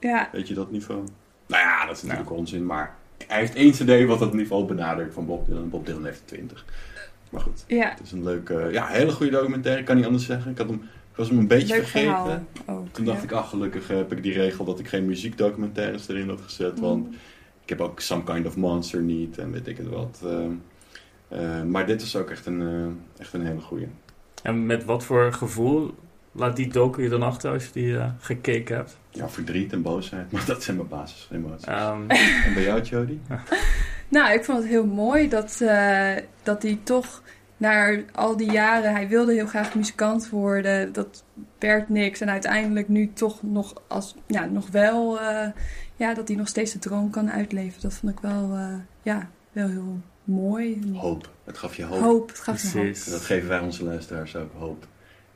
ja, 0.00 0.28
Weet 0.32 0.48
je 0.48 0.54
dat 0.54 0.70
niveau? 0.70 1.00
Nou 1.46 1.62
ja, 1.62 1.86
dat 1.86 1.96
is 1.96 2.02
natuurlijk 2.02 2.30
onzin, 2.30 2.66
maar 2.66 2.94
hij 3.26 3.38
heeft 3.38 3.54
één 3.54 3.70
cd 3.72 4.04
wat 4.06 4.18
dat 4.18 4.34
niveau 4.34 4.64
benadert 4.64 5.12
van 5.14 5.26
Bob 5.26 5.46
Dylan. 5.46 5.68
Bob 5.70 5.86
Dylan 5.86 6.04
heeft 6.04 6.20
er 6.20 6.26
twintig. 6.26 6.64
Maar 7.30 7.40
goed, 7.40 7.64
ja. 7.66 7.88
het 7.90 8.00
is 8.02 8.12
een 8.12 8.22
leuke, 8.24 8.68
ja, 8.72 8.86
hele 8.86 9.12
goede 9.12 9.32
documentaire, 9.32 9.80
ik 9.80 9.86
kan 9.86 9.96
niet 9.96 10.04
anders 10.04 10.24
zeggen. 10.26 10.50
Ik, 10.50 10.58
had 10.58 10.66
hem, 10.66 10.76
ik 11.10 11.16
was 11.16 11.28
hem 11.28 11.38
een 11.38 11.46
beetje 11.46 11.74
Leuk 11.74 11.86
vergeten. 11.86 12.46
verhaal 12.54 12.78
ook. 12.78 12.86
Toen 12.92 13.04
dacht 13.04 13.18
ja. 13.18 13.24
ik, 13.24 13.32
ach 13.32 13.48
gelukkig 13.48 13.88
heb 13.88 14.12
ik 14.12 14.22
die 14.22 14.32
regel 14.32 14.64
dat 14.64 14.78
ik 14.78 14.88
geen 14.88 15.06
muziekdocumentaires 15.06 16.08
erin 16.08 16.28
had 16.28 16.40
gezet. 16.40 16.78
Want 16.80 17.06
Mm. 17.06 17.14
ik 17.62 17.68
heb 17.68 17.80
ook 17.80 18.00
Some 18.00 18.24
Kind 18.24 18.46
of 18.46 18.56
Monster 18.56 19.00
niet 19.02 19.38
en 19.38 19.50
weet 19.52 19.66
ik 19.66 19.76
het 19.76 19.88
wat. 19.88 20.20
ehm. 20.24 20.50
Eh, 21.30 21.62
maar 21.62 21.86
dit 21.86 22.02
is 22.02 22.16
ook 22.16 22.30
echt 22.30 22.46
een, 22.46 22.60
eh, 22.62 23.20
echt 23.20 23.32
een 23.32 23.46
hele 23.46 23.60
goeie. 23.60 23.88
En 24.42 24.66
met 24.66 24.84
wat 24.84 25.04
voor 25.04 25.32
gevoel 25.32 25.94
laat 26.32 26.56
die 26.56 26.68
docu 26.68 27.02
je 27.02 27.08
dan 27.08 27.22
achter 27.22 27.52
als 27.52 27.64
je 27.64 27.72
die 27.72 27.98
eh, 27.98 28.10
gekeken 28.18 28.76
hebt? 28.76 28.98
Ja, 29.10 29.28
verdriet 29.28 29.72
en 29.72 29.82
boosheid, 29.82 30.30
maar 30.32 30.46
dat 30.46 30.62
zijn 30.62 30.76
mijn 30.76 30.88
basisemoties. 30.88 31.66
Ehm, 31.66 32.10
En 32.44 32.54
bij 32.54 32.62
jou, 32.62 32.82
Jody? 32.82 33.18
Nou, 34.08 34.32
ik 34.32 34.44
vond 34.44 34.58
het 34.58 34.66
heel 34.66 34.86
mooi 34.86 35.28
dat, 35.28 35.60
eh, 35.60 36.12
dat 36.42 36.62
hij 36.62 36.78
toch 36.82 37.22
na 37.56 38.00
al 38.12 38.36
die 38.36 38.50
jaren, 38.50 38.92
hij 38.92 39.08
wilde 39.08 39.32
heel 39.32 39.46
graag 39.46 39.74
muzikant 39.74 40.28
worden. 40.28 40.92
Dat 40.92 41.24
werd 41.58 41.88
niks. 41.88 42.20
En 42.20 42.30
uiteindelijk 42.30 42.88
nu 42.88 43.12
toch 43.12 43.42
nog, 43.42 43.82
als, 43.86 44.14
ja, 44.26 44.44
nog 44.44 44.70
wel, 44.70 45.20
eh, 45.20 45.48
ja, 45.96 46.14
dat 46.14 46.28
hij 46.28 46.36
nog 46.36 46.48
steeds 46.48 46.72
de 46.72 46.78
droom 46.78 47.10
kan 47.10 47.30
uitleven. 47.30 47.80
Dat 47.80 47.94
vond 47.94 48.12
ik 48.12 48.20
wel, 48.20 48.54
eh, 48.54 48.74
ja, 49.02 49.28
wel 49.52 49.68
heel 49.68 50.00
mooi. 50.30 50.80
Hoop. 50.94 51.28
Het 51.44 51.58
gaf 51.58 51.76
je 51.76 51.84
hoop. 51.84 52.00
Hoop, 52.00 52.28
het 52.28 52.38
gaf 52.38 52.62
je 52.62 52.78
hoop. 52.78 52.86
En 52.86 53.10
dat 53.10 53.20
geven 53.20 53.48
wij 53.48 53.58
onze 53.60 53.84
luisteraars 53.84 54.36
ook 54.36 54.50
hoop. 54.58 54.86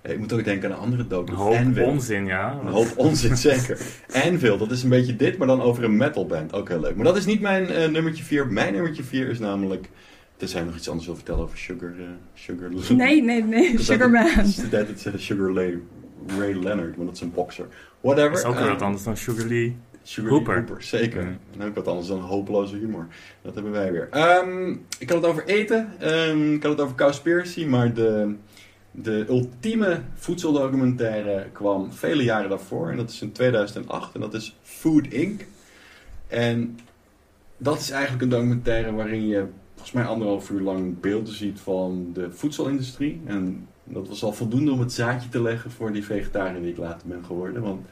Eh, 0.03 0.13
Ik 0.13 0.19
moet 0.19 0.33
ook 0.33 0.45
denken 0.45 0.69
aan 0.71 0.77
een 0.77 0.83
andere 0.83 1.07
docu. 1.07 1.33
Een 1.33 1.39
hoop 1.39 1.55
Anvil. 1.55 1.87
onzin, 1.87 2.27
ja. 2.27 2.59
Een 2.61 2.73
hoop 2.73 2.93
onzin, 2.97 3.37
zeker. 3.51 3.81
Anvil, 4.25 4.59
dat 4.59 4.71
is 4.71 4.83
een 4.83 4.89
beetje 4.89 5.17
dit, 5.17 5.39
maar 5.39 5.47
dan 5.47 5.61
over 5.63 5.85
een 5.85 5.97
metalband. 5.97 6.53
Ook 6.53 6.69
heel 6.69 6.81
leuk. 6.81 6.95
Maar 6.97 7.05
dat 7.05 7.17
is 7.17 7.27
niet 7.27 7.41
mijn 7.41 7.67
eh, 7.67 7.89
nummertje 7.91 8.25
4. 8.25 8.47
Mijn 8.47 8.73
nummertje 8.73 9.03
4 9.05 9.29
is 9.29 9.39
namelijk... 9.39 9.91
Tenzij 10.37 10.61
je 10.61 10.67
nog 10.67 10.77
iets 10.77 10.89
anders 10.89 11.07
wil 11.07 11.17
vertellen 11.17 11.41
over 11.43 11.59
Sugar... 11.59 11.93
eh, 11.99 12.05
Sugar 12.35 12.71
Nee, 12.97 13.23
nee, 13.23 13.43
nee, 13.45 13.71
Dat 13.71 13.81
is 13.81 13.87
Sugar 13.87 14.11
Man. 14.11 14.27
Het 14.31 14.47
is 14.47 14.57
de 14.57 14.69
tijd 14.69 14.87
dat 14.89 14.99
ze 15.01 15.13
Sugar 15.17 15.53
Ray, 15.55 15.79
Ray 16.39 16.53
Leonard, 16.53 16.97
want 16.97 17.07
dat 17.09 17.15
is 17.17 17.21
een 17.21 17.33
boxer. 17.33 17.67
Whatever. 18.01 18.31
Dat 18.31 18.39
is 18.39 18.45
ook 18.45 18.55
weer 18.55 18.65
eh, 18.65 18.71
wat 18.73 18.83
anders 18.83 19.03
dan 19.05 19.17
Sugar 19.17 19.47
Lee. 19.47 19.77
Sugar 20.07 20.31
Hooper. 20.31 20.55
Hooper. 20.55 20.83
zeker. 20.83 21.23
Mm. 21.23 21.39
En 21.59 21.67
ik 21.67 21.75
wat 21.75 21.89
anders 21.89 22.07
dan 22.07 22.21
hopeloze 22.21 22.77
humor. 22.77 23.07
Dat 23.43 23.55
hebben 23.55 23.73
wij 23.73 23.93
weer. 23.93 24.09
Ehm, 24.11 24.71
ik 24.99 25.09
had 25.09 25.23
het 25.23 25.31
over 25.31 25.45
eten. 25.45 25.93
Ehm, 25.99 26.55
ik 26.55 26.63
had 26.63 26.73
het 26.73 26.81
over 26.81 26.97
Cowspiracy. 26.97 27.65
Maar 27.65 27.95
de, 27.95 28.35
de 28.91 29.25
ultieme 29.29 30.01
voedseldocumentaire 30.15 31.47
kwam 31.53 31.93
vele 31.93 32.23
jaren 32.23 32.49
daarvoor. 32.49 32.91
En 32.91 32.97
dat 32.97 33.11
is 33.11 33.23
in 33.23 33.33
2008. 33.33 34.15
En 34.15 34.21
dat 34.21 34.35
is 34.35 34.57
Food 34.63 35.07
Inc. 35.07 35.47
En 36.27 36.79
dat 37.57 37.79
is 37.81 37.91
eigenlijk 37.91 38.23
een 38.23 38.29
documentaire 38.29 38.93
waarin 38.93 39.27
je 39.27 39.47
volgens 39.73 39.93
mij 39.93 40.05
anderhalf 40.05 40.51
uur 40.51 40.61
lang 40.61 41.01
beelden 41.01 41.35
ziet 41.35 41.61
van 41.61 42.11
de 42.13 42.31
voedselindustrie. 42.31 43.21
En 43.25 43.69
dat 43.85 44.09
was 44.09 44.23
al 44.23 44.33
voldoende 44.33 44.73
om 44.73 44.81
het 44.81 44.93
zaadje 44.93 45.29
te 45.29 45.43
leggen 45.43 45.71
voor 45.71 45.93
die 45.93 46.05
vegetariër 46.05 46.61
die 46.61 46.71
ik 46.71 46.77
later 46.77 47.09
ben 47.09 47.25
geworden. 47.25 47.63
Want 47.63 47.87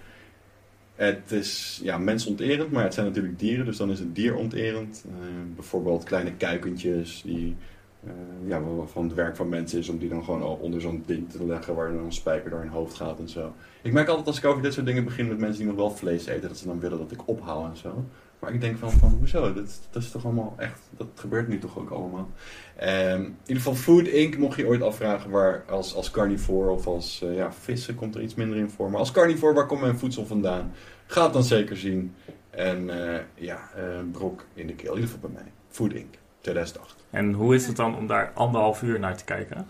het 0.95 1.33
is 1.33 1.81
ja, 1.83 1.99
mensonterend, 1.99 2.71
maar 2.71 2.85
het 2.85 2.95
zijn 2.95 3.07
natuurlijk 3.07 3.39
dieren, 3.39 3.65
dus 3.65 3.77
dan 3.77 3.91
is 3.91 3.99
het 3.99 4.15
dieronterend. 4.15 5.05
Eh, 5.09 5.27
bijvoorbeeld 5.55 6.05
kleine 6.05 6.33
kuikentjes 6.33 7.23
die, 7.25 7.57
eh, 8.05 8.13
ja, 8.47 8.63
waarvan 8.63 9.05
het 9.05 9.15
werk 9.15 9.37
van 9.37 9.49
mensen 9.49 9.79
is 9.79 9.89
om 9.89 9.99
die 9.99 10.09
dan 10.09 10.25
gewoon 10.25 10.43
al 10.43 10.55
onder 10.55 10.81
zo'n 10.81 11.03
ding 11.07 11.31
te 11.31 11.47
leggen 11.47 11.75
waar 11.75 11.93
dan 11.93 12.05
een 12.05 12.13
spijker 12.13 12.51
door 12.51 12.61
hun 12.61 12.69
hoofd 12.69 12.95
gaat 12.95 13.19
en 13.19 13.29
zo. 13.29 13.55
Ik 13.83 13.93
merk 13.93 14.09
altijd 14.09 14.27
als 14.27 14.39
ik 14.39 14.45
over 14.45 14.63
dit 14.63 14.73
soort 14.73 14.87
dingen 14.87 15.05
begin 15.05 15.29
met 15.29 15.39
mensen 15.39 15.59
die 15.59 15.67
nog 15.67 15.77
wel 15.77 15.91
vlees 15.91 16.27
eten, 16.27 16.49
dat 16.49 16.59
ze 16.59 16.67
dan 16.67 16.81
willen 16.81 16.99
dat 16.99 17.13
ik 17.13 17.29
ophaal 17.29 17.65
en 17.65 17.77
zo. 17.77 18.05
Maar 18.43 18.55
ik 18.55 18.61
denk 18.61 18.79
van, 18.79 18.91
van 18.91 19.11
hoezo? 19.19 19.53
Dat, 19.53 19.81
dat 19.91 20.03
is 20.03 20.11
toch 20.11 20.25
allemaal 20.25 20.55
echt, 20.57 20.81
dat 20.97 21.07
gebeurt 21.15 21.49
nu 21.49 21.59
toch 21.59 21.79
ook 21.79 21.91
allemaal. 21.91 22.31
Ehm, 22.77 23.21
in 23.21 23.37
ieder 23.47 23.63
geval 23.63 23.75
Food 23.75 24.07
Inc. 24.07 24.37
mocht 24.37 24.57
je 24.57 24.67
ooit 24.67 24.83
afvragen 24.83 25.31
waar 25.31 25.65
als, 25.69 25.95
als 25.95 26.11
carnivore 26.11 26.71
of 26.71 26.87
als 26.87 27.23
eh, 27.23 27.37
ja, 27.37 27.53
vissen 27.53 27.95
komt 27.95 28.15
er 28.15 28.23
iets 28.23 28.35
minder 28.35 28.59
in 28.59 28.71
voor. 28.71 28.91
Maar 28.91 28.99
als 28.99 29.11
carnivore, 29.11 29.55
waar 29.55 29.67
komt 29.67 29.81
mijn 29.81 29.99
voedsel 29.99 30.27
vandaan? 30.27 30.73
Ga 31.07 31.25
het 31.25 31.33
dan 31.33 31.43
zeker 31.43 31.77
zien. 31.77 32.15
En 32.51 32.91
eh, 33.15 33.21
ja, 33.35 33.71
eh, 33.77 33.83
brok 34.13 34.45
in 34.55 34.67
de 34.67 34.75
keel. 34.75 34.95
In 34.95 35.01
ieder 35.01 35.15
geval 35.15 35.31
bij 35.31 35.43
mij. 35.43 35.53
Food 35.69 35.93
Inc. 35.93 36.15
2008. 36.41 37.05
En 37.11 37.33
hoe 37.33 37.55
is 37.55 37.67
het 37.67 37.77
dan 37.77 37.97
om 37.97 38.07
daar 38.07 38.31
anderhalf 38.35 38.83
uur 38.83 38.99
naar 38.99 39.17
te 39.17 39.25
kijken? 39.25 39.67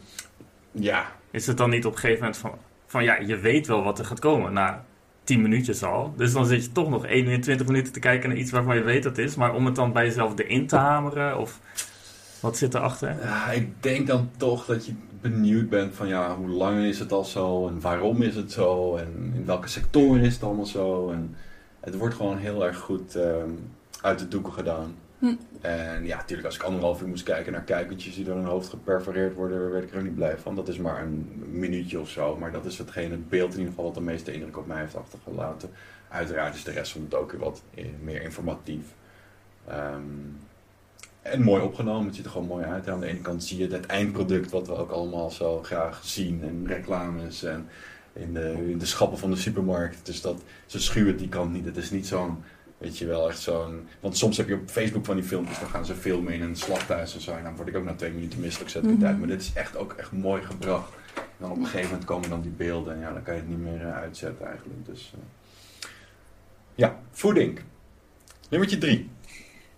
Ja, 0.71 1.13
Is 1.31 1.47
het 1.47 1.57
dan 1.57 1.71
niet 1.71 1.87
op 1.87 1.93
een 1.93 1.99
gegeven 1.99 2.21
moment 2.21 2.41
van, 2.41 2.53
van 2.87 3.05
ja, 3.05 3.19
je 3.19 3.37
weet 3.37 3.67
wel 3.67 3.83
wat 3.83 3.99
er 3.99 4.05
gaat 4.05 4.21
komen 4.21 4.53
na 4.53 4.85
10 5.25 5.43
minuutjes 5.43 5.83
al. 5.83 6.13
Dus 6.17 6.33
dan 6.33 6.47
zit 6.47 6.65
je 6.65 6.73
toch 6.73 6.89
nog 6.89 7.07
21 7.07 7.67
minuten 7.67 7.93
te 7.93 8.01
kijken 8.01 8.29
naar 8.29 8.39
iets 8.39 8.51
waarvan 8.51 8.77
je 8.77 8.83
weet 8.83 9.03
dat 9.03 9.17
het 9.17 9.27
is. 9.27 9.35
Maar 9.35 9.55
om 9.55 9.67
het 9.67 9.75
dan 9.75 9.93
bij 9.93 10.05
jezelf 10.05 10.39
erin 10.39 10.67
te 10.67 10.77
hameren 10.77 11.39
of 11.39 11.61
wat 12.41 12.57
zit 12.57 12.75
erachter? 12.75 13.17
Ja, 13.23 13.51
ik 13.51 13.83
denk 13.83 14.07
dan 14.07 14.31
toch 14.37 14.65
dat 14.67 14.87
je 14.87 14.93
benieuwd 15.21 15.69
bent 15.69 15.95
van 15.95 16.09
ja, 16.09 16.37
hoe 16.37 16.49
lang 16.49 16.85
is 16.85 16.99
het 16.99 17.13
al 17.13 17.25
zo 17.25 17.69
en 17.69 17.81
waarom 17.81 18.23
is 18.23 18.35
het 18.35 18.53
zo 18.53 18.97
en 18.97 19.33
in 19.35 19.45
welke 19.47 19.69
sectoren 19.69 20.23
is 20.23 20.35
het 20.35 20.43
allemaal 20.43 20.67
zo. 20.67 21.11
En 21.11 21.37
het 21.81 21.97
wordt 21.97 22.15
gewoon 22.15 22.39
heel 22.39 22.67
erg 22.67 22.79
goed 22.79 23.15
ehm, 23.15 23.51
uit 24.01 24.19
de 24.19 24.29
doeken 24.29 24.53
gedaan. 24.53 24.95
En 25.61 26.05
ja, 26.07 26.17
natuurlijk 26.17 26.47
als 26.47 26.57
ik 26.57 26.63
anderhalf 26.63 27.01
uur 27.01 27.09
moest 27.09 27.23
kijken 27.23 27.53
naar 27.53 27.63
kuikentjes 27.63 28.15
die 28.15 28.25
door 28.25 28.35
hun 28.35 28.45
hoofd 28.45 28.69
geperforeerd 28.69 29.35
worden, 29.35 29.71
werd 29.71 29.85
ik 29.85 29.95
er 29.95 30.03
niet 30.03 30.15
blij 30.15 30.39
van. 30.39 30.55
Dat 30.55 30.69
is 30.69 30.79
maar 30.79 31.03
een 31.03 31.43
minuutje 31.51 32.01
of 32.01 32.09
zo, 32.09 32.37
maar 32.37 32.53
dat 32.53 32.65
is 32.65 32.79
hetgeen, 32.79 33.11
het 33.11 33.29
beeld 33.29 33.53
in 33.53 33.59
ieder 33.59 33.69
geval 33.69 33.85
wat 33.85 33.95
de 33.95 34.01
meeste 34.01 34.33
indruk 34.33 34.59
op 34.59 34.67
mij 34.67 34.81
heeft 34.81 34.97
achtergelaten. 34.97 35.71
Uiteraard 36.09 36.55
is 36.55 36.65
de 36.65 36.71
rest 36.71 36.93
van 36.93 37.03
het 37.03 37.15
ook 37.15 37.31
weer 37.31 37.41
wat 37.41 37.63
eh, 37.75 37.85
meer 38.01 38.23
informatief. 38.23 38.85
Ehm, 39.69 40.03
en 41.23 41.43
mooi 41.43 41.63
opgenomen, 41.63 42.07
het 42.07 42.15
ziet 42.15 42.25
er 42.25 42.31
gewoon 42.31 42.47
mooi 42.47 42.65
uit. 42.65 42.89
aan 42.89 43.01
de 43.01 43.07
ene 43.07 43.21
kant 43.21 43.45
zie 43.45 43.59
je 43.59 43.75
het 43.75 43.87
eindproduct, 43.87 44.51
wat 44.51 44.67
we 44.67 44.77
ook 44.77 44.91
allemaal 44.91 45.31
zo 45.31 45.63
graag 45.63 46.01
zien. 46.05 46.43
En 46.43 46.67
reclames 46.67 47.43
en 47.43 47.69
in 48.13 48.35
de, 48.35 48.71
in 48.71 48.79
de 48.79 48.87
schappen 48.87 49.19
van 49.19 49.31
de 49.31 49.37
supermarkt. 49.37 50.07
Dus 50.07 50.21
dat, 50.21 50.43
ze 50.67 50.81
schuwen 50.81 51.17
die 51.17 51.29
kant 51.29 51.53
niet. 51.53 51.65
Het 51.65 51.77
is 51.77 51.91
niet 51.91 52.07
zo'n, 52.07 52.43
weet 52.83 52.99
je 52.99 53.07
wel, 53.07 53.29
echt 53.29 53.39
zo'n... 53.41 53.89
Want 54.01 54.17
soms 54.17 54.37
heb 54.37 54.49
je 54.49 54.55
op 54.55 54.71
Facebook 54.71 55.05
van 55.05 55.17
die 55.17 55.25
filmpjes, 55.25 55.59
dan 55.59 55.69
gaan 55.69 55.85
ze 55.87 55.95
filmen 55.95 56.33
in 56.33 56.43
een 56.43 56.57
slachthuis 56.57 57.15
en 57.15 57.21
zo. 57.21 57.33
En 57.37 57.43
dan 57.43 57.57
word 57.57 57.69
ik 57.69 57.77
ook 57.77 57.85
na 57.85 57.95
twee 57.95 58.11
minuten 58.13 58.41
misselijk, 58.41 58.71
zet 58.71 58.83
ik 58.83 58.89
het 58.89 58.99
Mhm. 58.99 59.07
uit. 59.07 59.19
Maar 59.19 59.29
dit 59.29 59.41
is 59.41 59.53
echt 59.55 59.77
ook 59.77 59.93
echt 59.93 60.13
mooi 60.13 60.43
gebracht. 60.43 60.93
En 61.15 61.23
dan 61.39 61.51
op 61.51 61.57
een 61.57 61.65
gegeven 61.65 61.89
moment 61.89 62.05
komen 62.05 62.29
dan 62.29 62.41
die 62.41 62.51
beelden 62.51 62.95
en 62.95 63.01
ja, 63.01 63.13
dan 63.13 63.23
kan 63.23 63.35
je 63.35 63.41
het 63.41 63.49
niet 63.49 63.59
meer 63.59 63.81
eh, 63.87 63.95
uitzetten 63.97 64.47
eigenlijk. 64.47 64.87
Dus 64.87 65.13
eh, 65.15 65.89
ja, 66.75 66.99
voeding. 67.11 67.61
Nummertje 68.49 68.79
drie. 68.79 69.11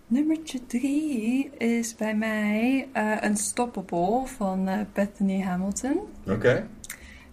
Nummertje 0.07 0.66
drie 0.66 1.50
is 1.59 1.94
bij 1.96 2.14
mij 2.16 2.88
uh, 2.96 3.16
Unstoppable 3.24 4.22
van 4.26 4.68
uh, 4.68 4.78
Bethany 4.92 5.42
Hamilton. 5.42 5.98
Oké. 6.22 6.32
Okay. 6.32 6.66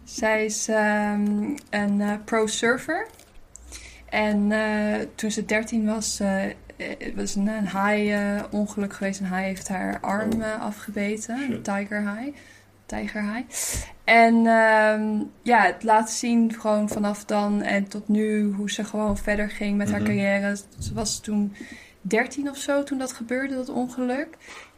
Zij 0.04 0.46
is 0.46 0.68
um, 0.68 1.56
een 1.70 2.00
uh, 2.00 2.14
pro-surfer. 2.26 3.08
En 4.12 4.52
toen 5.16 5.32
ze 5.32 5.46
13 5.46 5.86
was, 5.86 6.20
het 6.78 7.16
was 7.16 7.36
een, 7.36 7.48
een 7.48 7.66
haai-ongeluk 7.68 8.94
geweest. 8.94 9.20
Een 9.20 9.26
haai 9.26 9.46
heeft 9.46 9.68
haar 9.68 10.00
arm 10.00 10.32
Oh. 10.34 10.62
afgebeten. 10.62 11.38
Shit. 11.38 11.50
Een 11.50 11.62
tiger 11.62 12.02
haai. 12.02 12.34
Tiger 12.86 13.22
haai. 13.22 13.46
En 14.04 14.36
um, 14.36 15.32
ja, 15.42 15.62
het 15.66 15.84
laat 15.84 16.12
zien 16.12 16.54
gewoon 16.60 16.90
vanaf 16.90 17.26
dan 17.26 17.62
en 17.62 17.88
tot 17.88 18.08
nu 18.08 18.52
hoe 18.52 18.72
ze 18.72 18.84
gewoon 18.84 19.18
verder 19.18 19.50
ging 19.50 19.78
met 19.78 19.90
haar 19.92 20.00
Mhm. 20.02 20.08
carrière. 20.10 20.56
Ze 20.80 20.94
was 20.94 21.20
toen 21.20 21.56
13 22.02 22.50
of 22.50 22.58
zo 22.58 22.84
toen 22.84 22.98
dat 22.98 23.14
gebeurde, 23.14 23.56
dat 23.56 23.70
ongeluk. 23.70 24.28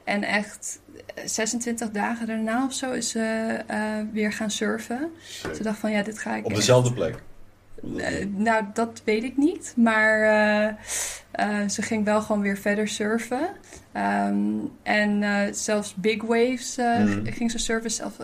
En 0.03 0.23
echt 0.23 0.79
26 1.25 1.89
dagen 1.91 2.27
daarna 2.27 2.65
of 2.65 2.73
zo 2.73 2.91
is 2.91 3.09
ze 3.09 3.57
uh, 3.71 3.77
weer 4.11 4.33
gaan 4.33 4.51
surfen. 4.51 5.09
Ze 5.55 5.63
dacht 5.63 5.79
van 5.79 5.91
ja, 5.91 6.01
dit 6.03 6.19
ga 6.19 6.35
ik. 6.35 6.43
Op 6.45 6.49
echt- 6.51 6.59
dezelfde 6.59 6.93
plek. 6.93 7.15
Eh, 7.97 8.25
nou, 8.35 8.63
dat 8.73 9.01
weet 9.05 9.23
ik 9.23 9.37
niet. 9.37 9.73
Maar 9.77 10.21
eh, 10.21 10.67
eh, 11.31 11.69
ze 11.69 11.81
ging 11.81 12.05
wel 12.05 12.21
gewoon 12.21 12.41
weer 12.41 12.57
verder 12.57 12.87
surfen. 12.87 13.49
Ehm, 13.91 14.35
en 14.83 15.23
eh, 15.23 15.53
zelfs 15.53 15.95
big 15.95 16.21
waves 16.23 16.77
eh, 16.77 16.97
Mhm. 17.03 17.25
ging 17.31 17.51
ze 17.51 17.57
surfen. 17.57 17.91
Zelf 17.91 18.17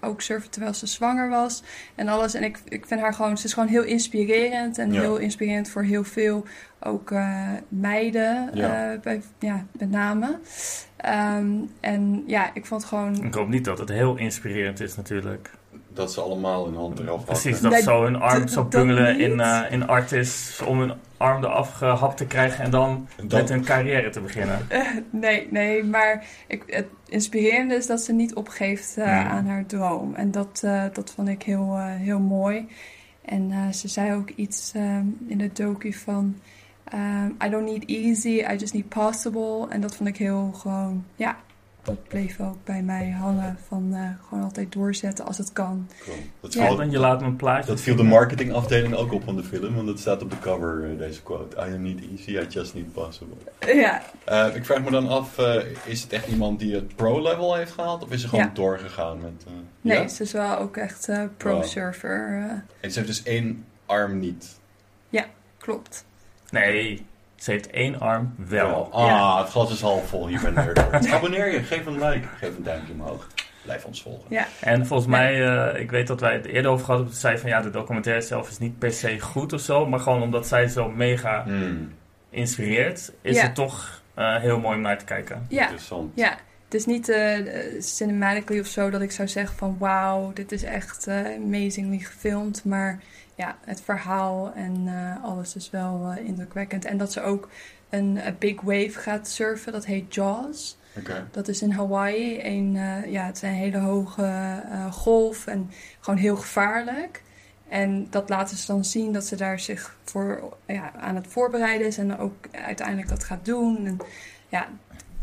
ook 0.00 0.20
surfen 0.20 0.50
terwijl 0.50 0.74
ze 0.74 0.86
zwanger 0.86 1.28
was. 1.28 1.62
En 1.94 2.08
alles. 2.08 2.34
En 2.34 2.42
ik, 2.42 2.58
ik 2.68 2.86
vind 2.86 3.00
haar 3.00 3.14
gewoon... 3.14 3.38
Ze 3.38 3.46
is 3.46 3.52
gewoon 3.52 3.68
heel 3.68 3.82
inspirerend. 3.84 4.78
En 4.78 4.92
Ja. 4.92 5.00
heel 5.00 5.16
inspirerend 5.16 5.68
voor 5.68 5.82
heel 5.82 6.04
veel 6.04 6.46
ook 6.80 7.10
eh, 7.10 7.48
meiden. 7.68 8.50
Ja. 8.54 8.92
eh, 8.92 9.00
bij, 9.00 9.22
ja, 9.38 9.66
met 9.78 9.90
name. 9.90 10.38
Ehm, 10.96 11.50
en 11.80 12.22
ja, 12.26 12.50
ik 12.54 12.66
vond 12.66 12.84
gewoon... 12.84 13.24
Ik 13.24 13.34
hoop 13.34 13.48
niet 13.48 13.64
dat 13.64 13.78
het 13.78 13.88
heel 13.88 14.16
inspirerend 14.16 14.80
is 14.80 14.96
natuurlijk. 14.96 15.50
Dat 15.94 16.12
ze 16.12 16.20
allemaal 16.20 16.64
hun 16.64 16.74
hand 16.76 16.98
eraf 16.98 17.08
hakken. 17.16 17.24
Precies, 17.26 17.60
dat 17.60 17.72
Nee, 17.72 17.82
zo 17.82 18.02
hun 18.02 18.16
arm 18.16 18.44
d- 18.46 18.50
zo 18.50 18.60
dat 18.60 18.70
bungelen 18.70 19.18
in, 19.20 19.40
eh, 19.40 19.60
in 19.70 19.86
Artis 19.86 20.60
om 20.66 20.78
hun 20.78 20.92
arm 21.16 21.44
eraf 21.44 21.72
gehapt 21.72 22.16
te 22.16 22.26
krijgen 22.26 22.64
en 22.64 22.70
dan 22.70 23.08
En 23.16 23.28
dan- 23.28 23.40
met 23.40 23.48
hun 23.48 23.64
carrière 23.64 24.10
te 24.10 24.20
beginnen. 24.20 24.58
nee, 25.10 25.46
nee, 25.50 25.84
maar 25.84 26.24
ik, 26.46 26.62
het 26.66 26.86
inspirerende 27.08 27.74
is 27.74 27.86
dat 27.86 28.00
ze 28.00 28.12
niet 28.12 28.34
opgeeft 28.34 28.96
eh, 28.96 29.30
aan 29.30 29.46
haar 29.46 29.66
droom. 29.66 30.14
En 30.14 30.30
dat, 30.30 30.60
eh, 30.64 30.84
dat 30.92 31.10
vond 31.10 31.28
ik 31.28 31.42
heel, 31.42 31.74
eh, 31.76 31.84
heel 31.94 32.18
mooi. 32.20 32.66
En 33.24 33.50
eh, 33.50 33.68
ze 33.72 33.88
zei 33.88 34.12
ook 34.14 34.30
iets 34.30 34.72
ehm, 34.74 35.04
in 35.26 35.38
de 35.38 35.50
docu 35.52 35.92
van... 35.92 36.36
ehm, 36.84 37.26
I 37.46 37.48
don't 37.50 37.64
need 37.64 37.84
easy, 37.86 38.28
I 38.52 38.56
just 38.56 38.72
need 38.74 38.88
possible. 38.88 39.66
En 39.68 39.80
dat 39.80 39.96
vond 39.96 40.08
ik 40.08 40.16
heel 40.16 40.50
gewoon... 40.56 41.04
Ja, 41.16 41.36
dat 41.94 42.08
bleef 42.08 42.40
ook 42.40 42.64
bij 42.64 42.82
mij 42.82 43.10
hangen. 43.10 43.56
Van 43.68 43.94
eh, 43.94 44.00
gewoon 44.28 44.44
altijd 44.44 44.72
doorzetten 44.72 45.24
als 45.26 45.38
het 45.38 45.52
kan. 45.52 45.88
Cool. 46.04 46.16
Dat, 46.40 46.52
Ja. 46.52 46.66
viel, 46.66 46.80
En 46.80 46.90
je 46.90 46.98
laat 46.98 47.20
me 47.20 47.26
een 47.26 47.36
plaatje 47.36 47.70
dat 47.70 47.80
viel 47.80 47.96
de 47.96 48.02
marketingafdeling 48.02 48.94
ook 48.94 49.12
op 49.12 49.24
van 49.24 49.36
de 49.36 49.42
film, 49.44 49.74
want 49.74 49.86
dat 49.86 49.98
staat 49.98 50.22
op 50.22 50.30
de 50.30 50.38
cover, 50.38 50.90
eh, 50.90 50.98
deze 50.98 51.22
quote. 51.22 51.56
I 51.56 51.60
am 51.74 51.82
not 51.82 52.00
easy, 52.10 52.30
I 52.30 52.46
just 52.48 52.74
need 52.74 52.92
possible. 52.92 53.36
Ja, 53.74 54.02
Eh, 54.24 54.46
ik 54.54 54.64
vraag 54.64 54.82
me 54.82 54.90
dan 54.90 55.08
af, 55.08 55.38
eh, 55.38 55.62
is 55.84 56.02
het 56.02 56.12
echt 56.12 56.26
iemand 56.28 56.58
die 56.58 56.74
het 56.74 56.96
pro-level 56.96 57.54
heeft 57.54 57.72
gehaald, 57.72 58.02
of 58.02 58.10
is 58.10 58.20
ze 58.20 58.28
gewoon 58.28 58.44
Ja. 58.44 58.50
doorgegaan 58.54 59.20
met... 59.20 59.44
eh, 59.46 59.52
nee, 59.80 59.98
ja? 59.98 60.08
ze 60.08 60.22
is 60.22 60.32
wel 60.32 60.58
ook 60.58 60.76
echt 60.76 61.08
eh, 61.08 61.22
pro-surfer. 61.36 62.38
eh, 62.38 62.50
En 62.80 62.90
ze 62.90 62.98
heeft 62.98 63.06
dus 63.06 63.22
één 63.22 63.64
arm 63.86 64.18
niet. 64.18 64.58
klopt. 65.58 66.04
Nee, 66.50 67.06
ze 67.40 67.50
heeft 67.50 67.70
één 67.70 68.00
arm 68.00 68.34
wel. 68.36 68.88
Ah, 68.92 69.06
Ja. 69.06 69.38
het 69.42 69.50
glas 69.50 69.72
is 69.72 69.80
half 69.80 70.08
vol 70.08 70.26
hier 70.26 70.40
bij 70.40 70.50
Nerdhurt. 70.64 71.10
Abonneer 71.12 71.52
je, 71.52 71.62
geef 71.62 71.86
een 71.86 71.98
like, 72.08 72.26
geef 72.38 72.56
een 72.56 72.62
duimpje 72.62 72.92
omhoog. 72.92 73.26
Blijf 73.62 73.84
ons 73.84 74.02
volgen. 74.02 74.24
Ja, 74.28 74.46
En 74.60 74.86
volgens 74.86 75.08
mij, 75.08 75.48
eh, 75.72 75.80
ik 75.80 75.90
weet 75.90 76.06
dat 76.06 76.20
wij 76.20 76.32
het 76.32 76.44
eerder 76.46 76.70
over 76.70 76.84
gehad 76.84 77.00
hebben, 77.00 77.18
zei 77.18 77.38
van 77.38 77.50
ja, 77.50 77.60
de 77.60 77.70
documentaire 77.70 78.22
zelf 78.22 78.48
is 78.48 78.58
niet 78.58 78.78
per 78.78 78.92
se 78.92 79.20
goed 79.20 79.52
of 79.52 79.60
zo, 79.60 79.86
maar 79.86 80.00
gewoon 80.00 80.22
omdat 80.22 80.46
zij 80.46 80.68
zo 80.68 80.88
mega 80.90 81.42
Hmm, 81.44 81.92
inspireert, 82.30 83.12
is 83.22 83.36
Ja. 83.36 83.42
het 83.42 83.54
toch 83.54 84.02
eh, 84.14 84.36
heel 84.36 84.60
mooi 84.60 84.76
om 84.76 84.82
naar 84.82 84.98
te 84.98 85.04
kijken. 85.04 85.46
ja. 85.48 85.60
Interessant. 85.62 86.12
Ja, 86.14 86.30
het 86.64 86.74
is 86.74 86.86
niet 86.86 87.08
uh, 87.08 87.38
cinematically 87.80 88.60
of 88.60 88.66
zo 88.66 88.90
dat 88.90 89.00
ik 89.00 89.10
zou 89.12 89.28
zeggen 89.28 89.56
van 89.56 89.76
wauw, 89.78 90.32
dit 90.32 90.52
is 90.52 90.62
echt 90.62 91.08
uh, 91.08 91.16
amazingly 91.36 91.98
gefilmd. 91.98 92.64
Maar 92.64 93.00
ja, 93.40 93.56
het 93.64 93.80
verhaal 93.80 94.52
en 94.54 94.86
uh, 94.86 95.24
alles 95.24 95.56
is 95.56 95.70
wel 95.70 96.12
indrukwekkend. 96.12 96.84
En 96.84 96.98
dat 96.98 97.12
ze 97.12 97.22
ook 97.22 97.48
een 97.88 98.20
big 98.38 98.60
wave 98.60 98.92
gaat 98.92 99.28
surfen, 99.28 99.72
dat 99.72 99.86
heet 99.86 100.14
Jaws. 100.14 100.78
Okay. 100.98 101.24
Dat 101.30 101.48
is 101.48 101.62
in 101.62 101.70
Hawaii. 101.70 102.40
Een, 102.42 102.72
ja, 103.10 103.26
het 103.26 103.42
een 103.42 103.48
hele 103.48 103.78
hoge 103.78 104.62
golf 104.90 105.46
en 105.46 105.70
gewoon 106.00 106.18
heel 106.18 106.36
gevaarlijk. 106.36 107.22
En 107.68 108.06
dat 108.10 108.28
laten 108.28 108.56
ze 108.56 108.66
dan 108.66 108.84
zien 108.84 109.12
dat 109.12 109.24
ze 109.24 109.36
daar 109.36 109.60
zich 109.60 109.96
voor 110.04 110.56
ja, 110.66 110.92
aan 110.92 111.14
het 111.14 111.26
voorbereiden 111.26 111.86
is 111.86 111.98
en 111.98 112.18
ook 112.18 112.46
uiteindelijk 112.50 113.08
dat 113.08 113.24
gaat 113.24 113.44
doen. 113.44 113.86
En 113.86 113.98
ja, 114.48 114.68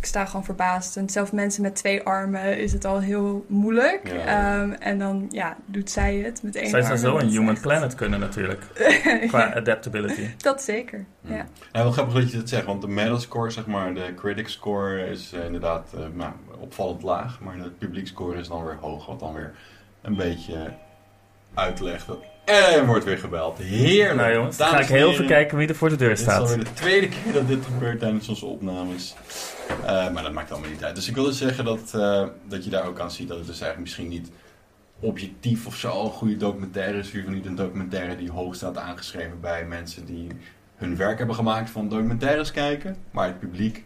sta 0.07 0.25
gewoon 0.25 0.45
verbaasd. 0.45 0.97
En 0.97 1.09
zelfs 1.09 1.31
mensen 1.31 1.61
met 1.61 1.75
twee 1.75 2.01
armen 2.03 2.59
is 2.59 2.73
het 2.73 2.85
al 2.85 2.99
heel 2.99 3.45
moeilijk. 3.47 4.09
Ehm, 4.09 4.71
en 4.71 4.99
dan 4.99 5.27
ja, 5.29 5.57
doet 5.65 5.89
zij 5.89 6.15
het 6.15 6.43
met 6.43 6.55
één 6.55 6.69
zij 6.69 6.79
arm. 6.79 6.87
Zij 6.87 6.97
zou 6.97 7.19
zo 7.19 7.25
een 7.25 7.31
human 7.31 7.59
planet 7.59 7.95
kunnen 7.95 8.19
natuurlijk. 8.19 8.63
qua 9.27 9.53
adaptability. 9.53 10.27
Dat 10.37 10.61
zeker, 10.61 11.05
ja. 11.21 11.35
ja. 11.71 11.83
wel 11.83 11.91
grappig 11.91 12.13
dat 12.13 12.31
je 12.31 12.37
dat 12.37 12.49
zegt. 12.49 12.65
Want 12.65 12.81
de 12.81 12.87
medal 12.87 13.19
score, 13.19 13.49
zeg 13.49 13.65
maar, 13.65 13.93
de 13.93 14.13
critic 14.15 14.47
score 14.47 15.09
is 15.09 15.33
uh, 15.33 15.45
inderdaad 15.45 15.93
uh, 15.95 16.01
nou, 16.13 16.31
opvallend 16.59 17.03
laag. 17.03 17.39
Maar 17.39 17.57
de 17.57 17.69
publiek 17.69 18.07
score 18.07 18.37
is 18.37 18.47
dan 18.47 18.65
weer 18.65 18.77
hoog. 18.81 19.05
Wat 19.05 19.19
dan 19.19 19.33
weer 19.33 19.53
een 20.01 20.15
beetje 20.15 20.73
uitlegt 21.53 22.07
dat 22.07 22.19
en 22.47 22.73
er 22.73 22.85
wordt 22.85 23.05
weer 23.05 23.17
gebeld. 23.17 23.57
Heerlijk. 23.57 24.15
Nou 24.15 24.33
jongens, 24.33 24.57
dan 24.57 24.67
ga 24.67 24.79
ik 24.79 24.87
heel 24.87 25.11
even 25.11 25.27
kijken 25.27 25.57
wie 25.57 25.67
er 25.67 25.75
voor 25.75 25.89
de 25.89 25.95
deur 25.95 26.17
staat. 26.17 26.39
Het 26.39 26.43
is 26.43 26.51
alweer 26.51 26.65
de 26.65 26.73
tweede 26.73 27.09
keer 27.09 27.33
dat 27.33 27.47
dit 27.47 27.65
gebeurt 27.65 27.99
tijdens 27.99 28.29
onze 28.29 28.45
opnames. 28.45 29.15
Uh, 29.81 30.11
maar 30.11 30.23
dat 30.23 30.31
maakt 30.31 30.51
allemaal 30.51 30.69
niet 30.69 30.83
uit. 30.83 30.95
Dus 30.95 31.07
ik 31.07 31.15
wilde 31.15 31.33
zeggen 31.33 31.65
dat, 31.65 31.91
uh, 31.95 32.23
dat 32.47 32.63
je 32.63 32.69
daar 32.69 32.85
ook 32.87 32.99
aan 32.99 33.11
ziet 33.11 33.27
dat 33.27 33.37
het 33.37 33.47
dus 33.47 33.61
eigenlijk 33.61 33.81
misschien 33.81 34.07
niet 34.07 34.31
objectief 34.99 35.65
of 35.65 35.75
zo 35.75 36.03
een 36.03 36.11
goede 36.11 36.37
documentaire 36.37 36.97
is. 36.97 37.07
Of 37.07 37.27
niet 37.27 37.45
een 37.45 37.55
documentaire 37.55 38.17
die 38.17 38.31
hoog 38.31 38.55
staat 38.55 38.77
aangeschreven 38.77 39.39
bij 39.41 39.65
mensen 39.65 40.05
die 40.05 40.27
hun 40.75 40.95
werk 40.95 41.17
hebben 41.17 41.35
gemaakt 41.35 41.69
van 41.69 41.89
documentaires 41.89 42.51
kijken. 42.51 42.95
Maar 43.11 43.27
het 43.27 43.39
publiek 43.39 43.85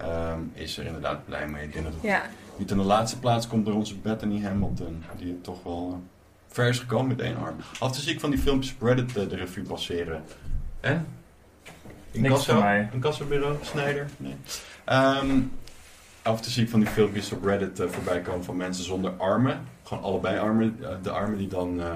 uh, 0.00 0.32
is 0.52 0.78
er 0.78 0.86
inderdaad 0.86 1.24
blij 1.24 1.46
mee. 1.46 1.64
Ik 1.64 1.72
denk 1.72 1.84
dat 1.84 1.94
het 1.94 2.02
ja. 2.02 2.22
niet 2.56 2.70
in 2.70 2.76
de 2.76 2.82
laatste 2.82 3.18
plaats 3.18 3.46
komt 3.46 3.66
door 3.66 3.74
onze 3.74 3.98
Bethany 3.98 4.42
Hamilton. 4.42 5.04
Die 5.16 5.26
het 5.26 5.44
toch 5.44 5.62
wel 5.62 6.02
ver 6.52 6.68
is 6.68 6.78
gekomen 6.78 7.06
met 7.06 7.20
één 7.20 7.36
arm. 7.36 7.56
Af 7.78 7.96
zie 7.96 8.12
ik 8.12 8.20
van 8.20 8.30
die 8.30 8.38
filmpjes 8.38 8.74
Reddit 8.80 9.14
de 9.14 9.36
revue 9.36 9.64
passeren. 9.64 10.22
En? 10.80 11.06
Niks 12.10 12.46
voor 12.46 12.58
mij. 12.58 12.88
Een 12.92 13.00
kassabureau? 13.00 13.56
Snijder? 13.60 14.06
Nee. 14.16 14.36
Um, 14.86 15.52
af 16.22 16.36
en 16.36 16.42
toe 16.42 16.52
zie 16.52 16.62
ik 16.62 16.70
van 16.70 16.80
die 16.80 16.88
filmpjes 16.88 17.32
op 17.32 17.44
Reddit 17.44 17.80
uh, 17.80 17.88
voorbij 17.88 18.20
komen 18.20 18.44
van 18.44 18.56
mensen 18.56 18.84
zonder 18.84 19.10
armen. 19.10 19.60
Gewoon 19.82 20.02
allebei 20.02 20.38
armen. 20.38 20.76
Uh, 20.80 20.88
de 21.02 21.10
armen 21.10 21.38
die 21.38 21.48
dan 21.48 21.80
uh, 21.80 21.90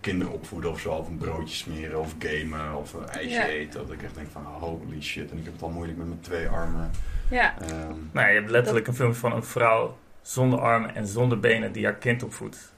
kinderen 0.00 0.32
opvoeden 0.32 0.70
of 0.70 0.80
zo. 0.80 0.90
Of 0.90 1.08
een 1.08 1.18
broodje 1.18 1.54
smeren 1.54 2.00
of 2.00 2.14
gamen 2.18 2.76
of 2.76 2.92
een 2.92 3.08
ijsje 3.08 3.48
eten. 3.48 3.86
Dat 3.86 3.92
ik 3.92 4.02
echt 4.02 4.14
denk 4.14 4.28
van 4.32 4.44
holy 4.44 5.02
shit. 5.02 5.30
En 5.30 5.38
ik 5.38 5.44
heb 5.44 5.52
het 5.52 5.62
al 5.62 5.70
moeilijk 5.70 5.98
met 5.98 6.06
mijn 6.06 6.20
twee 6.20 6.48
armen. 6.48 6.90
Ja. 7.30 7.54
Um, 7.62 8.10
nou, 8.12 8.28
je 8.28 8.34
hebt 8.34 8.50
letterlijk 8.50 8.86
dat... 8.86 8.94
een 8.94 9.00
filmpje 9.00 9.20
van 9.20 9.32
een 9.32 9.44
vrouw 9.44 9.98
zonder 10.22 10.60
armen 10.60 10.94
en 10.94 11.06
zonder 11.06 11.40
benen 11.40 11.72
die 11.72 11.84
haar 11.84 11.94
kind 11.94 12.22
opvoedt. 12.22 12.72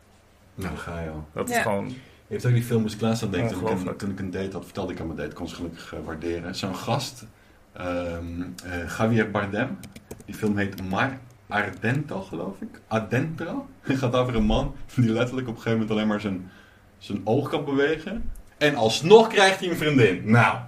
Nou, 0.54 0.76
ga 0.76 1.00
je 1.00 1.08
al. 1.10 1.26
Dat 1.34 1.50
is 1.50 1.56
gewoon... 1.56 1.88
Je 2.26 2.36
hebt 2.36 2.46
ook 2.46 2.52
die 2.52 2.62
film 2.62 2.86
Klaas 2.98 3.22
aan 3.22 3.30
denken. 3.30 3.58
Toen, 3.58 3.68
ik 3.70 3.86
een- 3.86 3.96
toen 3.96 4.10
ik 4.10 4.18
een 4.18 4.30
date 4.30 4.50
had, 4.52 4.64
vertelde 4.64 4.92
ik 4.92 5.00
aan 5.00 5.06
mijn 5.06 5.18
date, 5.18 5.34
kon 5.34 5.48
ze 5.48 5.54
gelukkig 5.54 5.92
eh, 5.94 5.98
waarderen. 6.04 6.54
Zo'n 6.54 6.74
gast, 6.76 7.26
ehm, 7.72 8.42
eh, 8.64 8.98
Javier 8.98 9.30
Bardem. 9.30 9.78
Die 10.24 10.34
film 10.34 10.56
heet 10.56 10.88
Mar 10.88 11.18
Ardento, 11.48 12.20
geloof 12.20 12.60
ik. 12.60 12.80
Adentro. 12.88 13.66
Het 13.80 13.98
gaat 13.98 14.14
over 14.14 14.34
een 14.34 14.44
man 14.44 14.74
die 14.94 15.10
letterlijk 15.10 15.48
op 15.48 15.54
een 15.56 15.60
gegeven 15.62 15.78
moment 15.78 15.90
alleen 15.90 16.06
maar 16.08 16.20
zijn, 16.20 16.50
zijn 16.98 17.20
oog 17.24 17.48
kan 17.48 17.64
bewegen. 17.64 18.30
En 18.58 18.74
alsnog 18.74 19.28
krijgt 19.28 19.60
hij 19.60 19.68
een 19.70 19.76
vriendin. 19.76 20.22
Nou, 20.30 20.58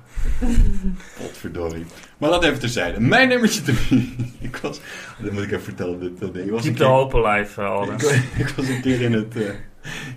potverdorie. 1.18 1.84
Maar 2.18 2.30
dat 2.30 2.44
even 2.44 2.58
terzijde. 2.58 3.00
Mijn 3.00 3.28
nummertje 3.28 3.62
drie. 3.62 4.14
ik 4.40 4.56
was, 4.56 4.80
dat 5.22 5.32
moet 5.32 5.42
ik 5.42 5.50
even 5.50 5.62
vertellen. 5.62 6.00
Dit, 6.00 6.22
uh, 6.22 6.32
ding. 6.32 6.44
Ik 6.46 6.50
was 6.50 6.64
een 6.64 6.74
Keep 6.74 6.76
the 6.76 6.82
keer- 6.82 6.92
hope 6.92 7.26
alive, 7.26 7.60
uh, 7.60 7.88
ik, 8.36 8.46
ik 8.46 8.48
was 8.48 8.68
een 8.68 8.80
keer 8.80 9.00
in 9.00 9.12
het, 9.12 9.36
eh, 9.36 9.50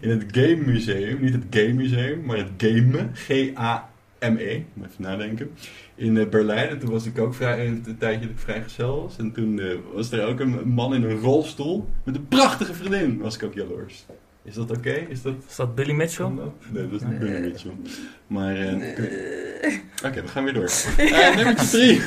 in 0.01 0.09
het 0.09 0.23
Game 0.31 0.55
Museum. 0.65 1.21
Niet 1.21 1.33
het 1.33 1.43
Game 1.49 1.73
Museum, 1.73 2.25
maar 2.25 2.37
het 2.37 2.51
Game. 2.57 3.09
G-A-M-E. 3.13 4.63
Moet 4.73 4.87
even 4.87 5.03
nadenken. 5.03 5.51
In 5.95 6.17
eh, 6.17 6.29
Berlijn. 6.29 6.69
En 6.69 6.79
toen 6.79 6.89
was 6.89 7.05
ik 7.05 7.19
ook 7.19 7.33
vrij, 7.33 7.67
een, 7.67 7.97
tijdje 7.99 8.29
dat 8.33 8.75
was. 8.75 9.17
En 9.17 9.31
toen 9.31 9.59
eh, 9.59 9.75
was 9.93 10.11
er 10.11 10.25
ook 10.25 10.39
een 10.39 10.69
man 10.69 10.93
in 10.93 11.03
een 11.03 11.19
rolstoel. 11.19 11.89
Met 12.03 12.15
een 12.15 12.27
prachtige 12.27 12.73
vriendin. 12.73 13.17
Was 13.17 13.35
ik 13.35 13.43
ook 13.43 13.53
jaloers. 13.53 14.05
Is 14.45 14.53
dat 14.55 14.71
oké? 14.77 14.89
Is 14.93 15.21
dat... 15.21 15.33
Is 15.49 15.55
dat 15.55 15.75
Billy 15.75 15.91
Mitchell? 15.93 16.25
Nee, 16.71 16.87
dat 16.89 17.01
is 17.01 17.07
niet 17.07 17.19
Billy 17.19 17.39
Mitchell. 17.39 17.71
Maar... 18.27 18.55
eh, 18.55 19.73
Oké, 20.05 20.21
we 20.21 20.27
gaan 20.27 20.43
weer 20.43 20.53
door. 20.53 20.71
Eh 20.97 21.35
nummertje 21.35 21.67
drie. 21.67 22.01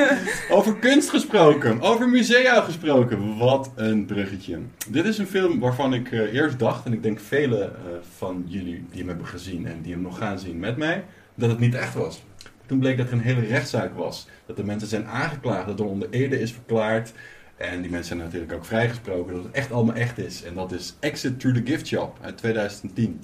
over 0.56 0.76
kunst 0.76 1.10
gesproken. 1.10 1.80
Over 1.80 2.08
musea 2.08 2.60
gesproken. 2.60 3.36
Wat 3.38 3.70
een 3.74 4.04
bruggetje. 4.04 4.58
Dit 4.88 5.04
is 5.04 5.18
een 5.18 5.26
film 5.26 5.58
waarvan 5.60 5.94
ik 5.94 6.12
eh, 6.12 6.34
eerst 6.34 6.58
dacht, 6.58 6.86
en 6.86 6.92
ik 6.92 7.02
denk 7.02 7.20
velen 7.20 7.62
eh, 7.62 7.80
van 8.16 8.44
jullie 8.46 8.84
die 8.90 8.98
hem 8.98 9.08
hebben 9.08 9.26
gezien 9.26 9.66
en 9.66 9.82
die 9.82 9.92
hem 9.92 10.02
nog 10.02 10.18
gaan 10.18 10.38
zien 10.38 10.58
met 10.58 10.76
mij, 10.76 11.04
dat 11.34 11.50
het 11.50 11.58
niet 11.58 11.74
echt 11.74 11.94
was. 11.94 12.24
Toen 12.66 12.78
bleek 12.78 12.96
dat 12.96 13.06
er 13.06 13.12
een 13.12 13.20
hele 13.20 13.40
rechtszaak 13.46 13.94
was. 13.96 14.28
Dat 14.46 14.56
de 14.56 14.64
mensen 14.64 14.88
zijn 14.88 15.06
aangeklaagd, 15.06 15.66
dat 15.66 15.80
er 15.80 15.86
onder 15.86 16.08
ede 16.10 16.40
is 16.40 16.52
verklaard. 16.52 17.12
En 17.56 17.80
die 17.82 17.90
mensen 17.90 18.16
zijn 18.16 18.18
natuurlijk 18.18 18.52
ook 18.52 18.64
vrijgesproken 18.64 19.34
dat 19.34 19.44
het 19.44 19.52
echt 19.52 19.72
allemaal 19.72 19.94
echt 19.94 20.18
is. 20.18 20.42
En 20.44 20.54
dat 20.54 20.72
is 20.72 20.96
Exit 21.00 21.40
Through 21.40 21.58
the 21.58 21.70
Gift 21.70 21.86
Shop 21.86 22.18
uit 22.20 22.36
2010. 22.36 23.20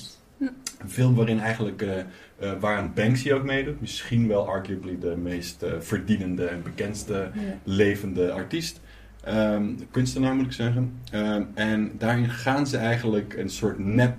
Een 0.79 0.91
film 0.91 1.15
waarin 1.15 1.41
eigenlijk, 1.41 1.85
waar 2.61 2.79
een 2.79 2.95
Banksy 2.95 3.33
ook 3.33 3.45
meedoet. 3.45 3.81
Misschien 3.81 4.29
wel 4.29 4.49
arguably 4.49 4.99
de 4.99 5.17
meest 5.17 5.63
eh, 5.63 5.73
verdienende 5.79 6.47
en 6.47 6.63
bekendste 6.63 7.31
Ja. 7.35 7.41
levende 7.65 8.33
artiest. 8.33 8.81
Ehm, 9.25 9.65
kunstenaar 9.91 10.35
moet 10.35 10.47
ik 10.47 10.53
zeggen. 10.53 10.93
Ehm, 11.11 11.43
en 11.55 11.93
daarin 11.99 12.31
gaan 12.31 12.67
ze 12.67 12.77
eigenlijk 12.77 13.35
een 13.37 13.51
soort 13.51 13.79
nep 13.79 14.17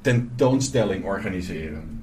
tentoonstelling 0.00 1.04
organiseren. 1.04 2.00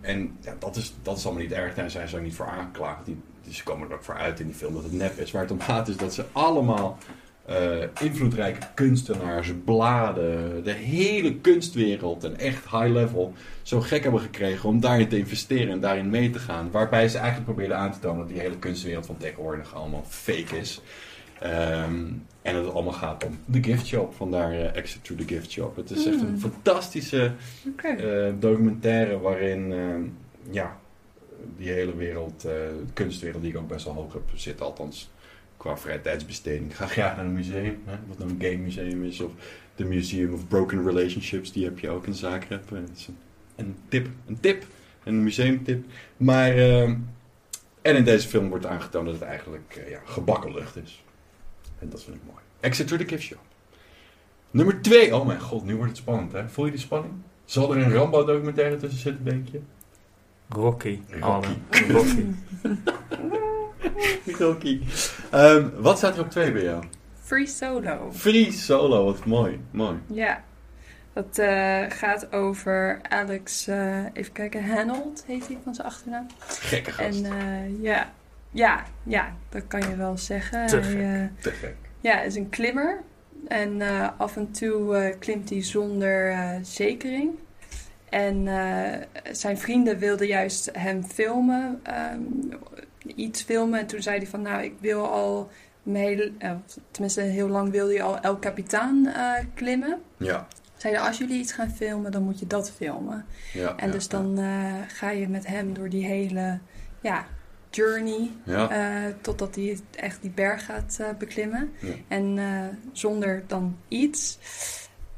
En 0.00 0.36
ja, 0.40 0.54
dat, 0.58 0.76
is, 0.76 0.94
dat 1.02 1.16
is 1.18 1.24
allemaal 1.24 1.42
niet 1.42 1.52
erg, 1.52 1.74
daar 1.74 1.90
zijn 1.90 2.08
ze 2.08 2.16
ook 2.16 2.22
niet 2.22 2.34
voor 2.34 2.46
aangeklaagd. 2.48 3.04
Die, 3.06 3.16
ze 3.50 3.62
komen 3.62 3.88
er 3.88 3.94
ook 3.94 4.04
voor 4.04 4.16
uit 4.16 4.40
in 4.40 4.46
die 4.46 4.54
film 4.54 4.74
dat 4.74 4.82
het 4.82 4.92
nep 4.92 5.18
is. 5.18 5.30
Waar 5.30 5.42
het 5.42 5.50
om 5.50 5.60
gaat 5.60 5.88
is 5.88 5.96
dat 5.96 6.14
ze 6.14 6.24
allemaal 6.32 6.98
eh, 7.46 7.56
invloedrijke 8.00 8.66
kunstenaars, 8.74 9.52
bladen, 9.64 10.64
de 10.64 10.70
hele 10.72 11.34
kunstwereld 11.34 12.24
en 12.24 12.38
echt 12.38 12.70
high 12.70 12.86
level 12.92 13.32
zo 13.62 13.80
gek 13.80 14.02
hebben 14.02 14.20
gekregen 14.20 14.68
om 14.68 14.80
daarin 14.80 15.08
te 15.08 15.18
investeren 15.18 15.72
en 15.72 15.80
daarin 15.80 16.10
mee 16.10 16.30
te 16.30 16.38
gaan. 16.38 16.70
Waarbij 16.70 17.08
ze 17.08 17.16
eigenlijk 17.18 17.46
probeerden 17.46 17.76
aan 17.78 17.92
te 17.92 17.98
tonen 17.98 18.18
dat 18.18 18.28
die 18.28 18.40
hele 18.40 18.58
kunstwereld 18.58 19.06
van 19.06 19.16
tegenwoordig 19.16 19.74
allemaal 19.74 20.04
fake 20.08 20.58
is. 20.58 20.80
Ehm, 21.40 21.94
en 22.42 22.54
dat 22.54 22.64
het 22.64 22.74
allemaal 22.74 22.92
gaat 22.92 23.24
om 23.24 23.38
de 23.44 23.62
gift 23.62 23.86
shop, 23.86 24.14
vandaar 24.14 24.52
eh, 24.52 24.76
Exit 24.76 25.04
to 25.04 25.14
the 25.14 25.24
Gift 25.26 25.50
Shop. 25.50 25.76
Het 25.76 25.90
is 25.90 26.06
echt 26.06 26.20
een 26.20 26.30
Mm. 26.30 26.38
fantastische 26.38 27.32
eh, 27.82 28.32
documentaire 28.38 29.18
waarin 29.20 29.72
ehm, 29.72 30.02
ja, 30.50 30.76
die 31.56 31.70
hele 31.70 31.96
wereld, 31.96 32.44
eh, 32.44 32.54
kunstwereld 32.92 33.42
die 33.42 33.52
ik 33.52 33.58
ook 33.58 33.68
best 33.68 33.84
wel 33.84 33.94
hoog 33.94 34.12
heb 34.12 34.22
zitten, 34.34 34.66
althans 34.66 35.10
qua 35.56 35.76
vrije 35.76 36.00
tijdsbesteding. 36.00 36.70
Ik 36.70 36.76
ga 36.76 36.86
graag 36.86 37.16
naar 37.16 37.24
een 37.24 37.32
museum, 37.32 37.82
hè, 37.84 37.96
wat 38.08 38.18
nou 38.18 38.30
een 38.30 38.40
game 38.40 38.56
museum 38.56 39.04
is, 39.04 39.20
of 39.20 39.32
de 39.74 39.84
Museum 39.84 40.32
of 40.32 40.48
Broken 40.48 40.84
Relationships, 40.84 41.52
die 41.52 41.64
heb 41.64 41.78
je 41.78 41.90
ook 41.90 42.06
in 42.06 42.14
Zagreb. 42.14 42.72
Eh, 42.72 42.78
is 42.94 43.08
een, 43.56 43.76
tip, 43.88 44.08
een 44.26 44.40
tip, 44.40 44.64
een 45.04 45.22
museumtip. 45.22 45.84
Maar, 46.16 46.56
ehm, 46.56 46.96
en 47.82 47.96
in 47.96 48.04
deze 48.04 48.28
film 48.28 48.48
wordt 48.48 48.66
aangetoond 48.66 49.06
dat 49.06 49.14
het 49.14 49.24
eigenlijk 49.24 49.82
eh, 49.84 49.90
ja, 49.90 50.00
gebakken 50.04 50.52
lucht 50.52 50.76
is. 50.76 51.04
En 51.78 51.88
dat 51.88 52.02
vind 52.02 52.16
ik 52.16 52.22
mooi. 52.26 52.38
Exit 52.60 52.86
to 52.86 52.96
the 52.96 53.08
Gift 53.08 53.22
Shop. 53.22 53.38
Nummer 54.50 54.82
2. 54.82 55.14
Oh 55.14 55.26
mijn 55.26 55.40
god, 55.40 55.64
nu 55.64 55.76
wordt 55.76 55.90
het 55.90 56.00
spannend 56.00 56.32
hè. 56.32 56.48
Voel 56.48 56.64
je 56.64 56.70
die 56.70 56.80
spanning? 56.80 57.14
Zal 57.44 57.74
er 57.74 57.82
een 57.82 57.92
Rambo 57.92 58.24
documentaire 58.24 58.76
tussen 58.76 59.00
zitten, 59.00 59.24
denk 59.24 59.48
je? 59.48 59.60
Rocky. 60.54 61.00
Rocky. 61.20 61.48
Rocky. 61.88 62.24
Rocky. 64.38 64.80
Ehm, 65.30 65.68
wat 65.76 65.96
staat 65.98 66.16
er 66.16 66.22
op 66.22 66.30
2 66.30 66.52
bij 66.52 66.62
jou? 66.62 66.84
Free 67.22 67.46
Solo. 67.46 68.10
Free 68.12 68.52
Solo, 68.52 69.04
wat 69.04 69.24
mooi. 69.24 69.60
Mooi. 69.70 69.96
Ja. 70.06 70.42
Dat 71.12 71.38
eh, 71.38 71.80
gaat 71.88 72.32
over 72.32 73.00
Alex, 73.08 73.66
eh, 73.66 74.04
even 74.12 74.32
kijken, 74.32 74.64
Hanold 74.64 75.24
heet 75.26 75.46
hij 75.46 75.58
van 75.64 75.74
zijn 75.74 75.86
achternaam. 75.86 76.26
Gekke 76.46 76.92
gast. 76.92 77.22
En 77.24 77.32
eh, 77.32 77.82
ja, 77.82 78.12
ja, 78.50 78.84
ja, 79.02 79.32
dat 79.48 79.62
kan 79.68 79.80
je 79.80 79.96
wel 79.96 80.18
zeggen. 80.18 80.66
Te 80.66 80.76
Hij, 80.76 80.90
gek. 80.90 81.00
eh, 81.00 81.42
Te 81.42 81.50
gek. 81.50 81.74
ja, 82.00 82.20
is 82.20 82.34
een 82.34 82.48
klimmer. 82.48 83.00
En 83.48 83.80
eh, 83.80 84.08
af 84.16 84.36
en 84.36 84.50
toe 84.52 84.96
eh, 84.96 85.14
klimt 85.18 85.50
hij 85.50 85.62
zonder 85.62 86.30
eh, 86.30 86.48
zekering. 86.62 87.30
En 88.14 88.48
eh, 88.48 89.06
zijn 89.32 89.58
vrienden 89.58 89.98
wilden 89.98 90.26
juist 90.26 90.70
hem 90.72 91.04
filmen, 91.04 91.80
ehm, 91.82 92.20
iets 93.16 93.42
filmen. 93.42 93.78
En 93.80 93.86
toen 93.86 94.02
zei 94.02 94.18
hij 94.18 94.26
van, 94.26 94.42
nou, 94.42 94.62
ik 94.62 94.74
wil 94.80 95.06
al 95.06 95.50
hele, 95.92 96.32
eh, 96.38 96.52
tenminste 96.90 97.20
heel 97.20 97.48
lang 97.48 97.70
wilde 97.70 97.92
hij 97.92 98.02
al 98.02 98.20
El 98.20 98.38
Capitan 98.38 99.06
eh, 99.06 99.32
klimmen. 99.54 100.00
Ja. 100.16 100.46
Zeiden 100.76 101.02
als 101.02 101.18
jullie 101.18 101.38
iets 101.38 101.52
gaan 101.52 101.70
filmen, 101.70 102.12
dan 102.12 102.22
moet 102.22 102.38
je 102.38 102.46
dat 102.46 102.70
filmen. 102.70 103.24
ja 103.52 103.76
En 103.76 103.86
ja, 103.86 103.92
dus 103.92 104.08
dan 104.08 104.38
ga 104.88 105.10
je 105.10 105.28
met 105.28 105.46
hem 105.46 105.74
door 105.74 105.88
die 105.88 106.06
hele 106.06 106.58
ja, 107.00 107.26
journey 107.70 108.30
Ja. 108.44 109.12
totdat 109.20 109.54
hij 109.54 109.78
echt 109.94 110.22
die 110.22 110.30
berg 110.30 110.64
gaat 110.64 111.02
beklimmen. 111.18 111.72
Ja. 111.78 111.94
En 112.08 112.38
zonder 112.92 113.44
dan 113.46 113.76
iets. 113.88 114.38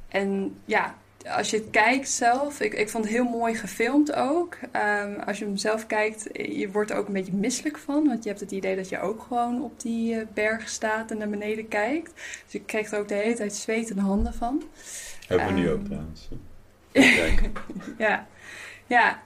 En 0.08 0.56
ja, 0.64 0.94
als 1.28 1.50
je 1.50 1.56
het 1.56 1.70
kijkt 1.70 2.08
zelf, 2.08 2.60
ik, 2.60 2.74
ik 2.74 2.88
vond 2.88 3.04
het 3.04 3.12
heel 3.12 3.24
mooi 3.24 3.54
gefilmd 3.54 4.12
ook. 4.14 4.56
Ehm, 4.72 5.20
als 5.26 5.38
je 5.38 5.44
hem 5.44 5.56
zelf 5.56 5.86
kijkt, 5.86 6.28
je 6.32 6.70
wordt 6.72 6.90
er 6.90 6.96
ook 6.96 7.06
een 7.06 7.12
beetje 7.12 7.32
misselijk 7.32 7.78
van. 7.78 8.06
Want 8.06 8.22
je 8.22 8.28
hebt 8.28 8.40
het 8.40 8.50
idee 8.50 8.76
dat 8.76 8.88
je 8.88 9.00
ook 9.00 9.22
gewoon 9.28 9.62
op 9.62 9.80
die 9.80 10.14
eh, 10.14 10.26
berg 10.34 10.68
staat 10.68 11.10
en 11.10 11.18
naar 11.18 11.28
beneden 11.28 11.68
kijkt. 11.68 12.12
Dus 12.44 12.54
ik 12.54 12.66
kreeg 12.66 12.92
er 12.92 12.98
ook 12.98 13.08
de 13.08 13.14
hele 13.14 13.34
tijd 13.34 13.54
zwetende 13.54 14.02
handen 14.02 14.34
van. 14.34 14.62
Hebben 15.26 15.46
we 15.46 15.52
nu 15.52 15.64
Ehm. 15.66 15.72
ook 15.74 15.84
trouwens. 15.84 16.28
Ja, 17.98 18.26
ja. 18.86 19.22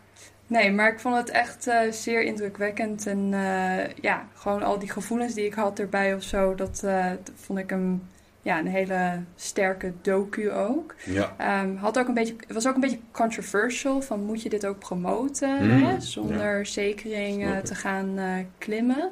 Nee, 0.46 0.72
maar 0.72 0.92
ik 0.92 1.01
vond 1.01 1.16
het 1.16 1.30
echt 1.30 1.66
eh, 1.66 1.90
zeer 1.90 2.22
indrukwekkend. 2.22 3.07
En 3.07 3.28
eh, 3.34 3.94
ja, 4.01 4.26
gewoon 4.34 4.62
al 4.62 4.78
die 4.78 4.90
gevoelens 4.90 5.34
die 5.34 5.44
ik 5.46 5.55
had 5.55 5.78
erbij 5.78 6.14
of 6.14 6.22
zo, 6.22 6.55
dat, 6.55 6.80
dat 6.80 7.32
vond 7.34 7.59
ik 7.59 7.70
hem 7.70 8.03
ja, 8.43 8.59
een 8.59 8.66
hele 8.66 9.22
sterke 9.36 9.93
docu 10.03 10.51
ook. 10.51 10.95
Ja. 11.05 11.34
Ehm, 11.36 11.76
had 11.76 11.99
ook 11.99 12.09
een 12.09 12.14
beetje, 12.14 12.34
het 12.47 12.53
was 12.53 12.68
ook 12.68 12.74
een 12.74 12.80
beetje 12.80 13.01
controversial, 13.11 14.03
van 14.03 14.24
moet 14.24 14.43
je 14.43 14.49
dit 14.49 14.66
ook 14.66 14.78
promoten, 14.78 15.64
Mm, 15.64 15.82
hè, 15.82 16.01
zonder 16.01 16.66
zekering 16.66 17.45
eh, 17.45 17.59
te 17.59 17.74
gaan 17.74 18.18
eh, 18.18 18.34
klimmen. 18.59 19.11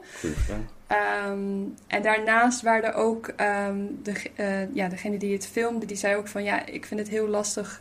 Ehm, 0.87 1.63
en 1.87 2.03
daarnaast 2.03 2.63
waren 2.63 2.85
er 2.85 2.95
ook 2.95 3.27
ehm, 3.27 3.77
de, 4.03 4.31
eh, 4.35 4.75
ja, 4.75 4.89
degene 4.89 5.19
die 5.19 5.33
het 5.33 5.47
filmde, 5.47 5.87
die 5.87 5.97
zei 5.97 6.17
ook 6.17 6.29
van 6.29 6.45
ja, 6.45 6.67
ik 6.67 6.87
vind 6.87 7.01
het 7.01 7.09
heel 7.09 7.29
lastig, 7.29 7.81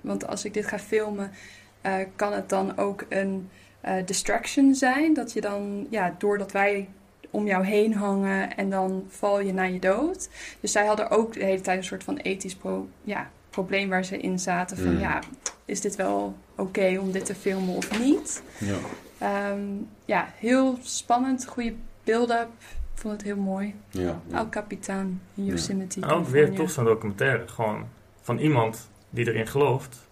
want 0.00 0.26
als 0.26 0.44
ik 0.44 0.54
dit 0.54 0.66
ga 0.66 0.78
filmen, 0.78 1.30
kan 2.16 2.32
het 2.32 2.48
dan 2.48 2.78
ook 2.78 3.04
een 3.08 3.48
distraction 4.04 4.74
zijn. 4.74 5.14
Dat 5.14 5.32
je 5.32 5.40
dan, 5.40 5.86
ja, 5.90 6.14
doordat 6.18 6.52
wij 6.52 6.88
om 7.30 7.46
jou 7.46 7.64
heen 7.64 7.94
hangen 7.94 8.56
en 8.56 8.70
dan 8.70 9.04
val 9.08 9.40
je 9.40 9.52
naar 9.52 9.70
je 9.70 9.78
dood. 9.78 10.28
Dus 10.60 10.72
zij 10.72 10.86
hadden 10.86 11.10
ook 11.10 11.32
de 11.32 11.44
hele 11.44 11.60
tijd 11.60 11.78
een 11.78 11.84
soort 11.84 12.04
van 12.04 12.16
ethisch 12.16 12.54
pro, 12.56 12.88
ja, 13.04 13.30
probleem 13.50 13.88
waar 13.88 14.04
ze 14.04 14.18
in 14.18 14.38
zaten. 14.38 14.76
Van 14.76 14.92
Mm. 14.94 14.98
ja, 15.00 15.18
is 15.64 15.80
dit 15.80 15.96
wel 15.96 16.34
oké 16.56 16.98
om 17.00 17.12
dit 17.12 17.24
te 17.24 17.34
filmen 17.34 17.74
of 17.74 17.98
niet? 17.98 18.42
Ja. 18.58 18.76
Ehm, 19.18 19.60
ja, 20.04 20.28
heel 20.36 20.78
spannend, 20.82 21.46
goede 21.46 21.74
build-up. 22.04 22.48
Ik 22.94 23.06
vond 23.06 23.12
het 23.12 23.22
heel 23.22 23.36
mooi. 23.36 23.74
Ja. 23.90 24.20
El 24.32 24.48
Capitan 24.48 25.20
in 25.34 25.44
Ja. 25.44 25.50
Yosemite. 25.50 26.00
En 26.00 26.08
ook 26.08 26.26
weer 26.26 26.54
toch 26.54 26.70
zo'n 26.70 26.84
documentaire. 26.84 27.48
Gewoon 27.48 27.86
van 28.20 28.38
iemand 28.38 28.88
die 29.10 29.26
erin 29.28 29.46
gelooft 29.46 30.08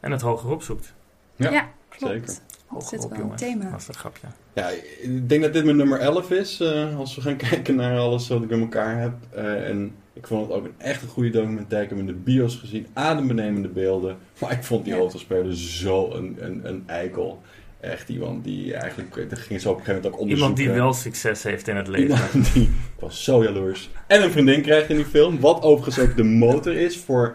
en 0.00 0.10
het 0.12 0.20
hoger 0.20 0.50
opzoekt. 0.50 0.94
Ja, 1.36 1.50
Ja, 1.50 1.68
klopt. 1.88 2.12
zeker. 2.14 2.28
Het 2.28 2.40
Hoger 2.66 2.88
zit 2.88 3.04
op, 3.04 3.10
wel 3.10 3.18
een 3.18 3.24
jongens. 3.24 3.42
thema. 3.42 3.70
Dat 3.70 3.80
is 3.80 3.88
een 3.88 3.94
grapje. 3.94 4.26
Ja, 4.54 4.68
ik 5.02 5.28
denk 5.28 5.42
dat 5.42 5.52
dit 5.52 5.64
mijn 5.64 5.76
nummer 5.76 5.98
11 5.98 6.30
is. 6.30 6.60
eh, 6.60 6.98
als 6.98 7.14
we 7.14 7.20
gaan 7.20 7.36
kijken 7.50 7.74
naar 7.74 7.98
alles 7.98 8.28
wat 8.28 8.42
ik 8.42 8.48
bij 8.48 8.60
elkaar 8.60 9.00
heb. 9.00 9.12
Eh, 9.34 9.68
en 9.68 9.92
ik 10.12 10.26
vond 10.26 10.46
het 10.46 10.56
ook 10.56 10.64
een 10.64 10.74
echt 10.78 11.02
een 11.02 11.08
goede 11.08 11.30
documentaire. 11.30 11.82
Ik 11.82 11.88
heb 11.88 11.98
hem 11.98 12.08
in 12.08 12.14
de 12.14 12.20
bios 12.32 12.56
gezien. 12.56 12.86
Adembenemende 12.92 13.68
beelden. 13.68 14.16
Maar 14.40 14.52
ik 14.52 14.62
vond 14.64 14.84
die 14.84 14.92
Ja. 14.92 14.98
hoofdrolspeler 14.98 15.56
zo 15.56 16.10
een, 16.12 16.36
een, 16.40 16.60
een 16.64 16.82
eikel. 16.86 17.42
Echt 17.80 18.08
iemand 18.08 18.44
die 18.44 18.74
eigenlijk... 18.74 19.16
Er 19.30 19.36
ging 19.36 19.60
zo 19.60 19.70
op 19.70 19.78
een 19.78 19.84
gegeven 19.84 20.02
moment 20.02 20.14
ook 20.14 20.20
onderzoeken. 20.20 20.56
Iemand 20.56 20.56
die 20.56 20.82
wel 20.82 20.92
succes 20.92 21.42
heeft 21.42 21.68
in 21.68 21.76
het 21.76 21.88
leven. 21.88 22.08
Iemand 22.08 22.52
die... 22.54 22.62
Ik 22.62 22.70
was 23.00 23.24
zo 23.24 23.42
jaloers. 23.42 23.90
En 24.06 24.22
een 24.22 24.30
vriendin 24.30 24.62
krijgt 24.62 24.88
in 24.90 24.96
die 24.96 25.04
film. 25.04 25.40
Wat 25.40 25.62
overigens 25.62 25.98
ook 26.08 26.16
de 26.16 26.22
motor 26.24 26.74
is 26.74 26.98
voor... 26.98 27.34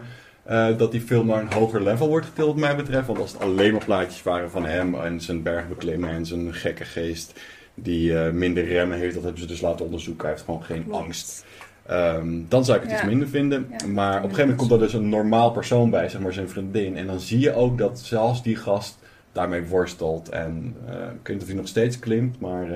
eh, 0.50 0.76
dat 0.78 0.92
die 0.92 1.00
film 1.00 1.26
naar 1.26 1.40
een 1.40 1.52
hoger 1.52 1.82
level 1.82 2.08
wordt 2.08 2.26
getild, 2.26 2.46
wat 2.46 2.56
mij 2.56 2.76
betreft. 2.76 3.06
Want 3.06 3.18
als 3.18 3.32
het 3.32 3.40
alleen 3.42 3.72
maar 3.72 3.84
plaatjes 3.84 4.22
waren 4.22 4.50
van 4.50 4.64
hem 4.64 4.94
en 4.94 5.20
zijn 5.20 5.42
bergbeklimmen 5.42 6.10
en 6.10 6.26
zijn 6.26 6.54
gekke 6.54 6.84
geest 6.84 7.40
die 7.74 8.18
eh, 8.18 8.32
minder 8.32 8.64
remmen 8.64 8.98
heeft, 8.98 9.14
dat 9.14 9.22
hebben 9.22 9.40
ze 9.40 9.46
dus 9.46 9.60
laten 9.60 9.84
onderzoeken. 9.84 10.22
Hij 10.22 10.30
heeft 10.30 10.44
gewoon 10.44 10.62
geen 10.62 10.84
Klopt. 10.84 11.02
angst. 11.04 11.44
Ehm, 11.86 12.28
dan 12.48 12.64
zou 12.64 12.76
ik 12.76 12.82
het 12.82 12.92
Ja. 12.92 12.98
iets 12.98 13.08
minder 13.08 13.28
vinden. 13.28 13.66
Ja, 13.78 13.86
maar 13.86 14.08
op 14.08 14.14
een 14.16 14.20
gegeven 14.22 14.40
moment 14.40 14.58
komt 14.58 14.70
er 14.70 14.78
dus 14.78 14.92
een 14.92 15.08
normaal 15.08 15.50
persoon 15.50 15.90
bij, 15.90 16.08
zeg 16.08 16.20
maar 16.20 16.32
zijn 16.32 16.48
vriendin. 16.48 16.96
En 16.96 17.06
dan 17.06 17.20
zie 17.20 17.38
je 17.38 17.54
ook 17.54 17.78
dat 17.78 17.98
zelfs 18.00 18.42
die 18.42 18.56
gast 18.56 18.98
daarmee 19.32 19.62
worstelt. 19.62 20.28
En 20.28 20.76
eh, 20.86 20.94
ik 20.94 20.98
weet 21.22 21.28
niet 21.28 21.40
of 21.42 21.46
hij 21.46 21.56
nog 21.56 21.68
steeds 21.68 21.98
klimt, 21.98 22.40
maar 22.40 22.66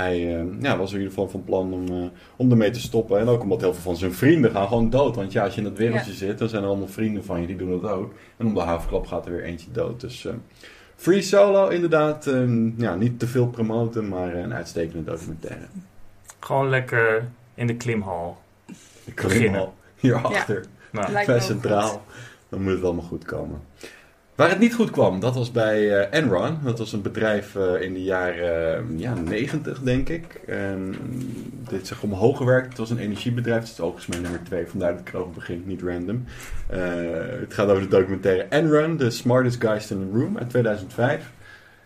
hij 0.00 0.38
eh, 0.38 0.44
ja, 0.60 0.76
was 0.76 0.90
in 0.92 0.96
ieder 0.98 1.12
geval 1.12 1.28
van 1.28 1.44
plan 1.44 1.72
om, 1.72 1.88
eh, 1.88 2.08
om 2.36 2.50
ermee 2.50 2.70
te 2.70 2.80
stoppen. 2.80 3.20
En 3.20 3.28
ook 3.28 3.42
omdat 3.42 3.60
heel 3.60 3.72
veel 3.72 3.82
van 3.82 3.96
zijn 3.96 4.12
vrienden 4.12 4.50
gaan 4.50 4.68
gewoon 4.68 4.90
dood. 4.90 5.16
Want 5.16 5.32
ja, 5.32 5.44
als 5.44 5.54
je 5.54 5.60
in 5.60 5.66
dat 5.68 5.78
wereldje 5.78 6.12
zit, 6.12 6.38
dan 6.38 6.48
zijn 6.48 6.62
er 6.62 6.68
allemaal 6.68 6.88
vrienden 6.88 7.24
van 7.24 7.40
je 7.40 7.46
die 7.46 7.56
doen 7.56 7.80
dat 7.80 7.90
ook. 7.90 8.12
En 8.36 8.46
om 8.46 8.54
de 8.54 8.60
havenklap 8.60 9.06
gaat 9.06 9.26
er 9.26 9.32
weer 9.32 9.42
eentje 9.44 9.70
dood. 9.72 10.00
Dus 10.00 10.24
eh, 10.26 10.32
Free 10.96 11.22
Solo 11.22 11.68
inderdaad, 11.68 12.24
ja, 12.76 12.94
niet 12.94 13.18
te 13.18 13.26
veel 13.26 13.46
promoten, 13.48 14.08
maar 14.08 14.34
een 14.34 14.54
uitstekende 14.54 15.04
documentaire. 15.10 15.64
Gewoon 16.40 16.68
lekker 16.68 17.28
in 17.54 17.66
de 17.66 17.76
klimhal. 17.76 18.38
Ik 19.04 19.14
Beginnen. 19.14 19.50
klim 19.50 19.54
al 19.54 19.74
hierachter. 19.96 20.64
Nou, 20.92 21.12
Lijkt 21.12 21.24
Vrij 21.24 21.36
ook 21.36 21.42
centraal. 21.42 21.88
goed. 21.88 22.00
Dan 22.48 22.62
moet 22.62 22.72
het 22.72 22.84
allemaal 22.84 23.04
goed 23.04 23.24
komen. 23.24 23.60
Waar 24.40 24.48
het 24.48 24.58
niet 24.58 24.74
goed 24.74 24.90
kwam, 24.90 25.20
dat 25.20 25.34
was 25.34 25.50
bij 25.50 25.98
eh, 25.98 26.18
Enron. 26.20 26.58
Dat 26.64 26.78
was 26.78 26.92
een 26.92 27.02
bedrijf 27.02 27.56
eh, 27.56 27.82
in 27.82 27.92
de 27.92 28.02
jaren 28.02 28.76
eh, 28.76 28.98
ja, 28.98 29.14
90, 29.14 29.80
denk 29.80 30.08
ik. 30.08 30.40
Dit 31.68 31.82
is 31.82 32.00
omhoog 32.00 32.36
gewerkt. 32.36 32.68
Het 32.68 32.78
was 32.78 32.90
een 32.90 32.98
energiebedrijf. 32.98 33.60
Het 33.60 33.72
is 33.72 33.80
overigens 33.80 34.06
mijn 34.06 34.22
nummer 34.22 34.42
2, 34.42 34.66
vandaar 34.66 34.90
dat 34.90 35.00
ik 35.00 35.08
erover 35.08 35.32
begin, 35.32 35.62
niet 35.66 35.82
random. 35.82 36.24
Eh, 36.66 36.80
het 37.40 37.54
gaat 37.54 37.68
over 37.68 37.82
de 37.82 37.88
documentaire 37.88 38.42
Enron, 38.42 38.96
The 38.96 39.10
Smartest 39.10 39.60
Guys 39.60 39.90
in 39.90 39.98
the 39.98 40.18
Room, 40.18 40.38
uit 40.38 40.50
2005. 40.50 41.30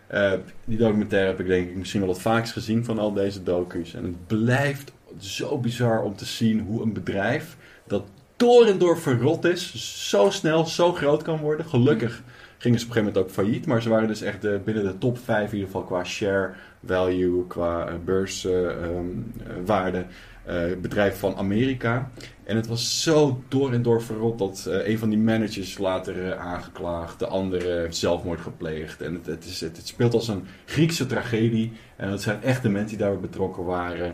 Eh, 0.07 0.31
die 0.65 0.77
documentaire 0.77 1.27
heb 1.27 1.39
ik 1.39 1.47
denk 1.47 1.69
ik 1.69 1.75
misschien 1.75 2.01
wel 2.01 2.09
het 2.09 2.21
vaakst 2.21 2.53
gezien 2.53 2.85
van 2.85 2.99
al 2.99 3.13
deze 3.13 3.43
docu's. 3.43 3.93
En 3.93 4.03
het 4.03 4.27
blijft 4.27 4.91
zo 5.19 5.57
bizar 5.57 6.01
om 6.01 6.15
te 6.15 6.25
zien 6.25 6.59
hoe 6.59 6.81
een 6.81 6.93
bedrijf 6.93 7.57
dat 7.87 8.03
door 8.35 8.65
en 8.65 8.77
door 8.77 8.99
verrot 8.99 9.45
is, 9.45 9.73
zo 10.09 10.29
snel, 10.29 10.65
zo 10.65 10.93
groot 10.93 11.21
kan 11.21 11.39
worden. 11.39 11.65
Gelukkig 11.65 12.21
gingen 12.57 12.79
ze 12.79 12.85
op 12.85 12.91
een 12.91 12.95
gegeven 12.95 13.13
moment 13.13 13.17
ook 13.17 13.29
failliet, 13.29 13.65
maar 13.65 13.81
ze 13.81 13.89
waren 13.89 14.07
dus 14.07 14.21
echt 14.21 14.41
de, 14.41 14.59
binnen 14.63 14.83
de 14.83 14.97
top 14.97 15.17
5 15.17 15.45
in 15.45 15.57
ieder 15.57 15.65
geval 15.65 15.83
qua 15.83 16.03
share 16.03 16.53
value, 16.85 17.47
qua 17.47 17.87
eh, 17.87 17.93
beurswaarde, 18.05 20.05
eh, 20.45 20.63
bedrijf 20.81 21.19
van 21.19 21.35
Amerika. 21.35 22.09
En 22.45 22.55
het 22.55 22.67
was 22.67 23.03
zo 23.03 23.41
door 23.47 23.73
en 23.73 23.81
door 23.81 24.01
verrot 24.01 24.39
dat 24.39 24.65
eh, 24.65 24.87
een 24.87 24.97
van 24.97 25.09
die 25.09 25.17
managers 25.17 25.77
later 25.77 26.31
eh, 26.31 26.39
aangeklaagd, 26.39 27.19
de 27.19 27.27
andere 27.27 27.87
zelfmoord 27.89 28.39
gepleegd. 28.39 29.01
En 29.01 29.13
het, 29.13 29.25
het, 29.25 29.45
is, 29.45 29.61
het, 29.61 29.79
speelt 29.83 30.13
als 30.13 30.27
een 30.27 30.45
Griekse 30.65 31.05
tragedie. 31.05 31.71
En 31.95 32.09
het 32.09 32.21
zijn 32.21 32.41
echte 32.41 32.69
mensen 32.69 32.89
die 32.89 32.97
daarbij 32.97 33.29
betrokken 33.29 33.63
waren. 33.63 34.13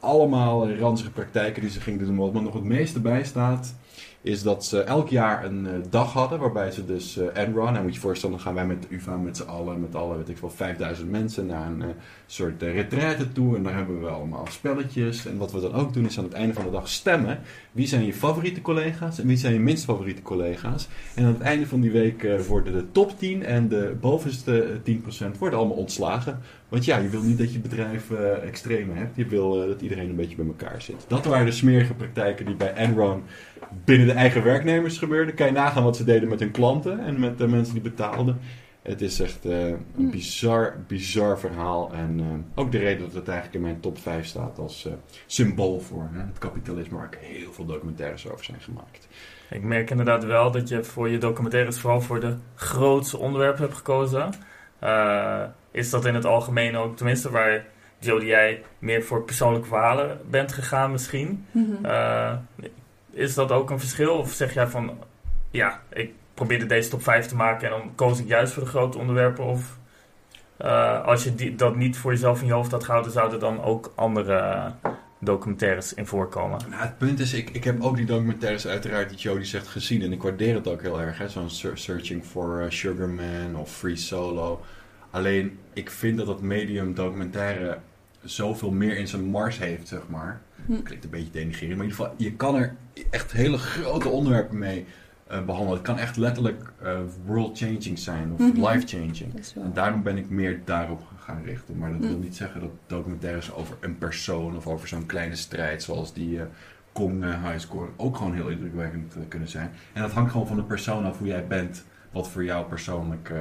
Allemaal 0.00 0.68
eh, 0.68 0.78
ranzige 0.78 1.10
praktijken 1.10 1.62
die 1.62 1.70
ze 1.70 1.80
gingen 1.80 2.04
doen. 2.04 2.16
Wat 2.16 2.32
nog 2.32 2.54
het 2.54 2.64
meeste 2.64 3.00
bijstaat, 3.00 3.74
is 4.22 4.42
dat 4.42 4.64
ze 4.64 4.80
elk 4.80 5.08
jaar 5.08 5.44
een 5.44 5.66
eh, 5.66 5.72
dag 5.90 6.12
hadden 6.12 6.38
waarbij 6.38 6.70
ze 6.70 6.84
dus 6.84 7.18
eh 7.18 7.26
Enron, 7.42 7.72
nou 7.72 7.84
moet 7.84 7.94
je 7.94 8.00
voorstellen, 8.00 8.36
dan 8.36 8.44
gaan 8.44 8.54
wij 8.54 8.66
met 8.66 8.82
de 8.82 8.94
UvA 8.94 9.16
met 9.16 9.36
z'n 9.36 9.42
allen, 9.42 9.80
met 9.80 9.94
alle, 9.94 10.16
weet 10.16 10.28
ik 10.28 10.38
veel, 10.38 10.50
5000 10.50 11.10
mensen 11.10 11.46
naar 11.46 11.66
een 11.66 11.82
eh, 11.82 11.88
soort 12.26 12.62
retraite 12.62 13.32
toe. 13.32 13.56
En 13.56 13.62
daar 13.62 13.74
hebben 13.74 14.00
we 14.00 14.08
allemaal 14.08 14.46
spelletjes. 14.50 15.26
En 15.26 15.36
wat 15.36 15.52
we 15.52 15.60
dan 15.60 15.74
ook 15.74 15.92
doen, 15.92 16.04
is 16.04 16.18
aan 16.18 16.24
het 16.24 16.32
einde 16.32 16.54
van 16.54 16.64
de 16.64 16.70
dag 16.70 16.88
stemmen. 16.88 17.40
Wie 17.72 17.86
zijn 17.86 18.04
je 18.04 18.12
favoriete 18.12 18.60
collega's 18.60 19.18
en 19.18 19.26
wie 19.26 19.36
zijn 19.36 19.52
je 19.52 19.60
minst 19.60 19.84
favoriete 19.84 20.22
collega's? 20.22 20.88
En 21.14 21.24
aan 21.24 21.32
het 21.32 21.42
einde 21.42 21.66
van 21.66 21.80
die 21.80 21.90
week 21.90 22.26
worden 22.48 22.72
de 22.72 22.92
top 22.92 23.18
10 23.18 23.44
en 23.44 23.68
de 23.68 23.96
bovenste 24.00 24.80
eh, 24.84 24.96
10% 25.34 25.38
worden 25.38 25.58
allemaal 25.58 25.76
ontslagen. 25.76 26.40
Want 26.72 26.84
ja, 26.84 26.98
je 26.98 27.08
wil 27.08 27.22
niet 27.22 27.38
dat 27.38 27.52
je 27.52 27.58
bedrijf 27.58 28.10
eh 28.10 28.42
extreme 28.48 28.92
hebt. 28.94 29.16
Je 29.16 29.26
wil 29.26 29.62
eh, 29.62 29.68
dat 29.68 29.80
iedereen 29.80 30.08
een 30.08 30.16
beetje 30.16 30.36
bij 30.36 30.46
elkaar 30.46 30.82
zit. 30.82 31.04
Dat 31.08 31.24
waren 31.24 31.46
de 31.46 31.52
smerige 31.52 31.94
praktijken 31.94 32.46
die 32.46 32.54
bij 32.54 32.72
Enron 32.74 33.22
binnen 33.84 34.06
de 34.06 34.12
eigen 34.12 34.44
werknemers 34.44 34.98
gebeurden. 34.98 35.34
Kan 35.34 35.46
je 35.46 35.52
nagaan 35.52 35.84
wat 35.84 35.96
ze 35.96 36.04
deden 36.04 36.28
met 36.28 36.40
hun 36.40 36.50
klanten 36.50 37.00
en 37.00 37.20
met 37.20 37.38
de 37.38 37.48
mensen 37.48 37.74
die 37.74 37.82
betaalden. 37.82 38.38
Het 38.82 39.00
is 39.00 39.20
echt 39.20 39.44
eh, 39.44 39.68
een 39.68 39.86
Hm. 39.94 40.10
bizar, 40.10 40.76
bizar 40.86 41.38
verhaal. 41.38 41.92
En 41.92 42.20
eh, 42.20 42.62
ook 42.62 42.72
de 42.72 42.78
reden 42.78 43.00
dat 43.00 43.12
het 43.12 43.28
eigenlijk 43.28 43.56
in 43.56 43.62
mijn 43.62 43.80
top 43.80 43.98
5 43.98 44.26
staat 44.26 44.58
als 44.58 44.86
eh, 44.86 44.92
symbool 45.26 45.80
voor 45.80 46.08
hè, 46.12 46.20
het 46.20 46.38
kapitalisme, 46.38 46.96
waar 46.96 47.08
heel 47.20 47.52
veel 47.52 47.64
documentaires 47.64 48.30
over 48.30 48.44
zijn 48.44 48.60
gemaakt. 48.60 49.08
Ik 49.50 49.62
merk 49.62 49.90
inderdaad 49.90 50.24
wel 50.24 50.50
dat 50.50 50.68
je 50.68 50.84
voor 50.84 51.08
je 51.08 51.18
documentaires 51.18 51.78
vooral 51.78 52.00
voor 52.00 52.20
de 52.20 52.36
grootste 52.54 53.18
onderwerpen 53.18 53.62
hebt 53.62 53.76
gekozen. 53.76 54.30
Eh, 55.72 55.80
is 55.80 55.90
dat 55.90 56.04
in 56.04 56.14
het 56.14 56.24
algemeen 56.24 56.76
ook, 56.76 56.96
tenminste 56.96 57.30
waar 57.30 57.64
Jodie 57.98 58.28
jij 58.28 58.62
meer 58.78 59.02
voor 59.02 59.22
persoonlijke 59.22 59.68
verhalen 59.68 60.20
bent 60.30 60.52
gegaan 60.52 60.92
misschien? 60.92 61.46
Mhm. 61.50 61.84
Eh, 61.84 62.32
is 63.10 63.34
dat 63.34 63.52
ook 63.52 63.70
een 63.70 63.80
verschil? 63.80 64.14
Of 64.14 64.32
zeg 64.32 64.54
jij 64.54 64.66
van, 64.66 64.98
ja, 65.50 65.80
ik 65.92 66.12
probeerde 66.34 66.66
deze 66.66 66.88
top 66.88 67.02
5 67.02 67.26
te 67.26 67.36
maken 67.36 67.70
en 67.70 67.78
dan 67.78 67.94
koos 67.94 68.18
ik 68.20 68.28
juist 68.28 68.52
voor 68.52 68.62
de 68.62 68.68
grote 68.68 68.98
onderwerpen? 68.98 69.44
Of 69.44 69.78
eh, 70.56 71.04
als 71.04 71.24
je 71.24 71.34
die, 71.34 71.54
dat 71.54 71.76
niet 71.76 71.96
voor 71.96 72.12
jezelf 72.12 72.40
in 72.40 72.46
je 72.46 72.52
hoofd 72.52 72.70
had 72.70 72.84
gehouden, 72.84 73.12
zouden 73.12 73.40
dan 73.40 73.62
ook 73.62 73.92
andere 73.94 74.72
documentaires 75.18 75.94
in 75.94 76.06
voorkomen. 76.06 76.60
Nou, 76.68 76.82
het 76.82 76.98
punt 76.98 77.20
is, 77.20 77.32
ik, 77.32 77.50
ik 77.50 77.64
heb 77.64 77.82
ook 77.82 77.96
die 77.96 78.06
documentaires 78.06 78.66
uiteraard 78.66 79.08
die 79.08 79.18
Jody 79.18 79.44
zegt 79.44 79.68
gezien. 79.68 80.02
En 80.02 80.12
ik 80.12 80.22
waardeer 80.22 80.54
het 80.54 80.68
ook 80.68 80.82
heel 80.82 81.00
erg. 81.00 81.18
hè. 81.18 81.28
Zo'n 81.28 81.50
Searching 81.74 82.24
for 82.24 82.62
uh, 82.62 82.70
Sugar 82.70 83.08
Man 83.08 83.56
of 83.56 83.70
Free 83.70 83.96
Solo. 83.96 84.60
Alleen, 85.12 85.58
ik 85.72 85.90
vind 85.90 86.16
dat 86.16 86.26
dat 86.26 86.42
medium 86.42 86.94
documentaire 86.94 87.78
zoveel 88.24 88.70
meer 88.70 88.96
in 88.96 89.08
zijn 89.08 89.24
mars 89.24 89.58
heeft, 89.58 89.88
zeg 89.88 90.08
maar. 90.08 90.40
Hm. 90.66 90.82
Klinkt 90.82 91.04
een 91.04 91.10
beetje 91.10 91.30
denigrerend, 91.32 91.76
maar 91.76 91.86
in 91.86 91.90
ieder 91.90 92.04
geval, 92.04 92.14
je 92.18 92.32
kan 92.36 92.54
er 92.56 92.74
echt 93.10 93.32
hele 93.32 93.58
grote 93.58 94.08
onderwerpen 94.08 94.58
mee 94.58 94.84
eh, 95.26 95.44
behandelen. 95.44 95.74
Het 95.78 95.86
kan 95.86 95.98
echt 95.98 96.16
letterlijk 96.16 96.72
eh, 96.82 96.98
world-changing 97.26 97.98
zijn 97.98 98.32
of 98.32 98.38
Mhm. 98.38 98.66
life-changing. 98.66 99.34
Dat 99.34 99.52
En 99.56 99.70
daarom 99.74 100.02
ben 100.02 100.16
ik 100.16 100.30
meer 100.30 100.60
daarop 100.64 101.02
gaan 101.18 101.42
richten. 101.44 101.78
Maar 101.78 101.90
dat 101.92 102.00
Mm. 102.00 102.08
wil 102.08 102.18
niet 102.18 102.36
zeggen 102.36 102.60
dat 102.60 102.70
documentaires 102.86 103.52
over 103.54 103.76
een 103.80 103.98
persoon 103.98 104.56
of 104.56 104.66
over 104.66 104.88
zo'n 104.88 105.06
kleine 105.06 105.36
strijd 105.36 105.82
zoals 105.82 106.12
die 106.14 106.38
eh 106.40 106.44
Kong 106.92 107.24
eh, 107.24 107.44
High 107.44 107.58
Score 107.58 107.88
ook 107.96 108.16
gewoon 108.16 108.34
heel 108.34 108.48
indrukwekkend 108.48 109.16
kunnen 109.28 109.48
zijn. 109.48 109.70
En 109.92 110.02
dat 110.02 110.10
hangt 110.10 110.30
gewoon 110.30 110.46
van 110.46 110.56
de 110.56 110.62
persoon 110.62 111.04
af 111.04 111.18
hoe 111.18 111.26
jij 111.26 111.46
bent, 111.46 111.84
wat 112.10 112.28
voor 112.28 112.44
jou 112.44 112.66
persoonlijk 112.66 113.32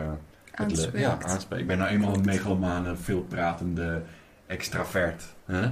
het 0.52 0.60
Aanspreekt. 0.60 1.06
Ja, 1.06 1.18
aanspreekt. 1.22 1.62
Ik 1.62 1.68
ben 1.68 1.78
nou 1.78 1.90
eenmaal 1.90 2.14
een 2.14 2.26
megalomane, 2.26 2.96
veelpratende 2.96 4.02
extravert. 4.48 5.24
Hè? 5.46 5.72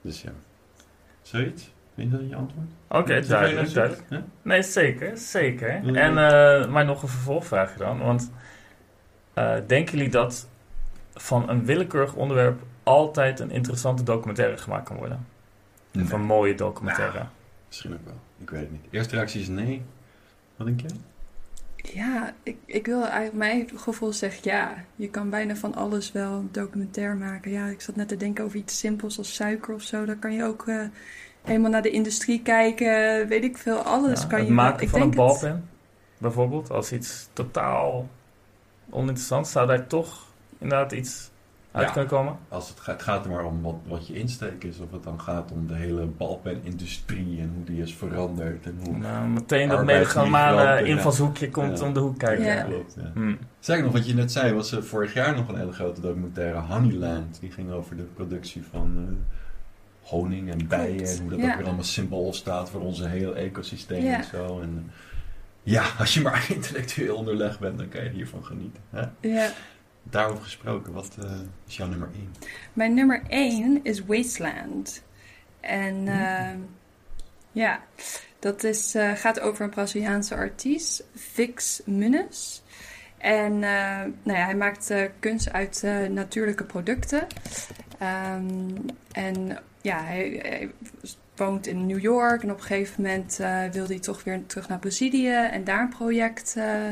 Dus 0.00 0.22
ja. 0.22 0.30
Zoiets? 1.22 1.72
Vind 1.94 2.10
je 2.10 2.18
dat 2.18 2.28
je 2.28 2.36
antwoord? 2.36 2.66
Oké, 2.88 3.26
duidelijk, 3.26 3.72
duidelijk. 3.72 4.24
Nee, 4.42 4.62
zeker, 4.62 5.18
zeker. 5.18 5.80
Mm. 5.82 5.94
En, 5.94 6.10
eh, 6.10 6.68
maar 6.68 6.84
nog 6.84 7.02
een 7.02 7.08
vervolgvraagje 7.08 7.78
dan. 7.78 7.98
Want 7.98 8.32
eh, 9.34 9.54
denken 9.66 9.96
jullie 9.96 10.10
dat 10.10 10.48
van 11.14 11.48
een 11.48 11.64
willekeurig 11.64 12.14
onderwerp 12.14 12.62
altijd 12.82 13.40
een 13.40 13.50
interessante 13.50 14.02
documentaire 14.02 14.56
gemaakt 14.56 14.84
kan 14.88 14.96
worden? 14.96 15.26
Nee. 15.90 16.04
Of 16.04 16.12
een 16.12 16.24
mooie 16.24 16.54
documentaire? 16.54 17.18
Nou. 17.18 17.28
Misschien 17.66 17.92
ook 17.92 18.04
wel. 18.04 18.20
Ik 18.38 18.50
weet 18.50 18.60
het 18.60 18.70
niet. 18.70 18.84
Eerste 18.90 19.14
reactie 19.14 19.40
is 19.40 19.48
nee. 19.48 19.82
Wat 20.56 20.66
denk 20.66 20.80
jij? 20.80 20.90
Ja, 21.82 22.34
ik, 22.42 22.56
ik 22.66 22.86
wil 22.86 23.00
eigenlijk, 23.02 23.32
mijn 23.34 23.70
gevoel 23.74 24.12
zegt 24.12 24.44
ja. 24.44 24.74
Je 24.96 25.08
kan 25.08 25.30
bijna 25.30 25.56
van 25.56 25.74
alles 25.74 26.12
wel 26.12 26.32
een 26.32 26.48
documentaire 26.52 27.14
maken. 27.14 27.50
Ja, 27.50 27.66
ik 27.66 27.80
zat 27.80 27.96
net 27.96 28.08
te 28.08 28.16
denken 28.16 28.44
over 28.44 28.56
iets 28.56 28.78
simpels 28.78 29.18
als 29.18 29.34
suiker 29.34 29.74
of 29.74 29.82
zo. 29.82 30.04
Dan 30.04 30.18
kan 30.18 30.32
je 30.32 30.44
ook 30.44 30.68
eh, 30.68 30.80
helemaal 31.42 31.70
naar 31.70 31.82
de 31.82 31.90
industrie 31.90 32.42
kijken. 32.42 33.28
Weet 33.28 33.44
ik 33.44 33.58
veel, 33.58 33.78
alles 33.78 34.20
Ja, 34.22 34.26
kan 34.26 34.38
het 34.38 34.48
je 34.48 34.54
wel- 34.54 34.64
maken 34.64 34.82
ik 34.82 34.88
van 34.88 35.00
een 35.00 35.06
het- 35.06 35.16
balpen, 35.16 35.68
bijvoorbeeld, 36.18 36.70
als 36.70 36.92
iets 36.92 37.28
totaal 37.32 38.08
oninteressant, 38.90 39.48
zou 39.48 39.66
daar 39.66 39.86
toch 39.86 40.26
inderdaad 40.58 40.92
iets 40.92 41.30
uit 41.72 41.86
Ja. 41.86 41.92
kunnen 41.92 42.10
komen? 42.10 42.36
Als 42.48 42.68
het, 42.68 42.80
gaat, 42.80 42.94
het 42.94 43.02
gaat 43.02 43.24
er 43.24 43.30
maar 43.30 43.44
om 43.44 43.62
wat, 43.62 43.74
wat 43.86 44.06
je 44.06 44.14
insteek 44.14 44.64
is. 44.64 44.78
Of 44.78 44.90
het 44.92 45.02
dan 45.02 45.20
gaat 45.20 45.52
om 45.52 45.66
de 45.66 45.74
hele 45.74 46.04
balpenindustrie 46.06 47.40
en 47.40 47.52
hoe 47.54 47.64
die 47.64 47.82
is 47.82 47.94
veranderd. 47.94 48.66
En 48.66 48.78
hoe... 48.84 48.96
Nou, 48.96 49.28
meteen 49.28 49.68
dat 49.68 49.86
ja. 49.88 50.76
invalshoekje 50.78 51.50
komt 51.50 51.78
Ja. 51.78 51.84
om 51.86 51.92
de 51.94 52.00
hoek 52.00 52.18
kijken. 52.18 52.44
Ja. 52.44 52.62
klopt. 52.62 52.94
Ja. 52.96 53.10
Hm. 53.14 53.34
Zeg 53.58 53.82
nog, 53.82 53.92
wat 53.92 54.06
je 54.06 54.14
net 54.14 54.32
zei, 54.32 54.52
was 54.54 54.72
er 54.72 54.84
vorig 54.84 55.14
jaar 55.14 55.36
nog 55.36 55.48
een 55.48 55.56
hele 55.58 55.72
grote 55.72 56.00
documentaire, 56.00 56.58
Honeyland. 56.60 57.40
Die 57.40 57.50
ging 57.50 57.70
over 57.70 57.96
de 57.96 58.02
productie 58.02 58.62
van 58.70 58.92
eh, 58.96 59.14
honing 60.10 60.50
en 60.50 60.68
bijen. 60.68 60.96
Klopt. 60.96 61.14
En 61.16 61.20
hoe 61.20 61.30
dat 61.30 61.40
Ja. 61.40 61.50
ook 61.50 61.56
weer 61.56 61.66
allemaal 61.66 61.84
symbool 61.84 62.32
staat 62.32 62.70
voor 62.70 62.80
onze 62.80 63.06
hele 63.06 63.32
ecosysteem 63.32 64.02
Ja. 64.04 64.16
en 64.16 64.24
zo. 64.24 64.60
En, 64.60 64.84
eh, 64.86 64.92
ja, 65.62 65.84
als 65.98 66.14
je 66.14 66.20
maar 66.20 66.46
intellectueel 66.54 67.16
onderlegd 67.16 67.58
bent, 67.58 67.78
dan 67.78 67.88
kan 67.88 68.04
je 68.04 68.10
hiervan 68.10 68.44
genieten. 68.44 68.82
Hè? 68.90 69.04
Ja. 69.20 69.48
Daarover 70.02 70.44
gesproken, 70.44 70.92
wat 70.92 71.16
eh, 71.22 71.30
is 71.66 71.76
jouw 71.76 71.88
nummer 71.88 72.08
1? 72.14 72.34
Mijn 72.72 72.94
nummer 72.94 73.22
1 73.28 73.80
is 73.82 74.04
Wasteland. 74.04 75.02
En 75.60 76.08
eh, 76.08 76.58
ja, 77.52 77.82
dat 78.38 78.64
is, 78.64 78.94
eh, 78.94 79.12
gaat 79.12 79.40
over 79.40 79.64
een 79.64 79.70
Braziliaanse 79.70 80.34
artiest, 80.34 81.04
Vix 81.14 81.82
Muniz. 81.84 82.60
En 83.18 83.52
eh, 83.52 84.00
nou 84.22 84.38
ja, 84.38 84.44
hij 84.44 84.56
maakt 84.56 84.94
kunst 85.20 85.52
uit 85.52 85.82
natuurlijke 86.10 86.64
producten. 86.64 87.26
Ehm, 87.98 88.76
en 89.12 89.58
ja, 89.80 90.04
hij, 90.04 90.38
hij 90.42 90.70
woont 91.36 91.66
in 91.66 91.86
New 91.86 92.00
York 92.00 92.42
en 92.42 92.50
op 92.50 92.56
een 92.56 92.64
gegeven 92.64 93.02
moment 93.02 93.40
eh, 93.40 93.64
wil 93.72 93.86
hij 93.86 93.98
toch 93.98 94.24
weer 94.24 94.46
terug 94.46 94.68
naar 94.68 94.78
Brazilië 94.78 95.32
en 95.32 95.64
daar 95.64 95.80
een 95.80 95.88
project 95.88 96.54
eh, 96.56 96.90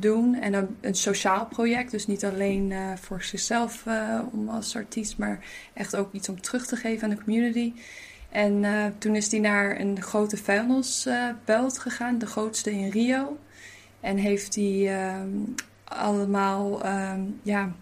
doen. 0.00 0.34
En 0.34 0.54
een, 0.54 0.76
een 0.80 0.94
sociaal 0.94 1.46
project, 1.46 1.90
dus 1.90 2.06
niet 2.06 2.24
alleen 2.24 2.72
eh, 2.72 2.92
voor 3.00 3.22
zichzelf 3.22 3.86
eh, 3.86 4.20
om 4.32 4.48
als 4.48 4.76
artiest, 4.76 5.18
maar 5.18 5.44
echt 5.74 5.96
ook 5.96 6.12
iets 6.12 6.28
om 6.28 6.40
terug 6.40 6.66
te 6.66 6.76
geven 6.76 7.04
aan 7.04 7.16
de 7.16 7.22
community. 7.22 7.72
En 8.30 8.64
eh, 8.64 8.84
toen 8.98 9.16
is 9.16 9.30
hij 9.30 9.40
naar 9.40 9.80
een 9.80 10.02
grote 10.02 10.36
vuilnisbelt 10.36 11.78
gegaan, 11.78 12.18
de 12.18 12.26
grootste 12.26 12.72
in 12.72 12.90
Rio. 12.90 13.38
En 14.00 14.16
heeft 14.16 14.54
hij 14.54 14.98
ehm, 14.98 15.28
allemaal 15.84 16.82
ehm, 16.82 17.20
ja, 17.42 17.72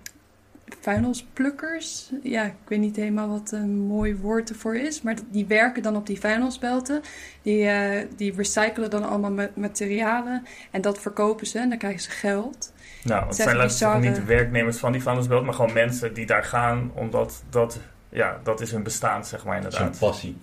vuilnisplukkers. 0.81 2.11
Ja, 2.23 2.43
ik 2.45 2.53
weet 2.69 2.79
niet 2.79 2.97
helemaal 2.97 3.29
wat 3.29 3.53
een 3.53 3.79
mooi 3.79 4.17
woord 4.17 4.49
ervoor 4.51 4.77
is. 4.77 5.03
Maar 5.03 5.15
die 5.31 5.47
werken 5.47 5.83
dan 5.83 5.97
op 5.97 6.07
die 6.07 6.21
vuilnisbelten. 6.21 7.01
Die, 7.43 7.67
eh, 7.69 8.07
die 8.17 8.35
recyclen 8.37 8.91
dan 8.91 9.09
allemaal 9.09 9.31
ma- 9.31 9.51
materialen. 9.55 10.43
En 10.71 10.81
dat 10.81 10.99
verkopen 11.01 11.47
ze 11.47 11.59
en 11.59 11.69
dan 11.69 11.79
krijgen 11.79 12.01
ze 12.01 12.11
geld. 12.11 12.73
Nou, 13.05 13.27
Het 13.27 13.35
zijn 13.37 13.57
bizarre- 13.59 13.99
niet 14.01 14.15
de 14.15 14.25
werknemers 14.25 14.77
van 14.77 14.93
die 14.93 15.03
vuilnisbelt, 15.03 15.45
maar 15.45 15.55
gewoon 15.55 15.73
mensen 15.73 16.15
die 16.15 16.27
daar 16.27 16.45
gaan, 16.45 16.91
omdat 16.95 17.43
dat, 17.51 17.81
ja, 18.09 18.41
dat 18.43 18.61
is 18.61 18.71
hun 18.71 18.83
bestaan, 18.83 19.25
zeg 19.25 19.45
maar 19.45 19.57
inderdaad. 19.57 19.99
passie, 19.99 20.37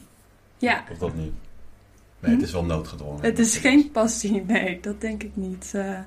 Ja, 0.58 0.84
of 0.92 0.98
dat 0.98 1.14
niet? 1.16 1.34
Nee, 2.22 2.32
Hm? 2.32 2.38
het 2.40 2.48
is 2.48 2.54
wel 2.54 2.66
noodgedwongen. 2.66 3.22
Het 3.24 3.40
is 3.40 3.58
geen 3.58 3.92
passie, 3.92 4.44
nee, 4.48 4.80
dat 4.82 5.02
denk 5.02 5.24
ik 5.24 5.32
niet. 5.34 5.72
eh. 5.76 6.00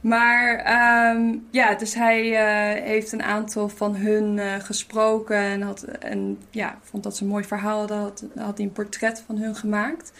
maar 0.00 0.56
ehm, 0.58 1.34
ja, 1.50 1.74
dus 1.74 1.94
hij 1.94 2.34
eh, 2.34 2.82
heeft 2.84 3.12
een 3.12 3.22
aantal 3.22 3.68
van 3.68 3.96
hun 3.96 4.38
eh, 4.38 4.54
gesproken 4.54 5.36
en, 5.36 5.62
had, 5.62 5.82
en 5.82 6.38
ja, 6.50 6.78
vond 6.82 7.02
dat 7.02 7.16
ze 7.16 7.22
een 7.22 7.28
mooi 7.28 7.44
verhaal 7.44 7.78
hadden. 7.78 7.98
Had, 7.98 8.24
had 8.36 8.56
hij 8.56 8.66
een 8.66 8.72
portret 8.72 9.22
van 9.26 9.36
hun 9.38 9.54
gemaakt. 9.56 10.12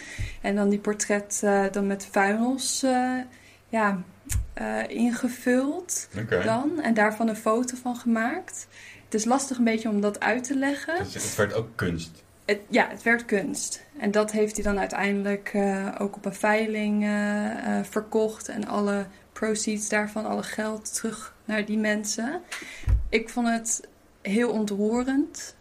En 0.43 0.55
dan 0.57 0.69
die 0.69 0.79
portret 0.79 1.41
dan 1.73 1.87
met 1.87 2.09
vuilnis 2.11 2.85
ja, 3.69 3.99
ingevuld 4.89 6.09
dan. 6.45 6.81
En 6.83 6.95
daarvan 6.95 7.29
een 7.29 7.37
foto 7.37 7.77
van 7.83 7.97
gemaakt. 7.97 8.67
Het 9.05 9.15
is 9.15 9.25
lastig 9.25 9.59
een 9.59 9.65
beetje 9.65 9.89
om 9.89 10.01
dat 10.01 10.21
uit 10.21 10.45
te 10.45 10.57
leggen. 10.57 10.95
Dus 11.13 11.15
het 11.15 11.35
werd 11.37 11.55
ook 11.55 11.69
kunst. 11.75 12.25
Het, 12.47 12.61
ja, 12.69 12.89
het 12.89 13.03
werd 13.03 13.25
kunst. 13.25 13.85
En 13.99 14.11
dat 14.11 14.33
heeft 14.33 14.55
hij 14.55 14.65
dan 14.65 14.79
uiteindelijk 14.79 15.51
eh, 15.55 15.95
ook 15.99 16.17
op 16.17 16.25
een 16.25 16.35
veiling 16.35 17.05
eh, 17.05 17.79
eh, 17.79 17.85
verkocht. 17.85 18.49
En 18.49 18.67
alle 18.67 19.07
proceeds 19.33 19.89
daarvan, 19.89 20.27
alle 20.27 20.43
geld 20.43 20.95
terug 20.95 21.35
naar 21.45 21.65
die 21.65 21.79
mensen. 21.79 22.41
Ik 23.09 23.29
vond 23.29 23.49
het 23.49 23.89
heel 24.23 24.51
ontroerend. 24.51 25.55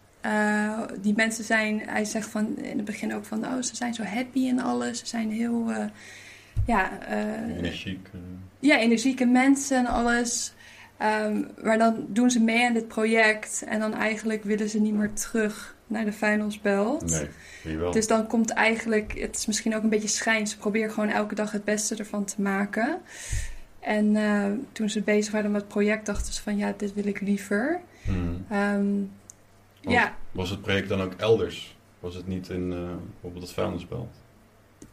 Die 1.00 1.14
mensen 1.16 1.44
zijn, 1.44 1.82
hij 1.86 2.04
zegt 2.04 2.28
van 2.28 2.56
in 2.56 2.76
het 2.76 2.84
begin 2.84 3.14
ook 3.14 3.24
van, 3.24 3.44
oh, 3.46 3.62
ze 3.62 3.76
zijn 3.76 3.94
zo 3.94 4.02
happy 4.02 4.48
en 4.48 4.58
alles. 4.58 4.98
Ze 4.98 5.06
zijn 5.06 5.30
heel, 5.30 5.70
ja, 6.66 7.06
Energiek. 7.58 8.08
eh. 8.12 8.20
ja, 8.58 8.78
energieke 8.78 9.24
mensen 9.24 9.78
en 9.78 9.86
alles. 9.86 10.54
Ehm, 10.98 11.42
maar 11.62 11.78
dan 11.78 12.06
doen 12.08 12.30
ze 12.30 12.40
mee 12.40 12.66
aan 12.66 12.74
dit 12.74 12.88
project 12.88 13.64
en 13.66 13.80
dan 13.80 13.94
eigenlijk 13.94 14.44
willen 14.44 14.68
ze 14.68 14.80
niet 14.80 14.94
meer 14.94 15.12
terug 15.12 15.76
naar 15.86 16.04
de 16.04 16.12
vuilnisbelt. 16.12 17.10
Nee, 17.10 17.28
wie 17.62 17.78
wel. 17.78 17.92
Dus 17.92 18.06
dan 18.06 18.26
komt 18.26 18.50
eigenlijk, 18.50 19.20
het 19.20 19.36
is 19.36 19.46
misschien 19.46 19.76
ook 19.76 19.82
een 19.82 19.88
beetje 19.88 20.08
schijn. 20.08 20.46
Ze 20.46 20.58
proberen 20.58 20.90
gewoon 20.90 21.08
elke 21.08 21.34
dag 21.34 21.52
het 21.52 21.64
beste 21.64 21.96
ervan 21.96 22.24
te 22.24 22.42
maken. 22.42 23.00
En 23.80 24.16
eh, 24.16 24.44
toen 24.72 24.90
ze 24.90 25.00
bezig 25.00 25.32
waren 25.32 25.50
met 25.50 25.60
het 25.60 25.70
project, 25.70 26.06
dachten 26.06 26.32
ze 26.32 26.42
van 26.42 26.56
ja, 26.56 26.74
dit 26.76 26.94
wil 26.94 27.06
ik 27.06 27.20
liever. 27.20 27.80
Hmm. 28.02 28.44
Ehm, 28.50 28.94
Was, 29.82 29.94
ja, 29.94 30.16
was 30.32 30.50
het 30.50 30.62
project 30.62 30.88
dan 30.88 31.00
ook 31.00 31.12
elders? 31.12 31.76
Was 32.00 32.14
het 32.14 32.26
niet 32.26 32.48
in 32.48 32.72
eh, 32.72 32.78
bijvoorbeeld 33.12 33.44
het 33.44 33.52
vuilnisbelt? 33.52 34.14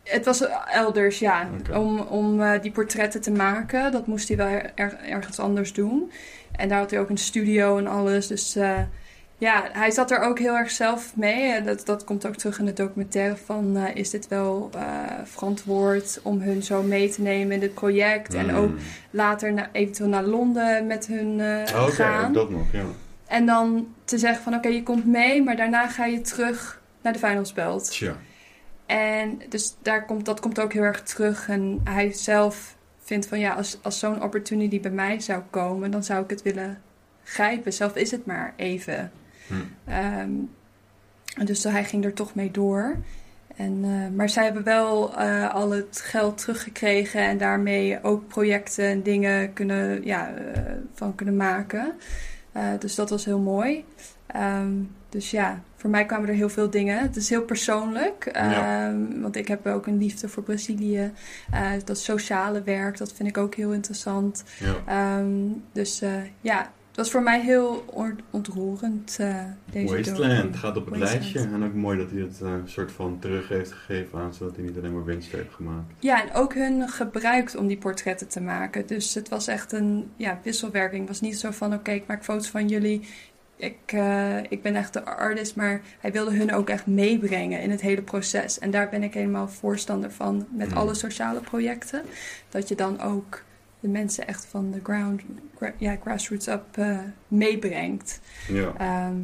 Het 0.03 0.25
was 0.25 0.43
elders, 0.71 1.19
ja. 1.19 1.49
Om, 1.73 1.99
om 1.99 2.41
eh, 2.41 2.61
die 2.61 2.71
portretten 2.71 3.21
te 3.21 3.31
maken. 3.31 3.91
Dat 3.91 4.07
moest 4.07 4.27
hij 4.27 4.37
wel 4.37 4.47
er- 4.75 4.97
ergens 5.09 5.39
anders 5.39 5.73
doen. 5.73 6.11
En 6.55 6.69
daar 6.69 6.79
had 6.79 6.91
hij 6.91 6.99
ook 6.99 7.09
een 7.09 7.17
studio 7.17 7.77
en 7.77 7.87
alles. 7.87 8.27
Dus 8.27 8.55
eh, 8.55 8.79
ja, 9.37 9.63
hij 9.71 9.91
zat 9.91 10.11
er 10.11 10.19
ook 10.19 10.39
heel 10.39 10.55
erg 10.55 10.71
zelf 10.71 11.15
mee. 11.15 11.51
En 11.51 11.65
dat, 11.65 11.85
dat 11.85 12.03
komt 12.03 12.25
ook 12.27 12.35
terug 12.35 12.59
in 12.59 12.65
de 12.65 12.73
documentaire 12.73 13.35
van... 13.45 13.77
eh, 13.77 13.95
is 13.95 14.09
dit 14.09 14.27
wel 14.27 14.69
verantwoord 15.23 16.19
om 16.23 16.41
hun 16.41 16.63
zo 16.63 16.81
mee 16.81 17.09
te 17.09 17.21
nemen 17.21 17.51
in 17.53 17.59
dit 17.59 17.73
project? 17.73 18.33
En 18.33 18.49
Hmm. 18.49 18.57
ook 18.57 18.71
later 19.11 19.53
na- 19.53 19.69
eventueel 19.71 20.09
naar 20.09 20.23
Londen 20.23 20.87
met 20.87 21.07
hun 21.07 21.41
Oh, 21.75 21.83
ook 22.27 22.33
dat 22.33 22.49
nog, 22.49 22.71
ja. 22.71 22.83
En 23.27 23.45
dan 23.45 23.87
te 24.05 24.17
zeggen 24.17 24.43
van 24.43 24.53
oké, 24.55 24.67
je 24.67 24.83
komt 24.83 25.05
mee... 25.05 25.43
maar 25.43 25.55
daarna 25.55 25.87
ga 25.87 26.05
je 26.05 26.21
terug 26.21 26.81
naar 27.01 27.13
de 27.13 27.19
vuilnisbelt. 27.19 27.91
Tja. 27.91 28.15
En 28.86 29.41
dus 29.49 29.75
daar 29.81 30.05
komt, 30.05 30.25
dat 30.25 30.39
komt 30.39 30.59
ook 30.59 30.73
heel 30.73 30.81
erg 30.81 31.03
terug. 31.03 31.49
En 31.49 31.81
hij 31.84 32.11
zelf 32.11 32.75
vindt 32.99 33.27
van 33.27 33.39
ja, 33.39 33.53
als, 33.53 33.77
als 33.81 33.99
zo'n 33.99 34.23
opportunity 34.23 34.79
bij 34.79 34.91
mij 34.91 35.19
zou 35.19 35.41
komen, 35.49 35.91
dan 35.91 36.03
zou 36.03 36.23
ik 36.23 36.29
het 36.29 36.41
willen 36.41 36.81
grijpen. 37.23 37.73
Zelf 37.73 37.95
is 37.95 38.11
het 38.11 38.25
maar 38.25 38.53
even. 38.55 39.11
Hm. 39.47 39.53
Ehm, 39.86 40.31
dus 41.45 41.63
hij 41.63 41.84
ging 41.84 42.05
er 42.05 42.13
toch 42.13 42.36
mee 42.36 42.51
door. 42.51 42.97
En, 43.55 43.79
eh, 43.84 44.15
maar 44.15 44.29
zij 44.29 44.43
hebben 44.43 44.63
wel 44.63 45.17
eh, 45.17 45.53
al 45.53 45.71
het 45.71 46.01
geld 46.01 46.38
teruggekregen 46.38 47.21
en 47.21 47.38
daarmee 47.38 48.03
ook 48.03 48.27
projecten 48.27 48.86
en 48.86 49.03
dingen 49.03 49.53
kunnen, 49.53 50.05
ja, 50.05 50.34
eh, 50.34 50.61
van 50.93 51.15
kunnen 51.15 51.36
maken. 51.36 51.93
Dus 52.79 52.95
dat 52.95 53.09
was 53.09 53.25
heel 53.25 53.39
mooi. 53.39 53.86
Ehm, 54.27 54.71
dus 55.09 55.31
ja, 55.31 55.61
voor 55.84 55.91
mij 55.91 56.05
kwamen 56.05 56.29
er 56.29 56.36
heel 56.36 56.49
veel 56.49 56.69
dingen. 56.69 56.99
Het 56.99 57.15
is 57.15 57.29
heel 57.29 57.41
persoonlijk, 57.41 58.29
Ja. 58.34 58.88
ehm, 58.89 59.21
want 59.21 59.36
ik 59.36 59.47
heb 59.47 59.67
ook 59.67 59.88
een 59.88 59.97
liefde 59.97 60.29
voor 60.29 60.43
Brazilië. 60.43 61.11
Eh, 61.51 61.71
dat 61.86 61.97
sociale 61.99 62.61
werk, 62.63 62.97
dat 62.97 63.13
vind 63.13 63.29
ik 63.29 63.38
ook 63.38 63.55
heel 63.55 63.71
interessant. 63.73 64.43
Ja. 64.59 64.75
Ehm, 65.17 65.36
dus 65.71 66.01
eh, 66.01 66.11
ja, 66.41 66.59
het 66.88 66.97
was 66.97 67.11
voor 67.11 67.23
mij 67.23 67.41
heel 67.41 67.84
on- 67.88 68.19
ontroerend. 68.29 69.17
eh 69.19 69.36
deze 69.71 69.95
Wasteland 69.95 70.55
gaat 70.55 70.77
op 70.77 70.86
het 70.86 70.97
Wasteland. 70.99 71.34
lijstje. 71.34 71.39
En 71.53 71.63
ook 71.63 71.73
mooi 71.73 71.97
dat 71.97 72.11
hij 72.11 72.19
het 72.21 72.39
een 72.41 72.61
soort 72.69 72.91
van 72.91 73.19
terug 73.19 73.47
heeft 73.49 73.71
gegeven 73.71 74.19
aan, 74.19 74.34
zodat 74.34 74.55
hij 74.55 74.65
niet 74.65 74.77
alleen 74.77 74.93
maar 74.93 75.05
winst 75.05 75.31
heeft 75.31 75.53
gemaakt. 75.53 75.93
Ja, 75.99 76.21
en 76.23 76.34
ook 76.34 76.53
hun 76.53 76.89
gebruikt 76.89 77.55
om 77.55 77.67
die 77.67 77.77
portretten 77.77 78.27
te 78.27 78.41
maken. 78.41 78.88
Dus 78.88 79.13
het 79.13 79.29
was 79.29 79.47
echt 79.47 79.71
een 79.71 80.11
ja, 80.15 80.39
wisselwerking. 80.43 80.99
Het 80.99 81.09
was 81.09 81.21
niet 81.21 81.38
zo 81.39 81.51
van, 81.51 81.73
oké, 81.73 81.91
ik 81.91 82.07
maak 82.07 82.23
foto's 82.23 82.49
van 82.49 82.67
jullie. 82.67 83.07
Ik, 83.64 83.78
eh, 83.86 84.38
ik 84.49 84.61
ben 84.61 84.76
echt 84.76 84.93
de 84.93 85.03
artist, 85.05 85.55
maar 85.55 85.82
hij 85.99 86.11
wilde 86.11 86.36
hun 86.36 86.53
ook 86.53 86.70
echt 86.70 86.88
meebrengen 86.88 87.61
in 87.61 87.72
het 87.72 87.82
hele 87.82 88.01
proces. 88.01 88.59
En 88.59 88.72
daar 88.72 88.89
ben 88.89 89.03
ik 89.03 89.14
helemaal 89.14 89.47
voorstander 89.47 90.11
van 90.11 90.47
met 90.57 90.70
Mm. 90.70 90.78
alle 90.78 90.93
sociale 90.93 91.39
projecten. 91.39 92.01
Dat 92.49 92.68
je 92.68 92.76
dan 92.76 93.01
ook 93.01 93.43
de 93.80 93.88
mensen 93.88 94.28
echt 94.28 94.45
van 94.45 94.72
de 94.72 94.80
ground, 94.84 95.22
gra- 95.57 95.74
ja, 95.78 95.95
grassroots 96.01 96.47
up 96.47 96.64
eh, 96.72 96.97
meebrengt. 97.28 98.20
Ja. 98.47 98.74
Ehm, 98.78 99.16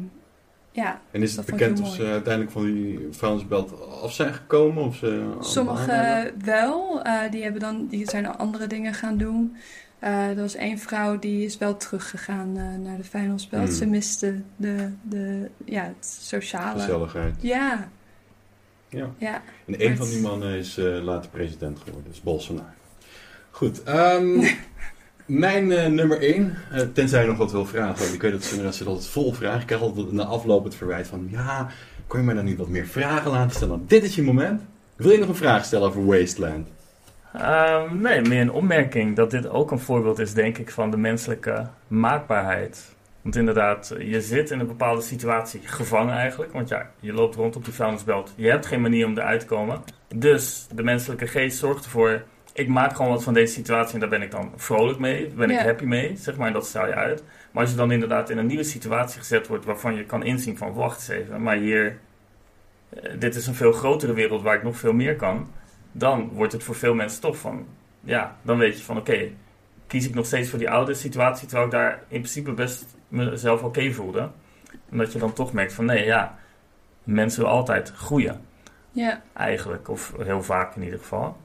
ja, 0.72 1.00
En 1.10 1.22
is 1.22 1.36
het 1.36 1.46
bekend 1.46 1.80
of 1.80 1.88
ze 1.88 2.00
mooi. 2.00 2.12
uiteindelijk 2.12 2.52
van 2.52 2.64
die 2.64 3.08
vuilnisbelt 3.10 3.90
af 4.02 4.12
zijn 4.12 4.34
gekomen? 4.34 4.84
Of 4.84 4.96
ze? 4.96 5.36
Sommigen 5.40 6.32
wel. 6.44 7.02
eh, 7.02 7.30
die, 7.30 7.42
hebben 7.42 7.60
dan, 7.60 7.86
die 7.86 8.10
zijn 8.10 8.26
andere 8.26 8.66
dingen 8.66 8.94
gaan 8.94 9.16
doen. 9.16 9.56
Eh, 10.00 10.28
er 10.28 10.36
was 10.36 10.54
één 10.54 10.78
vrouw 10.78 11.18
die 11.18 11.44
is 11.44 11.58
wel 11.58 11.76
teruggegaan 11.76 12.56
eh, 12.56 12.86
naar 12.86 12.96
de 12.96 13.04
vuilnisbelt. 13.04 13.68
Hmm. 13.68 13.76
Ze 13.76 13.86
miste 13.86 14.40
de, 14.56 14.88
de, 15.02 15.50
ja, 15.64 15.82
het 15.82 16.18
sociale. 16.20 16.80
Gezelligheid. 16.80 17.34
Ja, 17.40 17.88
Ja. 18.88 19.10
ja. 19.18 19.42
En 19.66 19.86
een 19.86 19.96
van 19.96 20.08
die 20.08 20.20
mannen 20.20 20.58
is 20.58 20.78
eh, 20.78 21.02
later 21.02 21.30
president 21.30 21.78
geworden, 21.78 22.10
dus 22.10 22.20
Bolsonaro. 22.22 22.68
Goed, 23.50 23.82
ehm, 23.82 24.44
mijn 25.26 25.72
eh, 25.72 25.86
nummer 25.86 26.20
1, 26.20 26.56
tenzij 26.92 27.20
je 27.20 27.28
nog 27.28 27.38
wat 27.38 27.52
wil 27.52 27.66
vragen, 27.66 28.14
ik 28.14 28.22
weet 28.22 28.32
dat 28.32 28.44
Sunra 28.44 28.72
zit 28.72 28.86
altijd 28.86 29.06
vol 29.06 29.32
vragen. 29.32 29.60
Ik 29.60 29.66
krijg 29.66 29.82
altijd 29.82 30.12
na 30.12 30.24
afloop 30.24 30.64
het 30.64 30.74
verwijt 30.74 31.06
van, 31.06 31.28
ja, 31.30 31.68
kon 32.06 32.18
je 32.20 32.26
mij 32.26 32.34
dan 32.34 32.44
niet 32.44 32.58
wat 32.58 32.68
meer 32.68 32.86
vragen 32.86 33.30
laten 33.30 33.56
stellen? 33.56 33.84
Dit 33.86 34.02
is 34.02 34.14
je 34.14 34.22
moment. 34.22 34.60
Wil 34.96 35.10
je 35.10 35.18
nog 35.18 35.28
een 35.28 35.34
vraag 35.34 35.64
stellen 35.64 35.88
over 35.88 36.06
Wasteland? 36.06 36.68
Ehm, 37.32 38.00
nee, 38.00 38.20
meer 38.20 38.40
een 38.40 38.52
opmerking 38.52 39.16
dat 39.16 39.30
dit 39.30 39.48
ook 39.48 39.70
een 39.70 39.78
voorbeeld 39.78 40.18
is, 40.18 40.34
denk 40.34 40.58
ik, 40.58 40.70
van 40.70 40.90
de 40.90 40.96
menselijke 40.96 41.66
maakbaarheid. 41.88 42.94
Want 43.22 43.36
inderdaad, 43.36 43.94
je 43.98 44.20
zit 44.20 44.50
in 44.50 44.60
een 44.60 44.66
bepaalde 44.66 45.00
situatie 45.00 45.60
gevangen 45.64 46.14
eigenlijk. 46.14 46.52
Want 46.52 46.68
ja, 46.68 46.90
je 47.00 47.12
loopt 47.12 47.34
rond 47.34 47.56
op 47.56 47.64
die 47.64 47.74
vuilnisbelt. 47.74 48.32
Je 48.36 48.50
hebt 48.50 48.66
geen 48.66 48.80
manier 48.80 49.06
om 49.06 49.18
eruit 49.18 49.40
te 49.40 49.46
komen. 49.46 49.82
Dus 50.14 50.66
de 50.74 50.82
menselijke 50.82 51.26
geest 51.26 51.58
zorgt 51.58 51.84
ervoor... 51.84 52.22
Ik 52.52 52.68
maak 52.68 52.96
gewoon 52.96 53.10
wat 53.10 53.22
van 53.22 53.34
deze 53.34 53.52
situatie 53.52 53.94
en 53.94 54.00
daar 54.00 54.08
ben 54.08 54.22
ik 54.22 54.30
dan 54.30 54.52
vrolijk 54.56 54.98
mee. 54.98 55.26
Daar 55.26 55.36
ben 55.36 55.50
ik 55.50 55.58
happy 55.58 55.84
mee, 55.84 56.16
zeg 56.16 56.36
maar. 56.36 56.46
En 56.46 56.52
dat 56.52 56.66
stel 56.66 56.86
je 56.86 56.94
uit. 56.94 57.22
Maar 57.50 57.62
als 57.62 57.70
je 57.70 57.76
dan 57.76 57.92
inderdaad 57.92 58.30
in 58.30 58.38
een 58.38 58.46
nieuwe 58.46 58.62
situatie 58.62 59.18
gezet 59.18 59.46
wordt... 59.46 59.64
waarvan 59.64 59.94
je 59.94 60.04
kan 60.04 60.24
inzien 60.24 60.56
van, 60.56 60.72
wacht 60.72 60.98
eens 60.98 61.08
even. 61.08 61.42
Maar 61.42 61.56
hier... 61.56 61.98
eh, 62.88 63.12
dit 63.18 63.34
is 63.34 63.46
een 63.46 63.54
veel 63.54 63.72
grotere 63.72 64.12
wereld 64.12 64.42
waar 64.42 64.56
ik 64.56 64.62
nog 64.62 64.76
veel 64.76 64.92
meer 64.92 65.16
kan 65.16 65.48
dan 65.92 66.28
wordt 66.28 66.52
het 66.52 66.62
voor 66.62 66.74
veel 66.74 66.94
mensen 66.94 67.20
toch 67.20 67.36
van, 67.36 67.66
ja, 68.00 68.36
dan 68.42 68.58
weet 68.58 68.78
je 68.78 68.84
van 68.84 68.96
oké, 68.96 69.30
kies 69.86 70.06
ik 70.06 70.14
nog 70.14 70.26
steeds 70.26 70.50
voor 70.50 70.58
die 70.58 70.70
oude 70.70 70.94
situatie, 70.94 71.46
terwijl 71.46 71.66
ik 71.66 71.72
daar 71.74 71.92
in 72.08 72.20
principe 72.20 72.52
best 72.52 72.96
mezelf 73.08 73.62
oké 73.62 73.92
voelde. 73.92 74.30
En 74.90 74.98
dat 74.98 75.12
je 75.12 75.18
dan 75.18 75.32
toch 75.32 75.52
merkt 75.52 75.72
van 75.72 75.84
nee, 75.84 76.04
ja, 76.04 76.38
mensen 77.04 77.40
willen 77.40 77.56
altijd 77.56 77.92
groeien, 77.96 78.40
ja. 78.92 79.22
eigenlijk, 79.32 79.88
of 79.88 80.12
heel 80.18 80.42
vaak 80.42 80.76
in 80.76 80.82
ieder 80.82 80.98
geval. 80.98 81.36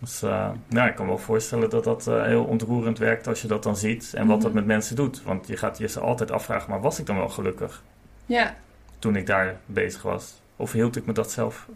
Dus 0.00 0.22
eh, 0.22 0.50
nou, 0.68 0.88
ik 0.88 0.94
kan 0.94 1.04
me 1.04 1.10
wel 1.10 1.20
voorstellen 1.20 1.70
dat 1.70 1.84
dat 1.84 2.06
eh, 2.06 2.22
heel 2.24 2.44
ontroerend 2.44 2.98
werkt 2.98 3.26
als 3.26 3.42
je 3.42 3.48
dat 3.48 3.62
dan 3.62 3.76
ziet 3.76 4.14
en 4.14 4.26
wat 4.26 4.40
dat 4.40 4.50
Mhm. 4.50 4.58
met 4.58 4.66
mensen 4.66 4.96
doet. 4.96 5.22
Want 5.22 5.46
je 5.46 5.56
gaat 5.56 5.78
je 5.78 5.88
ze 5.88 6.00
altijd 6.00 6.30
afvragen, 6.30 6.70
maar 6.70 6.80
was 6.80 6.98
ik 6.98 7.06
dan 7.06 7.16
wel 7.16 7.28
gelukkig 7.28 7.82
ja. 8.26 8.56
toen 8.98 9.16
ik 9.16 9.26
daar 9.26 9.60
bezig 9.66 10.02
was? 10.02 10.40
Of 10.56 10.72
hield 10.72 10.96
ik 10.96 11.06
me 11.06 11.12
dat 11.12 11.30
zelf, 11.30 11.68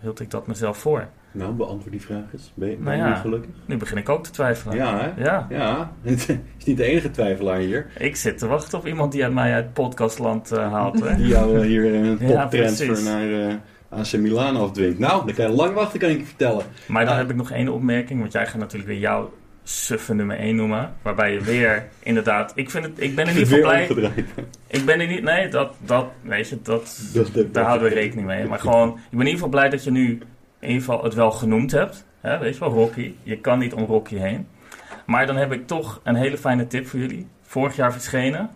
hield 0.00 0.20
ik 0.20 0.30
dat 0.30 0.46
mezelf 0.46 0.78
voor? 0.78 1.08
Nou, 1.32 1.52
beantwoord 1.52 1.90
die 1.92 2.00
vraag 2.02 2.22
eens. 2.32 2.52
Ben 2.54 2.68
je, 2.70 2.74
ben 2.76 2.84
Nou 2.84 2.96
ja. 2.96 3.08
niet 3.08 3.18
gelukkig? 3.18 3.50
Nu 3.66 3.76
begin 3.76 3.96
ik 3.96 4.08
ook 4.08 4.24
te 4.24 4.30
twijfelen. 4.30 4.76
Ja, 4.76 4.98
hè? 5.00 5.22
Ja, 5.24 5.46
Ja, 5.50 5.92
het 6.02 6.28
is 6.58 6.64
niet 6.66 6.76
de 6.76 6.84
enige 6.84 7.10
twijfelaar 7.10 7.58
hier. 7.58 7.86
ik 7.98 8.16
zit 8.16 8.38
te 8.38 8.46
wachten 8.46 8.78
op 8.78 8.86
iemand 8.86 9.12
die 9.12 9.24
uit 9.24 9.32
mij 9.34 9.52
uit 9.54 9.72
podcastland 9.72 10.52
eh, 10.52 10.72
haalt. 10.72 11.04
Hè? 11.04 11.16
Die 11.16 11.26
jou 11.26 11.56
eh, 11.58 11.62
hier 11.66 11.94
een 11.94 12.04
Ja, 12.20 12.42
toptransfer 12.42 12.86
precies. 12.86 13.04
naar 13.04 13.32
eh 13.48 13.54
AC 13.88 14.12
Milan 14.12 14.56
afdwingt. 14.56 14.98
Nou, 14.98 15.26
dan 15.26 15.34
kan 15.34 15.50
je 15.50 15.56
lang 15.56 15.74
wachten, 15.74 15.98
kan 16.00 16.10
ik 16.10 16.18
je 16.18 16.24
vertellen. 16.24 16.64
Maar 16.86 17.04
dan 17.04 17.14
Ja. 17.14 17.20
heb 17.20 17.30
ik 17.30 17.36
nog 17.36 17.50
één 17.50 17.68
opmerking, 17.68 18.20
want 18.20 18.32
jij 18.32 18.46
gaat 18.46 18.60
natuurlijk 18.60 18.90
weer 18.90 18.98
jouw 19.00 19.32
suffe 19.62 20.14
nummer 20.14 20.38
1 20.38 20.56
noemen. 20.56 20.92
Waarbij 21.02 21.32
je 21.32 21.40
weer, 21.40 21.88
inderdaad, 22.02 22.52
ik, 22.54 22.70
vind 22.70 22.84
het, 22.84 23.00
ik 23.00 23.14
ben 23.14 23.24
in 23.26 23.30
ieder 23.32 23.46
geval 23.46 23.60
blij. 23.70 23.80
omgedraaid. 23.88 24.24
Ik 24.66 24.84
ben 24.84 25.00
er 25.00 25.06
niet, 25.06 25.22
nee, 25.22 25.48
dat, 25.48 25.74
dat, 25.84 26.06
weet 26.22 26.48
je, 26.48 26.58
dat, 26.62 27.00
Dat- 27.14 27.30
dat- 27.34 27.54
daar 27.54 27.64
houden 27.64 27.88
we 27.88 27.94
rekening 27.94 28.26
mee. 28.26 28.46
Maar 28.46 28.58
gewoon, 28.58 28.88
ik 28.88 28.94
ben 28.94 29.10
in 29.10 29.18
ieder 29.18 29.32
geval 29.32 29.48
blij 29.48 29.68
dat 29.68 29.84
je 29.84 29.90
nu 29.90 30.18
in 30.60 30.68
ieder 30.68 30.84
geval 30.84 31.04
het 31.04 31.14
wel 31.14 31.30
genoemd 31.30 31.70
hebt. 31.70 32.04
Hè, 32.20 32.38
weet 32.38 32.54
je 32.54 32.60
wel, 32.60 32.70
Rocky. 32.72 33.14
Je 33.22 33.38
kan 33.38 33.58
niet 33.58 33.74
om 33.74 33.84
Rocky 33.84 34.16
heen. 34.16 34.48
Maar 35.06 35.26
dan 35.26 35.36
heb 35.36 35.52
ik 35.52 35.66
toch 35.66 36.00
een 36.04 36.14
hele 36.14 36.38
fijne 36.38 36.66
tip 36.66 36.86
voor 36.86 36.98
jullie. 36.98 37.26
Vorig 37.42 37.76
jaar 37.76 37.92
verschenen. 37.92 38.50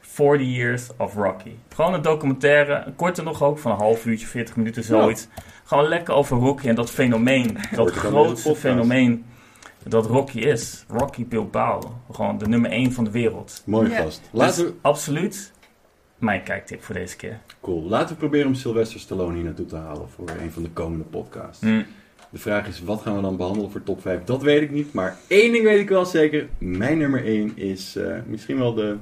40 0.00 0.46
Years 0.46 0.88
of 0.96 1.14
Rocky. 1.14 1.50
Gewoon 1.74 1.94
een 1.94 2.02
documentaire, 2.02 2.82
een 2.86 2.94
korte 2.96 3.22
nog 3.22 3.42
ook, 3.42 3.58
van 3.58 3.70
een 3.72 3.78
half 3.78 4.06
uurtje, 4.06 4.26
40 4.26 4.56
minuten, 4.56 4.84
zoiets. 4.84 5.28
Gewoon 5.64 5.88
lekker 5.88 6.14
over 6.14 6.36
Rocky 6.36 6.68
en 6.68 6.74
dat 6.74 6.90
fenomeen, 6.90 7.56
dat 7.74 7.90
grootste 7.90 8.54
fenomeen 8.56 9.24
dat 9.84 10.06
Rocky 10.06 10.38
is. 10.38 10.84
Rocky 10.88 11.26
Bilbao. 11.26 11.80
Gewoon 12.12 12.38
de 12.38 12.48
nummer 12.48 12.70
1 12.70 12.92
van 12.92 13.04
de 13.04 13.10
wereld. 13.10 13.62
Mooi 13.66 13.90
Ja. 13.90 13.96
gast. 14.02 14.28
Laten 14.32 14.64
we, 14.64 14.70
Dus 14.70 14.74
absoluut 14.82 15.52
mijn 16.18 16.42
kijktip 16.42 16.82
voor 16.82 16.94
deze 16.94 17.16
keer. 17.16 17.38
cool. 17.60 17.82
Laten 17.82 18.08
we 18.08 18.14
proberen 18.14 18.46
om 18.46 18.54
Sylvester 18.54 19.00
Stallone 19.00 19.34
hier 19.34 19.44
naartoe 19.44 19.66
te 19.66 19.76
halen 19.76 20.08
voor 20.08 20.28
een 20.40 20.52
van 20.52 20.62
de 20.62 20.70
komende 20.70 21.04
podcasts. 21.04 21.62
Mm. 21.62 21.84
De 22.30 22.38
vraag 22.38 22.68
is, 22.68 22.82
wat 22.82 23.02
gaan 23.02 23.16
we 23.16 23.22
dan 23.22 23.36
behandelen 23.36 23.70
voor 23.70 23.82
top 23.82 24.00
5? 24.00 24.24
Dat 24.24 24.42
weet 24.42 24.62
ik 24.62 24.70
niet, 24.70 24.92
maar 24.92 25.16
één 25.26 25.52
ding 25.52 25.64
weet 25.64 25.80
ik 25.80 25.88
wel 25.88 26.04
zeker. 26.04 26.48
Mijn 26.58 26.98
nummer 26.98 27.24
1 27.24 27.56
is 27.56 27.96
eh, 27.96 28.16
misschien 28.26 28.58
wel 28.58 28.74
de, 28.74 28.96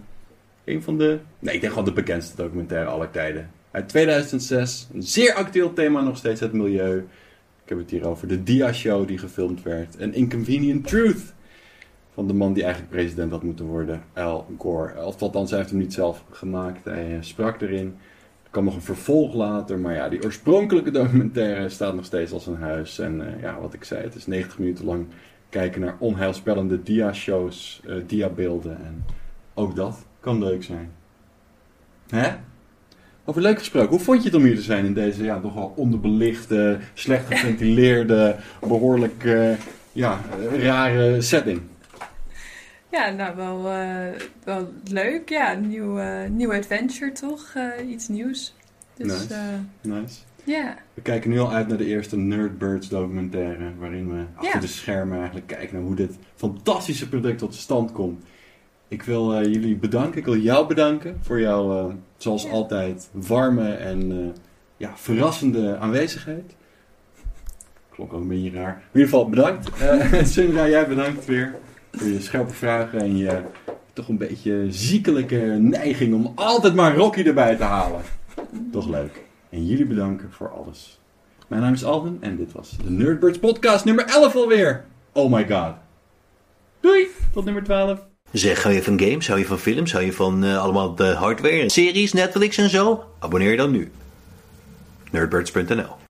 een 0.65 0.83
van 0.83 0.99
de, 0.99 1.19
nee 1.39 1.55
ik 1.55 1.61
denk 1.61 1.73
gewoon 1.73 1.89
de 1.89 1.93
bekendste 1.93 2.37
documentaire 2.37 2.91
aller 2.91 3.11
tijden. 3.11 3.51
Uit 3.71 3.89
2006, 3.89 4.89
een 4.93 5.03
zeer 5.03 5.35
actueel 5.35 5.73
thema 5.73 6.01
nog 6.01 6.17
steeds, 6.17 6.41
het 6.41 6.53
milieu. 6.53 6.97
Ik 7.63 7.69
heb 7.69 7.79
het 7.79 7.91
hier 7.91 8.07
over 8.09 8.29
de 8.29 8.43
Dia-show 8.43 9.09
die 9.09 9.19
gefilmd 9.19 9.63
werd. 9.63 9.97
En 9.97 10.15
Inconvenient 10.15 10.87
Truth. 10.87 11.35
Van 12.17 12.27
de 12.27 12.35
man 12.35 12.53
die 12.53 12.63
eigenlijk 12.63 12.93
president 12.93 13.31
had 13.31 13.43
moeten 13.43 13.65
worden, 13.65 14.03
Al 14.15 14.47
Gore. 14.59 14.93
Althans, 14.93 15.51
hij 15.51 15.59
heeft 15.59 15.71
hem 15.71 15.81
niet 15.81 15.93
zelf 15.93 16.25
gemaakt. 16.31 16.85
Hij 16.85 17.15
eh, 17.15 17.17
sprak 17.21 17.61
erin. 17.61 17.97
Er 18.43 18.51
kwam 18.51 18.65
nog 18.65 18.75
een 18.75 18.83
vervolg 18.83 19.35
later, 19.35 19.79
maar 19.79 19.95
ja, 19.95 20.09
die 20.09 20.25
oorspronkelijke 20.25 20.91
documentaire 20.91 21.69
staat 21.69 21.95
nog 21.95 22.05
steeds 22.05 22.33
als 22.33 22.47
een 22.47 22.57
huis. 22.57 22.99
En 22.99 23.27
eh, 23.27 23.43
ja, 23.43 23.61
wat 23.61 23.75
ik 23.75 23.85
zei, 23.85 24.03
het 24.03 24.15
is 24.15 24.27
90 24.27 24.59
minuten 24.59 24.85
lang 24.85 25.07
kijken 25.49 25.81
naar 25.81 25.97
onheilspellende 25.99 26.83
dia-shows, 26.83 27.81
eh, 27.87 27.95
dia-beelden. 28.07 28.77
En 28.85 29.05
ook 29.55 29.77
dat 29.77 30.07
kan 30.21 30.39
leuk 30.39 30.63
zijn. 30.63 30.91
Hè? 32.09 32.29
Over 33.25 33.43
leuk 33.43 33.59
gesproken, 33.59 33.91
hoe 33.91 34.01
vond 34.01 34.19
je 34.19 34.29
het 34.29 34.37
om 34.37 34.45
hier 34.45 34.57
te 34.57 34.63
zijn 34.63 34.85
in 34.85 34.95
deze 34.95 35.25
ja, 35.25 35.41
toch 35.41 35.55
wel 35.55 35.73
onderbelichte, 35.77 36.79
slecht 36.95 37.27
geventileerde, 37.33 38.37
behoorlijk 38.61 39.25
eh, 39.25 39.51
ja, 39.93 40.21
rare 40.59 41.21
setting? 41.21 41.61
Ja, 42.91 43.11
nou 43.11 43.37
wel, 43.37 43.71
eh, 43.71 44.21
wel 44.45 44.73
leuk. 44.91 45.29
Ja, 45.29 45.53
een 45.53 45.69
nieuw, 45.69 45.99
eh, 45.99 46.31
nieuw 46.31 46.53
adventure 46.53 47.13
toch? 47.13 47.53
Eh, 47.55 47.89
iets 47.91 48.09
nieuws. 48.09 48.55
Dus 48.97 49.07
Nice. 49.07 49.35
Nice. 49.81 50.19
ja. 50.45 50.77
We 50.95 51.03
kijken 51.03 51.31
nu 51.31 51.39
al 51.39 51.53
uit 51.53 51.69
naar 51.69 51.79
de 51.79 51.87
eerste 51.87 52.17
Nerdbirds 52.17 52.89
documentaire, 52.89 53.73
waarin 53.79 54.11
we 54.11 54.25
achter 54.35 54.61
de 54.61 54.67
schermen 54.67 55.17
eigenlijk 55.17 55.47
kijken 55.47 55.77
naar 55.77 55.85
hoe 55.85 55.95
dit 55.95 56.17
fantastische 56.35 57.09
product 57.09 57.39
tot 57.39 57.55
stand 57.55 57.93
komt. 57.93 58.25
Ik 58.89 59.03
wil 59.03 59.49
jullie 59.49 59.77
bedanken, 59.77 60.19
ik 60.19 60.25
wil 60.25 60.37
jou 60.37 60.67
bedanken 60.67 61.19
voor 61.21 61.41
jouw, 61.41 61.95
zoals 62.17 62.51
altijd, 62.51 63.09
warme 63.13 63.73
en 63.73 64.33
ja, 64.77 64.93
verrassende 64.97 65.77
aanwezigheid. 65.77 66.55
Klonk 67.91 68.13
ook 68.13 68.21
een 68.21 68.29
beetje 68.29 68.51
raar. 68.51 68.83
In 68.93 69.01
ieder 69.01 69.09
geval 69.09 69.29
bedankt. 69.29 69.71
Sunra, 70.33 70.69
jij 70.69 70.89
bedankt 70.89 71.25
weer 71.25 71.55
voor 71.97 72.09
je 72.09 72.21
scherpe 72.21 72.53
vragen 72.53 73.01
en 73.01 73.17
je 73.17 73.43
toch 73.93 74.09
een 74.09 74.19
beetje 74.19 74.67
ziekelijke 74.69 75.37
neiging 75.61 76.15
om 76.15 76.33
altijd 76.35 76.75
maar 76.75 76.97
Rocky 76.97 77.23
erbij 77.23 77.57
te 77.57 77.63
halen. 77.63 78.01
Toch 78.73 78.89
leuk. 78.89 79.23
En 79.51 79.67
jullie 79.67 79.87
bedanken 79.87 80.33
voor 80.33 80.51
alles. 80.51 81.01
Mijn 81.47 81.63
naam 81.63 81.73
is 81.73 81.85
Alvin 81.85 82.19
en 82.21 82.37
dit 82.37 82.53
was 82.53 82.77
de 82.85 82.91
Nerdbirds 82.91 83.39
podcast 83.39 83.85
nummer 83.85 84.05
11 84.05 84.37
alweer. 84.37 84.85
Oh 85.13 85.33
my 85.33 85.49
god. 85.49 85.75
Doei, 86.81 87.07
tot 87.33 87.45
nummer 87.45 87.63
12. 87.63 87.99
Zeg, 88.33 88.63
hou 88.63 88.75
je 88.75 88.83
van 88.83 89.01
games, 89.01 89.27
hou 89.27 89.39
je 89.39 89.47
van 89.47 89.59
films, 89.59 89.93
hou 89.93 90.05
je 90.05 90.13
van 90.13 90.45
eh, 90.45 90.63
allemaal 90.63 90.95
de 90.95 91.07
hardware, 91.07 91.71
series, 91.71 92.13
Netflix 92.13 92.57
en 92.57 92.71
zo? 92.71 93.05
Abonneer 93.19 93.51
je 93.51 93.57
dan 93.57 93.71
nu. 93.71 93.91
Nerdbirds.nl 95.11 96.06